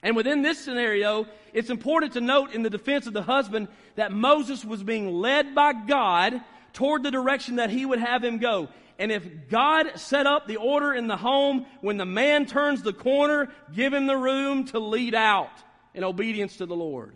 And 0.02 0.16
within 0.16 0.42
this 0.42 0.60
scenario, 0.64 1.28
it's 1.54 1.70
important 1.70 2.14
to 2.14 2.22
note 2.22 2.54
in 2.54 2.64
the 2.64 2.70
defense 2.70 3.06
of 3.08 3.14
the 3.14 3.22
husband 3.22 3.68
that 3.96 4.12
Moses 4.12 4.64
was 4.64 4.82
being 4.82 5.12
led 5.12 5.54
by 5.54 5.74
God 5.74 6.40
toward 6.74 7.04
the 7.04 7.12
direction 7.12 7.58
that 7.58 7.70
he 7.70 7.86
would 7.86 8.00
have 8.00 8.24
him 8.24 8.38
go. 8.38 8.70
And 8.98 9.12
if 9.12 9.50
God 9.50 9.98
set 10.00 10.26
up 10.28 10.48
the 10.48 10.58
order 10.58 10.94
in 10.94 11.08
the 11.08 11.18
home, 11.18 11.66
when 11.82 11.98
the 11.98 12.06
man 12.06 12.46
turns 12.46 12.82
the 12.82 12.94
corner, 12.94 13.50
give 13.74 13.94
him 13.94 14.08
the 14.08 14.18
room 14.18 14.66
to 14.66 14.80
lead 14.80 15.16
out 15.16 15.52
in 15.94 16.04
obedience 16.04 16.58
to 16.58 16.66
the 16.66 16.76
Lord. 16.76 17.14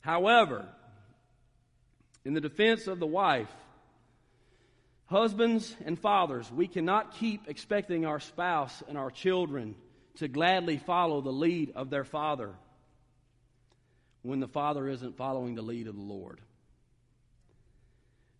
However, 0.00 0.68
in 2.24 2.34
the 2.34 2.40
defense 2.40 2.86
of 2.86 3.00
the 3.00 3.06
wife, 3.06 3.50
husbands 5.06 5.74
and 5.84 5.98
fathers, 5.98 6.50
we 6.50 6.68
cannot 6.68 7.14
keep 7.14 7.48
expecting 7.48 8.06
our 8.06 8.20
spouse 8.20 8.82
and 8.88 8.98
our 8.98 9.10
children 9.10 9.74
to 10.16 10.28
gladly 10.28 10.78
follow 10.78 11.20
the 11.20 11.32
lead 11.32 11.72
of 11.74 11.90
their 11.90 12.04
father 12.04 12.54
when 14.22 14.40
the 14.40 14.48
father 14.48 14.88
isn't 14.88 15.16
following 15.16 15.54
the 15.54 15.62
lead 15.62 15.86
of 15.86 15.94
the 15.94 16.02
Lord. 16.02 16.40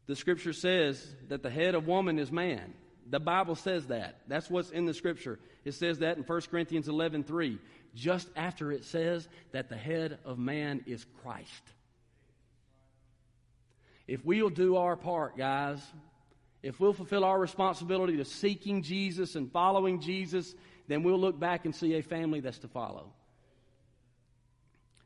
The 0.07 0.17
scripture 0.17 0.53
says 0.53 1.05
that 1.29 1.43
the 1.43 1.51
head 1.51 1.75
of 1.75 1.87
woman 1.87 2.19
is 2.19 2.31
man. 2.31 2.75
The 3.09 3.21
Bible 3.21 3.55
says 3.55 3.87
that. 3.87 4.21
That's 4.27 4.51
what's 4.51 4.71
in 4.71 4.87
the 4.87 4.95
scripture. 4.95 5.39
It 5.65 5.75
says 5.75 5.99
that 5.99 6.17
in 6.17 6.25
1 6.25 6.41
Corinthians 6.51 6.89
11 6.89 7.25
3, 7.25 7.59
just 7.95 8.29
after 8.37 8.73
it 8.73 8.85
says 8.85 9.29
that 9.53 9.69
the 9.69 9.77
head 9.77 10.19
of 10.25 10.39
man 10.39 10.85
is 10.87 11.05
Christ. 11.23 11.51
If 14.07 14.25
we'll 14.25 14.51
do 14.51 14.77
our 14.77 14.97
part, 14.97 15.37
guys, 15.37 15.81
if 16.63 16.79
we'll 16.81 16.93
fulfill 16.93 17.25
our 17.25 17.39
responsibility 17.39 18.17
to 18.17 18.25
seeking 18.25 18.83
Jesus 18.83 19.35
and 19.35 19.51
following 19.51 20.01
Jesus, 20.01 20.55
then 20.89 21.03
we'll 21.03 21.19
look 21.19 21.39
back 21.39 21.65
and 21.65 21.75
see 21.75 21.95
a 21.95 22.03
family 22.03 22.41
that's 22.41 22.59
to 22.61 22.69
follow. 22.69 23.13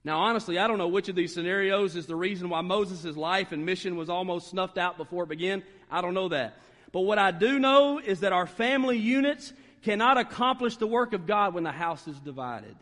Now, 0.02 0.20
honestly, 0.20 0.58
I 0.58 0.66
don't 0.66 0.78
know 0.78 0.88
which 0.88 1.08
of 1.08 1.14
these 1.14 1.34
scenarios 1.34 1.94
is 1.94 2.06
the 2.06 2.16
reason 2.16 2.48
why 2.48 2.62
Moses' 2.62 3.16
life 3.16 3.52
and 3.52 3.66
mission 3.66 3.96
was 3.96 4.08
almost 4.08 4.48
snuffed 4.48 4.78
out 4.78 4.96
before 4.96 5.24
it 5.24 5.28
began. 5.28 5.62
I 5.90 6.00
don't 6.00 6.14
know 6.14 6.28
that. 6.28 6.56
But 6.92 7.00
what 7.00 7.18
I 7.18 7.30
do 7.30 7.58
know 7.58 7.98
is 7.98 8.20
that 8.20 8.32
our 8.32 8.46
family 8.46 8.96
units 8.96 9.52
cannot 9.82 10.18
accomplish 10.18 10.76
the 10.76 10.86
work 10.86 11.12
of 11.12 11.26
God 11.26 11.54
when 11.54 11.64
the 11.64 11.72
house 11.72 12.08
is 12.08 12.18
divided. 12.18 12.74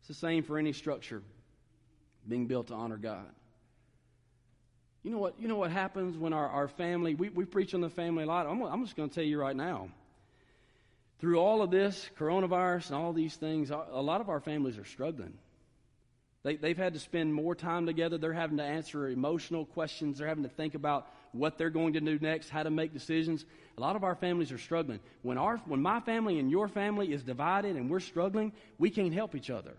It's 0.00 0.08
the 0.08 0.14
same 0.14 0.42
for 0.42 0.58
any 0.58 0.72
structure 0.72 1.22
being 2.28 2.46
built 2.46 2.68
to 2.68 2.74
honor 2.74 2.96
God. 2.96 3.26
You 5.02 5.10
know 5.12 5.18
what, 5.18 5.40
you 5.40 5.48
know 5.48 5.56
what 5.56 5.70
happens 5.70 6.18
when 6.18 6.32
our, 6.32 6.48
our 6.48 6.68
family, 6.68 7.14
we, 7.14 7.28
we 7.28 7.44
preach 7.44 7.74
on 7.74 7.80
the 7.80 7.88
family 7.88 8.24
a 8.24 8.26
lot. 8.26 8.46
I'm, 8.46 8.60
I'm 8.62 8.84
just 8.84 8.96
going 8.96 9.08
to 9.08 9.14
tell 9.14 9.24
you 9.24 9.40
right 9.40 9.56
now. 9.56 9.88
Through 11.18 11.38
all 11.38 11.62
of 11.62 11.70
this, 11.70 12.10
coronavirus 12.18 12.88
and 12.88 12.96
all 12.96 13.12
these 13.12 13.34
things, 13.36 13.70
a 13.70 14.02
lot 14.02 14.20
of 14.20 14.28
our 14.28 14.40
families 14.40 14.76
are 14.76 14.84
struggling. 14.84 15.32
They, 16.42 16.56
they've 16.56 16.76
had 16.76 16.94
to 16.94 17.00
spend 17.00 17.34
more 17.34 17.54
time 17.54 17.86
together. 17.86 18.18
They're 18.18 18.32
having 18.32 18.58
to 18.58 18.62
answer 18.62 19.08
emotional 19.08 19.64
questions. 19.64 20.18
They're 20.18 20.28
having 20.28 20.44
to 20.44 20.50
think 20.50 20.74
about 20.74 21.08
what 21.32 21.58
they're 21.58 21.70
going 21.70 21.94
to 21.94 22.00
do 22.00 22.18
next, 22.20 22.50
how 22.50 22.62
to 22.62 22.70
make 22.70 22.92
decisions. 22.92 23.44
A 23.76 23.80
lot 23.80 23.96
of 23.96 24.04
our 24.04 24.14
families 24.14 24.52
are 24.52 24.58
struggling. 24.58 25.00
When, 25.22 25.38
our, 25.38 25.56
when 25.66 25.82
my 25.82 26.00
family 26.00 26.38
and 26.38 26.50
your 26.50 26.68
family 26.68 27.12
is 27.12 27.22
divided 27.22 27.76
and 27.76 27.90
we're 27.90 28.00
struggling, 28.00 28.52
we 28.78 28.90
can't 28.90 29.12
help 29.12 29.34
each 29.34 29.50
other. 29.50 29.74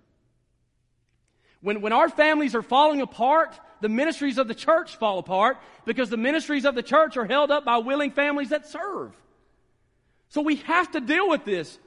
When, 1.62 1.82
when 1.82 1.94
our 1.94 2.10
families 2.10 2.54
are 2.54 2.62
falling 2.62 3.02
apart, 3.02 3.58
the 3.80 3.90
ministries 3.90 4.38
of 4.38 4.48
the 4.48 4.56
church 4.56 4.98
fall 4.98 5.20
apart 5.20 5.58
because 5.86 6.10
the 6.10 6.18
ministries 6.18 6.66
of 6.66 6.76
the 6.76 6.84
church 6.84 7.16
are 7.16 7.26
held 7.26 7.50
up 7.50 7.64
by 7.64 7.78
willing 7.78 8.12
families 8.12 8.50
that 8.50 8.68
serve. 8.68 9.14
So 10.30 10.42
we 10.42 10.58
have 10.58 10.92
to 10.92 11.00
deal 11.00 11.30
with 11.30 11.46
this. 11.46 11.80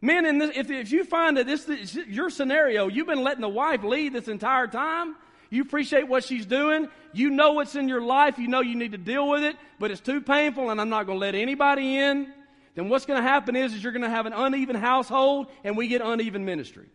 Men, 0.00 0.26
in 0.26 0.38
this, 0.38 0.50
if, 0.54 0.70
if 0.70 0.92
you 0.92 1.04
find 1.04 1.36
that 1.36 1.46
this 1.46 1.68
is 1.68 1.94
your 1.94 2.30
scenario, 2.30 2.88
you've 2.88 3.06
been 3.06 3.22
letting 3.22 3.40
the 3.40 3.48
wife 3.48 3.82
lead 3.82 4.12
this 4.12 4.28
entire 4.28 4.66
time, 4.66 5.16
you 5.48 5.62
appreciate 5.62 6.06
what 6.06 6.24
she's 6.24 6.44
doing, 6.44 6.88
you 7.12 7.30
know 7.30 7.52
what's 7.52 7.76
in 7.76 7.88
your 7.88 8.02
life, 8.02 8.38
you 8.38 8.48
know 8.48 8.60
you 8.60 8.76
need 8.76 8.92
to 8.92 8.98
deal 8.98 9.28
with 9.28 9.42
it, 9.42 9.56
but 9.78 9.90
it's 9.90 10.00
too 10.00 10.20
painful 10.20 10.70
and 10.70 10.80
I'm 10.80 10.90
not 10.90 11.06
going 11.06 11.16
to 11.16 11.20
let 11.20 11.34
anybody 11.34 11.96
in, 11.96 12.32
then 12.74 12.90
what's 12.90 13.06
going 13.06 13.22
to 13.22 13.26
happen 13.26 13.56
is, 13.56 13.72
is 13.72 13.82
you're 13.82 13.92
going 13.92 14.02
to 14.02 14.10
have 14.10 14.26
an 14.26 14.34
uneven 14.34 14.76
household 14.76 15.46
and 15.64 15.76
we 15.76 15.88
get 15.88 16.02
uneven 16.02 16.44
ministry. 16.44 16.86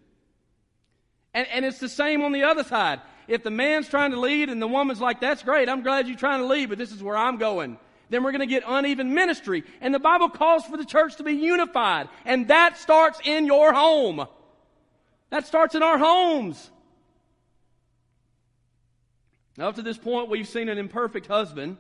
And, 1.34 1.48
and 1.48 1.66
it's 1.66 1.80
the 1.80 1.90
same 1.90 2.22
on 2.22 2.34
the 2.34 2.44
other 2.44 2.64
side. 2.64 3.02
If 3.28 3.42
the 3.42 3.52
man's 3.52 3.88
trying 3.88 4.12
to 4.12 4.20
lead 4.20 4.50
and 4.50 4.62
the 4.62 4.68
woman's 4.68 5.02
like, 5.02 5.22
that's 5.22 5.42
great, 5.42 5.70
I'm 5.70 5.82
glad 5.82 6.08
you're 6.08 6.18
trying 6.18 6.42
to 6.42 6.46
lead, 6.46 6.70
but 6.70 6.78
this 6.78 6.92
is 6.92 7.02
where 7.02 7.18
I'm 7.18 7.38
going 7.38 7.80
then 8.12 8.24
we're 8.24 8.32
going 8.32 8.41
to 8.41 8.45
get 8.45 8.63
uneven 8.67 9.13
ministry. 9.13 9.63
And 9.80 9.95
the 9.95 10.00
Bible 10.00 10.30
calls 10.30 10.65
for 10.65 10.75
the 10.75 10.86
church 10.86 11.15
to 11.15 11.23
be 11.23 11.31
unified. 11.31 12.10
And 12.25 12.50
that 12.50 12.77
starts 12.77 13.19
in 13.23 13.46
your 13.46 13.73
home. 13.73 14.27
That 15.29 15.48
starts 15.48 15.75
in 15.75 15.81
our 15.81 15.98
homes. 15.98 16.69
Now, 19.58 19.69
up 19.69 19.75
to 19.75 19.81
this 19.81 19.98
point, 19.98 20.29
we've 20.29 20.48
seen 20.48 20.67
an 20.67 20.77
imperfect 20.77 21.27
husband 21.27 21.77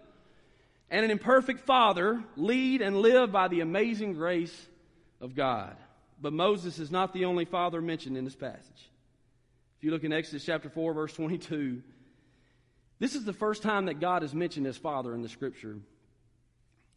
and 0.89 1.03
an 1.03 1.11
imperfect 1.11 1.59
father 1.61 2.23
lead 2.37 2.81
and 2.81 2.97
live 2.97 3.33
by 3.33 3.49
the 3.49 3.59
amazing 3.59 4.13
grace 4.13 4.55
of 5.19 5.35
God. 5.35 5.75
But 6.21 6.31
Moses 6.31 6.79
is 6.79 6.91
not 6.91 7.13
the 7.13 7.25
only 7.25 7.43
father 7.43 7.81
mentioned 7.81 8.15
in 8.17 8.23
this 8.23 8.35
passage. 8.35 8.89
If 9.77 9.83
you 9.83 9.91
look 9.91 10.05
in 10.05 10.13
Exodus 10.13 10.45
chapter 10.45 10.69
4, 10.69 10.93
verse 10.93 11.13
22, 11.13 11.81
this 12.99 13.15
is 13.15 13.25
the 13.25 13.33
first 13.33 13.63
time 13.63 13.87
that 13.87 13.99
God 13.99 14.23
is 14.23 14.33
mentioned 14.33 14.67
as 14.67 14.77
father 14.77 15.13
in 15.13 15.23
the 15.23 15.29
scripture. 15.29 15.75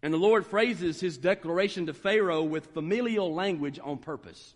And 0.02 0.12
the 0.12 0.18
Lord 0.18 0.46
phrases 0.46 1.00
his 1.00 1.16
declaration 1.16 1.86
to 1.86 1.94
Pharaoh 1.94 2.42
with 2.42 2.74
familial 2.74 3.34
language 3.34 3.80
on 3.82 3.98
purpose. 3.98 4.54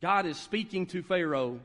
God 0.00 0.26
is 0.26 0.38
speaking 0.38 0.86
to 0.86 1.02
Pharaoh 1.02 1.60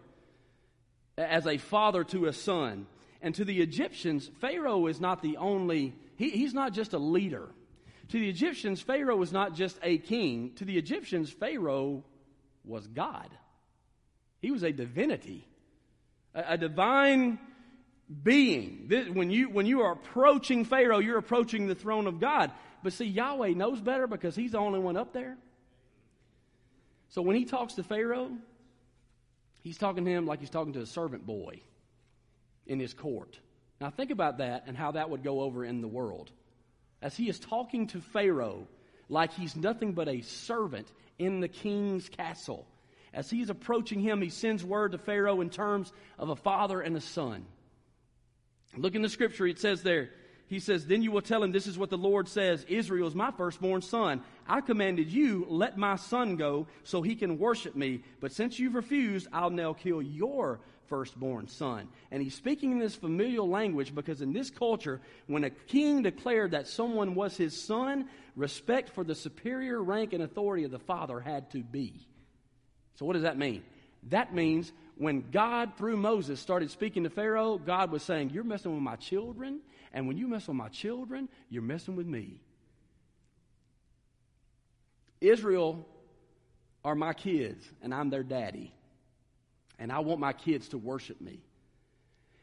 as 1.18 1.48
a 1.48 1.58
father 1.58 2.04
to 2.06 2.26
a 2.26 2.34
son. 2.34 2.88
And 3.22 3.34
to 3.36 3.46
the 3.46 3.62
Egyptians, 3.62 4.30
Pharaoh 4.42 4.88
is 4.88 5.00
not 5.00 5.22
the 5.22 5.38
only 5.38 5.94
he, 6.16 6.30
he's 6.30 6.54
not 6.54 6.74
just 6.74 6.94
a 6.94 6.98
leader. 6.98 7.50
To 8.10 8.20
the 8.20 8.30
Egyptians, 8.30 8.82
Pharaoh 8.82 9.16
was 9.16 9.32
not 9.32 9.56
just 9.56 9.78
a 9.82 9.98
king. 9.98 10.52
To 10.56 10.66
the 10.66 10.78
Egyptians, 10.78 11.32
Pharaoh 11.32 12.04
was 12.64 12.86
God. 12.88 13.30
He 14.42 14.52
was 14.52 14.64
a 14.64 14.72
divinity, 14.72 15.48
a, 16.36 16.54
a 16.54 16.58
divine 16.58 17.40
being. 18.24 18.86
This, 18.88 19.10
when, 19.10 19.32
you, 19.32 19.50
when 19.50 19.66
you 19.66 19.82
are 19.82 19.94
approaching 19.94 20.66
Pharaoh, 20.66 21.00
you're 21.00 21.18
approaching 21.18 21.68
the 21.68 21.76
throne 21.76 22.08
of 22.08 22.20
God. 22.20 22.52
But 22.84 22.94
see, 22.94 23.06
Yahweh 23.06 23.54
knows 23.54 23.80
better 23.80 24.08
because 24.08 24.36
he's 24.36 24.52
the 24.52 24.60
only 24.60 24.80
one 24.80 24.98
up 24.98 25.14
there. 25.14 25.38
So 27.10 27.22
when 27.22 27.36
he 27.36 27.46
talks 27.46 27.76
to 27.76 27.84
Pharaoh, 27.84 28.32
he's 29.62 29.78
talking 29.78 30.04
to 30.04 30.12
him 30.12 30.26
like 30.26 30.42
he's 30.42 30.50
talking 30.50 30.74
to 30.74 30.82
a 30.82 30.86
servant 30.86 31.26
boy 31.26 31.62
in 32.68 32.80
his 32.80 32.94
court. 32.94 33.40
Now 33.80 33.90
think 33.90 34.12
about 34.12 34.40
that 34.40 34.66
and 34.68 34.76
how 34.76 34.92
that 34.92 35.10
would 35.10 35.24
go 35.24 35.42
over 35.42 35.64
in 35.64 35.82
the 35.82 35.88
world. 35.88 36.32
As 37.02 37.16
he 37.16 37.30
is 37.30 37.40
talking 37.40 37.88
to 37.88 38.02
Pharaoh 38.02 38.68
like 39.10 39.34
he's 39.34 39.56
nothing 39.56 39.94
but 39.94 40.08
a 40.08 40.22
servant 40.22 40.92
in 41.20 41.40
the 41.40 41.48
king's 41.48 42.10
castle. 42.10 42.66
As 43.14 43.30
he's 43.30 43.50
approaching 43.50 44.00
him, 44.00 44.22
he 44.22 44.30
sends 44.30 44.64
word 44.64 44.94
to 44.94 44.98
Pharaoh 44.98 45.42
in 45.42 45.50
terms 45.50 45.94
of 46.18 46.30
a 46.30 46.36
father 46.36 46.82
and 46.82 46.98
a 46.98 47.02
son. 47.02 47.46
Look 48.76 48.96
in 48.96 49.04
the 49.04 49.10
scripture, 49.10 49.46
it 49.46 49.60
says 49.60 49.84
there, 49.84 50.10
he 50.54 50.60
says, 50.60 50.86
Then 50.86 51.02
you 51.02 51.12
will 51.12 51.22
tell 51.22 51.44
him, 51.44 51.52
This 51.52 51.68
is 51.68 51.78
what 51.78 51.90
the 51.90 51.98
Lord 51.98 52.30
says 52.30 52.64
Israel 52.70 53.08
is 53.08 53.16
my 53.16 53.32
firstborn 53.32 53.82
son. 53.82 54.22
I 54.48 54.62
commanded 54.62 55.12
you, 55.12 55.46
let 55.50 55.78
my 55.78 55.96
son 55.96 56.36
go 56.36 56.68
so 56.84 57.02
he 57.02 57.16
can 57.16 57.40
worship 57.40 57.76
me. 57.76 58.04
But 58.22 58.32
since 58.32 58.60
you've 58.60 58.76
refused, 58.76 59.28
I'll 59.34 59.50
now 59.50 59.74
kill 59.74 60.02
your 60.02 60.60
firstborn 60.90 61.48
son. 61.48 61.88
And 62.12 62.22
he's 62.22 62.36
speaking 62.36 62.72
in 62.72 62.80
this 62.80 62.96
familial 62.96 63.50
language 63.50 63.96
because 63.96 64.22
in 64.22 64.32
this 64.32 64.52
culture, 64.52 65.02
when 65.26 65.44
a 65.44 65.50
king 65.50 66.04
declared 66.04 66.52
that 66.52 66.68
someone 66.68 67.16
was 67.16 67.36
his 67.36 67.60
son, 67.60 68.08
respect 68.36 68.90
for 68.90 69.04
the 69.04 69.16
superior 69.16 69.82
rank 69.82 70.14
and 70.14 70.22
authority 70.22 70.66
of 70.66 70.72
the 70.72 70.80
father 70.80 71.20
had 71.20 71.50
to 71.52 71.64
be. 71.64 72.08
So, 72.96 73.06
what 73.08 73.14
does 73.14 73.24
that 73.24 73.40
mean? 73.40 73.64
That 74.10 74.36
means 74.36 74.72
when 74.98 75.32
God, 75.32 75.78
through 75.78 75.98
Moses, 75.98 76.40
started 76.40 76.70
speaking 76.70 77.06
to 77.06 77.10
Pharaoh, 77.10 77.58
God 77.58 77.90
was 77.90 78.04
saying, 78.04 78.30
You're 78.30 78.44
messing 78.44 78.72
with 78.72 78.84
my 78.84 78.98
children, 78.98 79.62
and 79.94 80.08
when 80.08 80.18
you 80.18 80.28
mess 80.28 80.48
with 80.48 80.58
my 80.58 80.70
children, 80.70 81.30
you're 81.50 81.62
messing 81.62 81.96
with 81.96 82.08
me. 82.08 82.40
Israel 85.22 85.88
are 86.84 86.96
my 86.96 87.14
kids, 87.14 87.66
and 87.82 87.94
I'm 87.94 88.10
their 88.10 88.24
daddy. 88.24 88.74
And 89.80 89.92
I 89.92 90.00
want 90.00 90.20
my 90.20 90.34
kids 90.34 90.70
to 90.70 90.78
worship 90.78 91.22
me. 91.22 91.40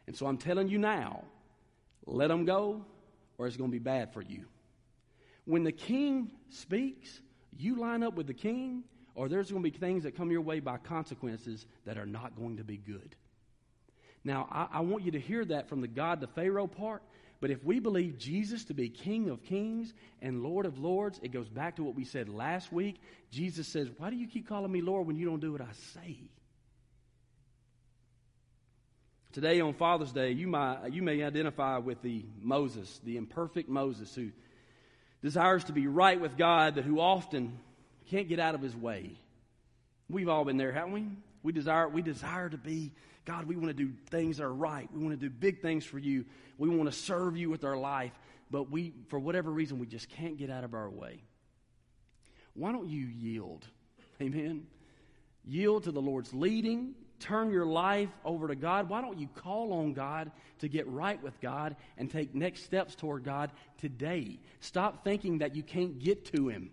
And 0.06 0.16
so 0.16 0.26
I'm 0.26 0.38
telling 0.38 0.68
you 0.68 0.78
now 0.78 1.24
let 2.06 2.28
them 2.28 2.44
go, 2.44 2.84
or 3.38 3.46
it's 3.46 3.56
going 3.56 3.70
to 3.70 3.72
be 3.72 3.78
bad 3.78 4.12
for 4.12 4.22
you. 4.22 4.46
When 5.44 5.64
the 5.64 5.72
king 5.72 6.30
speaks, 6.48 7.20
you 7.56 7.76
line 7.76 8.02
up 8.02 8.14
with 8.14 8.26
the 8.26 8.34
king, 8.34 8.84
or 9.14 9.28
there's 9.28 9.50
going 9.50 9.62
to 9.62 9.70
be 9.70 9.76
things 9.76 10.04
that 10.04 10.16
come 10.16 10.30
your 10.30 10.40
way 10.40 10.60
by 10.60 10.78
consequences 10.78 11.66
that 11.84 11.98
are 11.98 12.06
not 12.06 12.36
going 12.36 12.56
to 12.56 12.64
be 12.64 12.78
good. 12.78 13.14
Now, 14.24 14.48
I, 14.50 14.78
I, 14.78 14.80
want 14.80 15.04
you 15.04 15.12
to 15.12 15.20
hear 15.20 15.44
that 15.46 15.68
from 15.68 15.80
the 15.80 15.88
God 15.88 16.20
to 16.20 16.26
Pharaoh 16.26 16.66
part, 16.66 17.02
but 17.40 17.50
if 17.50 17.64
we 17.64 17.80
believe 17.80 18.18
Jesus 18.18 18.64
to 18.66 18.74
be 18.74 18.90
King 18.90 19.30
of 19.30 19.42
kings 19.42 19.94
and 20.20 20.42
Lord 20.42 20.66
of 20.66 20.78
lords, 20.78 21.18
it 21.22 21.32
goes 21.32 21.48
back 21.48 21.76
to 21.76 21.82
what 21.82 21.94
we 21.94 22.04
said 22.04 22.28
last 22.28 22.70
week. 22.70 23.00
Jesus 23.30 23.66
says, 23.66 23.88
Why 23.96 24.10
do 24.10 24.16
you 24.16 24.26
keep 24.26 24.46
calling 24.46 24.70
me 24.70 24.82
Lord 24.82 25.06
when 25.06 25.16
you 25.16 25.24
don't 25.24 25.40
do 25.40 25.52
what 25.52 25.62
I 25.62 25.72
say? 25.94 26.18
Today 29.32 29.60
on 29.60 29.72
Father's 29.74 30.12
Day, 30.12 30.32
you, 30.32 30.48
might, 30.48 30.92
you 30.92 31.02
may 31.02 31.22
identify 31.22 31.78
with 31.78 32.02
the 32.02 32.24
Moses, 32.42 33.00
the 33.04 33.16
imperfect 33.16 33.68
Moses 33.68 34.12
who 34.14 34.30
desires 35.22 35.64
to 35.64 35.72
be 35.72 35.86
right 35.86 36.20
with 36.20 36.36
God, 36.36 36.74
but 36.74 36.84
who 36.84 37.00
often 37.00 37.58
can't 38.10 38.28
get 38.28 38.40
out 38.40 38.54
of 38.54 38.60
his 38.60 38.76
way. 38.76 39.12
We've 40.10 40.28
all 40.28 40.44
been 40.44 40.56
there, 40.56 40.72
haven't 40.72 40.92
we? 40.92 41.06
We 41.42 41.52
desire, 41.52 41.88
we 41.88 42.02
desire 42.02 42.48
to 42.48 42.58
be, 42.58 42.92
God, 43.24 43.44
we 43.44 43.56
want 43.56 43.68
to 43.68 43.74
do 43.74 43.92
things 44.10 44.38
that 44.38 44.44
are 44.44 44.52
right. 44.52 44.88
We 44.92 45.02
want 45.02 45.18
to 45.18 45.28
do 45.28 45.30
big 45.30 45.60
things 45.60 45.84
for 45.84 45.98
you. 45.98 46.24
We 46.58 46.68
want 46.68 46.90
to 46.90 46.96
serve 46.96 47.36
you 47.36 47.50
with 47.50 47.64
our 47.64 47.76
life, 47.76 48.12
but 48.50 48.70
we, 48.70 48.94
for 49.08 49.18
whatever 49.18 49.50
reason, 49.50 49.78
we 49.78 49.86
just 49.86 50.08
can't 50.08 50.36
get 50.36 50.50
out 50.50 50.64
of 50.64 50.74
our 50.74 50.88
way. 50.88 51.22
Why 52.54 52.72
don't 52.72 52.88
you 52.88 53.06
yield? 53.06 53.66
Amen. 54.22 54.66
Yield 55.44 55.84
to 55.84 55.92
the 55.92 56.02
Lord's 56.02 56.34
leading, 56.34 56.94
turn 57.18 57.50
your 57.50 57.66
life 57.66 58.08
over 58.24 58.48
to 58.48 58.54
God, 58.54 58.88
why 58.88 59.00
don't 59.00 59.18
you 59.18 59.28
call 59.28 59.72
on 59.72 59.92
God 59.92 60.30
to 60.58 60.68
get 60.68 60.86
right 60.88 61.22
with 61.22 61.40
God 61.40 61.76
and 61.96 62.10
take 62.10 62.34
next 62.34 62.64
steps 62.64 62.94
toward 62.94 63.24
God 63.24 63.50
today? 63.78 64.38
Stop 64.60 65.04
thinking 65.04 65.38
that 65.38 65.54
you 65.54 65.62
can't 65.62 65.98
get 65.98 66.24
to 66.34 66.48
Him. 66.48 66.70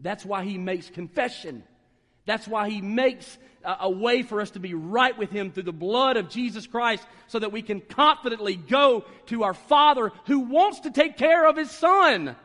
That's 0.00 0.24
why 0.24 0.44
He 0.44 0.58
makes 0.58 0.90
confession. 0.90 1.64
That's 2.26 2.48
why 2.48 2.70
He 2.70 2.80
makes 2.80 3.38
a, 3.64 3.90
way 3.90 4.22
for 4.22 4.40
us 4.40 4.50
to 4.52 4.60
be 4.60 4.74
right 4.74 5.16
with 5.16 5.30
Him 5.30 5.50
through 5.50 5.64
the 5.64 5.72
blood 5.72 6.16
of 6.16 6.28
Jesus 6.28 6.66
Christ 6.66 7.04
so 7.28 7.38
that 7.38 7.52
we 7.52 7.62
can 7.62 7.80
confidently 7.80 8.56
go 8.56 9.04
to 9.26 9.44
our 9.44 9.54
Father 9.54 10.12
who 10.26 10.40
wants 10.40 10.80
to 10.80 10.90
take 10.90 11.16
care 11.16 11.46
of 11.46 11.56
His 11.56 11.70
Son. 11.70 12.36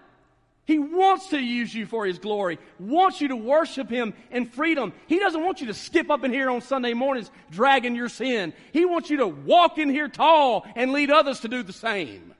He 0.65 0.77
wants 0.77 1.30
to 1.30 1.39
use 1.39 1.73
you 1.73 1.86
for 1.86 2.05
His 2.05 2.19
glory, 2.19 2.59
wants 2.80 3.21
you 3.21 3.30
to 3.30 3.36
worship 3.36 3.89
Him 3.89 4.13
in 4.32 4.45
freedom. 4.45 4.93
He 5.07 5.19
doesn't 5.19 5.43
want 5.43 5.61
you 5.61 5.67
to 5.67 5.73
skip 5.73 6.09
up 6.09 6.23
in 6.23 6.32
here 6.32 6.49
on 6.49 6.61
Sunday 6.61 6.93
mornings 6.93 7.32
dragging 7.51 7.95
your 7.95 8.09
sin. 8.09 8.53
He 8.71 8.86
wants 8.86 9.09
you 9.09 9.17
to 9.17 9.27
walk 9.27 9.77
in 9.77 9.89
here 9.89 10.07
tall 10.07 10.65
and 10.75 10.91
lead 10.91 11.09
others 11.09 11.41
to 11.41 11.47
do 11.47 11.63
the 11.63 11.73
same. 11.73 12.34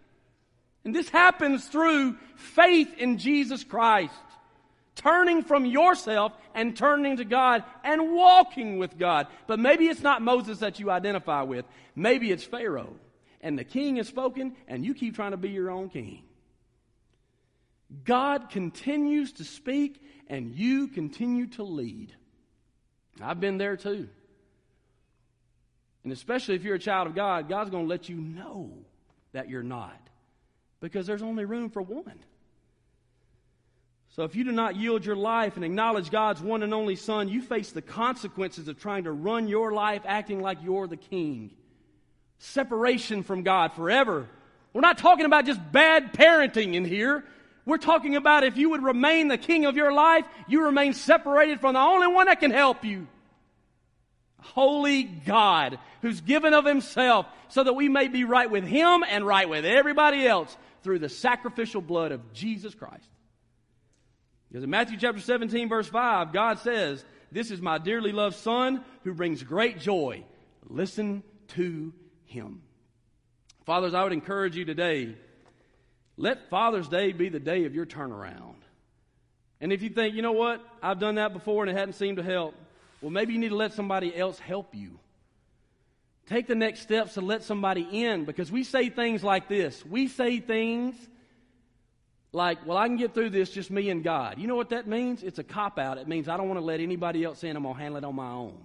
And 0.86 0.96
this 0.96 1.10
happens 1.10 1.68
through 1.68 2.18
faith 2.36 2.98
in 2.98 3.18
Jesus 3.18 3.64
Christ. 3.64 4.14
Turning 5.00 5.44
from 5.44 5.66
yourself 5.66 6.34
and 6.54 6.76
turning 6.76 7.18
to 7.18 7.24
God 7.24 7.64
and 7.86 8.14
walking 8.14 8.80
with 8.80 8.98
God. 8.98 9.28
But 9.48 9.58
maybe 9.58 9.86
it's 9.86 10.02
not 10.02 10.22
Moses 10.22 10.60
that 10.60 10.78
you 10.78 10.92
identify 10.92 11.44
with. 11.44 11.64
Maybe 11.96 12.32
it's 12.32 12.44
Pharaoh. 12.44 12.94
And 13.40 13.58
the 13.58 13.64
king 13.64 13.96
has 13.96 14.10
spoken 14.10 14.58
and 14.68 14.84
you 14.84 14.94
keep 14.94 15.16
trying 15.16 15.32
to 15.32 15.38
be 15.38 15.52
your 15.52 15.72
own 15.72 15.88
king. 15.88 16.24
God 18.04 18.50
continues 18.50 19.32
to 19.34 19.46
speak 19.46 20.04
and 20.28 20.54
you 20.54 20.90
continue 20.90 21.48
to 21.48 21.64
lead. 21.64 22.14
I've 23.22 23.40
been 23.40 23.58
there 23.58 23.78
too. 23.78 24.10
And 26.04 26.12
especially 26.12 26.56
if 26.56 26.64
you're 26.64 26.76
a 26.76 26.80
child 26.80 27.08
of 27.08 27.16
God, 27.16 27.48
God's 27.48 27.70
going 27.70 27.86
to 27.86 27.90
let 27.90 28.10
you 28.10 28.18
know 28.18 28.74
that 29.32 29.50
you're 29.50 29.64
not 29.64 29.98
because 30.82 31.08
there's 31.08 31.22
only 31.22 31.46
room 31.46 31.70
for 31.70 31.82
one. 31.82 32.20
So 34.20 34.26
if 34.26 34.36
you 34.36 34.44
do 34.44 34.52
not 34.52 34.76
yield 34.76 35.06
your 35.06 35.16
life 35.16 35.56
and 35.56 35.64
acknowledge 35.64 36.12
God's 36.12 36.42
one 36.42 36.62
and 36.62 36.74
only 36.74 36.98
Son, 36.98 37.30
you 37.30 37.42
face 37.42 37.72
the 37.72 37.82
consequences 37.82 38.68
of 38.68 38.78
trying 38.78 39.06
to 39.06 39.14
run 39.14 39.48
your 39.48 39.72
life 39.72 40.02
acting 40.04 40.42
like 40.42 40.58
you're 40.62 40.88
the 40.88 40.98
king. 40.98 41.52
Separation 42.38 43.24
from 43.24 43.44
God 43.44 43.72
forever. 43.72 44.28
We're 44.74 44.82
not 44.82 44.98
talking 44.98 45.26
about 45.26 45.46
just 45.46 45.62
bad 45.72 46.12
parenting 46.12 46.74
in 46.74 46.84
here. 46.84 47.24
We're 47.66 47.78
talking 47.78 48.18
about 48.18 48.44
if 48.44 48.58
you 48.58 48.72
would 48.72 48.84
remain 48.84 49.30
the 49.30 49.38
king 49.38 49.64
of 49.64 49.78
your 49.78 49.94
life, 49.94 50.26
you 50.50 50.66
remain 50.66 50.92
separated 50.92 51.62
from 51.62 51.76
the 51.76 51.80
only 51.80 52.08
one 52.08 52.26
that 52.26 52.42
can 52.42 52.52
help 52.52 52.84
you. 52.84 53.08
Holy 54.42 55.04
God, 55.04 55.80
who's 56.02 56.20
given 56.20 56.54
of 56.54 56.66
himself 56.66 57.26
so 57.48 57.64
that 57.64 57.72
we 57.72 57.88
may 57.88 58.10
be 58.10 58.26
right 58.26 58.52
with 58.52 58.66
him 58.66 59.02
and 59.10 59.26
right 59.26 59.48
with 59.48 59.64
everybody 59.64 60.28
else 60.28 60.58
through 60.84 61.00
the 61.00 61.08
sacrificial 61.08 61.80
blood 61.80 62.12
of 62.12 62.34
Jesus 62.34 62.76
Christ. 62.76 63.08
Because 64.50 64.64
in 64.64 64.70
Matthew 64.70 64.98
chapter 64.98 65.22
17, 65.22 65.70
verse 65.70 65.88
5, 65.88 66.34
God 66.34 66.60
says, 66.60 67.04
This 67.32 67.52
is 67.52 67.62
my 67.62 67.78
dearly 67.78 68.12
loved 68.12 68.36
Son 68.36 68.84
who 69.04 69.14
brings 69.14 69.44
great 69.44 69.80
joy. 69.80 70.24
Listen 70.68 71.24
to 71.50 71.94
him. 72.26 72.62
Fathers, 73.66 73.94
I 73.94 74.04
would 74.04 74.14
encourage 74.14 74.56
you 74.56 74.66
today 74.66 75.16
let 76.20 76.50
Father's 76.50 76.90
Day 76.90 77.14
be 77.14 77.30
the 77.30 77.40
day 77.40 77.64
of 77.64 77.74
your 77.74 77.86
turnaround. 77.86 78.56
And 79.62 79.72
if 79.72 79.82
you 79.82 79.90
think, 79.90 80.16
you 80.16 80.22
know 80.22 80.34
what, 80.34 80.62
I've 80.84 81.00
done 81.00 81.16
that 81.16 81.32
before 81.32 81.64
and 81.64 81.72
it 81.72 81.80
hadn't 81.80 81.94
seemed 81.94 82.18
to 82.18 82.24
help, 82.24 82.56
well, 83.02 83.10
maybe 83.10 83.32
you 83.32 83.40
need 83.40 83.50
to 83.50 83.56
let 83.56 83.72
somebody 83.72 84.14
else 84.14 84.38
help 84.38 84.76
you. 84.76 85.00
Take 86.28 86.46
the 86.46 86.56
next 86.56 86.82
steps 86.82 87.14
to 87.14 87.22
let 87.22 87.44
somebody 87.44 88.04
in 88.04 88.26
because 88.26 88.52
we 88.52 88.66
say 88.66 88.90
things 88.90 89.24
like 89.24 89.48
this. 89.48 89.86
We 89.86 90.10
say 90.10 90.42
things 90.42 90.96
like, 92.32 92.66
well, 92.66 92.78
I 92.78 92.88
can 92.88 92.98
get 92.98 93.14
through 93.14 93.32
this 93.32 93.50
just 93.50 93.72
me 93.72 93.90
and 93.90 94.04
God. 94.04 94.38
You 94.38 94.48
know 94.48 94.56
what 94.56 94.70
that 94.70 94.88
means? 94.88 95.24
It's 95.24 95.40
a 95.40 95.44
cop 95.44 95.80
out. 95.80 95.98
It 95.98 96.08
means 96.08 96.30
I 96.30 96.38
don't 96.38 96.48
want 96.48 96.60
to 96.60 96.66
let 96.66 96.80
anybody 96.80 97.24
else 97.24 97.44
in. 97.44 97.56
I'm 97.56 97.64
going 97.64 97.76
to 97.76 97.82
handle 97.82 97.98
it 97.98 98.04
on 98.04 98.16
my 98.16 98.30
own. 98.30 98.58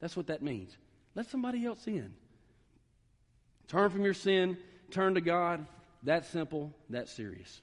That's 0.00 0.16
what 0.16 0.28
that 0.28 0.42
means. 0.42 0.76
Let 1.14 1.26
somebody 1.28 1.66
else 1.66 1.86
in. 1.86 2.12
Turn 3.68 3.90
from 3.90 4.02
your 4.02 4.14
sin, 4.14 4.56
turn 4.90 5.14
to 5.14 5.20
God, 5.20 5.66
that 6.04 6.26
simple, 6.26 6.72
that 6.90 7.08
serious. 7.08 7.60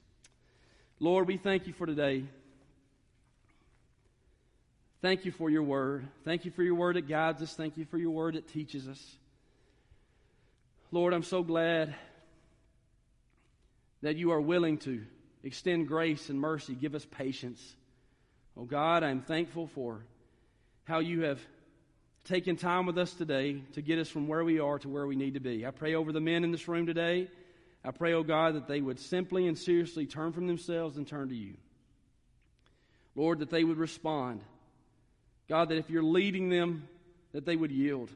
Lord, 0.99 1.27
we 1.27 1.37
thank 1.37 1.67
you 1.67 1.73
for 1.73 1.85
today. 1.85 2.23
Thank 5.01 5.25
you 5.25 5.31
for 5.31 5.49
your 5.49 5.63
word. 5.63 6.07
Thank 6.25 6.45
you 6.45 6.51
for 6.51 6.61
your 6.61 6.75
word 6.75 6.95
that 6.95 7.07
guides 7.07 7.41
us. 7.41 7.53
Thank 7.53 7.77
you 7.77 7.85
for 7.85 7.97
your 7.97 8.11
word 8.11 8.35
that 8.35 8.47
teaches 8.47 8.87
us. 8.87 9.17
Lord, 10.91 11.13
I'm 11.13 11.23
so 11.23 11.41
glad 11.41 11.95
that 14.01 14.15
you 14.15 14.31
are 14.31 14.41
willing 14.41 14.77
to 14.79 15.03
extend 15.43 15.87
grace 15.87 16.29
and 16.29 16.39
mercy, 16.39 16.75
give 16.75 16.95
us 16.95 17.05
patience. 17.05 17.75
Oh 18.57 18.65
God, 18.65 19.03
I'm 19.03 19.21
thankful 19.21 19.67
for 19.67 20.03
how 20.83 20.99
you 20.99 21.21
have 21.21 21.39
taken 22.25 22.55
time 22.55 22.85
with 22.85 22.97
us 22.97 23.13
today 23.13 23.61
to 23.73 23.81
get 23.81 23.99
us 23.99 24.09
from 24.09 24.27
where 24.27 24.43
we 24.43 24.59
are 24.59 24.79
to 24.79 24.89
where 24.89 25.07
we 25.07 25.15
need 25.15 25.35
to 25.35 25.39
be. 25.39 25.65
I 25.65 25.71
pray 25.71 25.95
over 25.95 26.11
the 26.11 26.19
men 26.19 26.43
in 26.43 26.51
this 26.51 26.67
room 26.67 26.85
today. 26.85 27.29
I 27.83 27.91
pray, 27.91 28.13
oh 28.13 28.23
God, 28.23 28.55
that 28.55 28.67
they 28.67 28.81
would 28.81 28.99
simply 28.99 29.47
and 29.47 29.57
seriously 29.57 30.05
turn 30.05 30.33
from 30.33 30.47
themselves 30.47 30.97
and 30.97 31.07
turn 31.07 31.29
to 31.29 31.35
you. 31.35 31.55
Lord, 33.15 33.39
that 33.39 33.49
they 33.49 33.63
would 33.63 33.77
respond. 33.77 34.41
God, 35.47 35.69
that 35.69 35.77
if 35.77 35.89
you're 35.89 36.03
leading 36.03 36.49
them, 36.49 36.87
that 37.31 37.45
they 37.45 37.55
would 37.55 37.71
yield. 37.71 38.09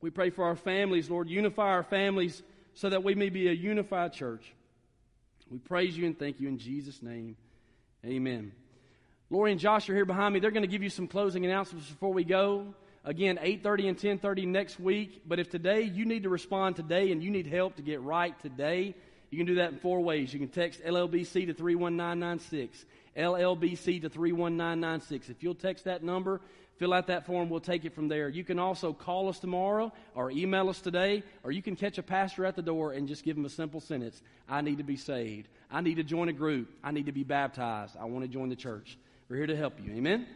We 0.00 0.10
pray 0.10 0.30
for 0.30 0.44
our 0.44 0.56
families, 0.56 1.10
Lord. 1.10 1.28
Unify 1.28 1.70
our 1.70 1.82
families 1.82 2.42
so 2.74 2.90
that 2.90 3.04
we 3.04 3.14
may 3.14 3.28
be 3.28 3.48
a 3.48 3.52
unified 3.52 4.12
church. 4.12 4.52
We 5.50 5.58
praise 5.58 5.96
you 5.96 6.06
and 6.06 6.18
thank 6.18 6.40
you 6.40 6.48
in 6.48 6.58
Jesus' 6.58 7.02
name. 7.02 7.36
Amen. 8.04 8.52
Lori 9.30 9.52
and 9.52 9.60
Josh 9.60 9.88
are 9.88 9.94
here 9.94 10.04
behind 10.04 10.34
me. 10.34 10.40
They're 10.40 10.50
going 10.50 10.62
to 10.62 10.68
give 10.68 10.82
you 10.82 10.90
some 10.90 11.08
closing 11.08 11.44
announcements 11.44 11.88
before 11.88 12.12
we 12.12 12.24
go. 12.24 12.74
Again, 13.04 13.38
8:30 13.42 13.88
and 13.88 13.98
10:30 13.98 14.46
next 14.46 14.80
week. 14.80 15.22
But 15.26 15.38
if 15.38 15.50
today 15.50 15.82
you 15.82 16.04
need 16.04 16.22
to 16.22 16.28
respond 16.28 16.76
today 16.76 17.12
and 17.12 17.22
you 17.22 17.30
need 17.30 17.46
help 17.46 17.76
to 17.76 17.82
get 17.82 18.00
right 18.00 18.38
today, 18.40 18.94
you 19.30 19.38
can 19.38 19.46
do 19.46 19.56
that 19.56 19.72
in 19.72 19.78
four 19.78 20.00
ways. 20.00 20.32
You 20.32 20.40
can 20.40 20.48
text 20.48 20.82
LLBC 20.82 21.46
to 21.46 21.54
31996. 21.54 22.84
LLBC 23.16 24.02
to 24.02 24.08
31996. 24.08 25.28
If 25.28 25.42
you'll 25.42 25.54
text 25.54 25.84
that 25.84 26.02
number, 26.02 26.40
fill 26.76 26.92
out 26.92 27.06
that 27.06 27.26
form, 27.26 27.48
we'll 27.48 27.60
take 27.60 27.84
it 27.84 27.94
from 27.94 28.08
there. 28.08 28.28
You 28.28 28.44
can 28.44 28.58
also 28.58 28.92
call 28.92 29.28
us 29.28 29.38
tomorrow 29.38 29.92
or 30.14 30.30
email 30.30 30.68
us 30.68 30.80
today, 30.80 31.22
or 31.42 31.52
you 31.52 31.62
can 31.62 31.76
catch 31.76 31.98
a 31.98 32.02
pastor 32.02 32.44
at 32.44 32.56
the 32.56 32.62
door 32.62 32.92
and 32.92 33.06
just 33.06 33.24
give 33.24 33.36
him 33.36 33.44
a 33.44 33.50
simple 33.50 33.80
sentence 33.80 34.22
I 34.48 34.60
need 34.60 34.78
to 34.78 34.84
be 34.84 34.96
saved. 34.96 35.48
I 35.70 35.80
need 35.80 35.96
to 35.96 36.04
join 36.04 36.28
a 36.28 36.32
group. 36.32 36.70
I 36.82 36.90
need 36.90 37.06
to 37.06 37.12
be 37.12 37.24
baptized. 37.24 37.96
I 37.98 38.04
want 38.04 38.24
to 38.24 38.28
join 38.28 38.48
the 38.48 38.56
church. 38.56 38.98
We're 39.28 39.36
here 39.36 39.46
to 39.46 39.56
help 39.56 39.74
you. 39.82 39.92
Amen? 39.92 40.26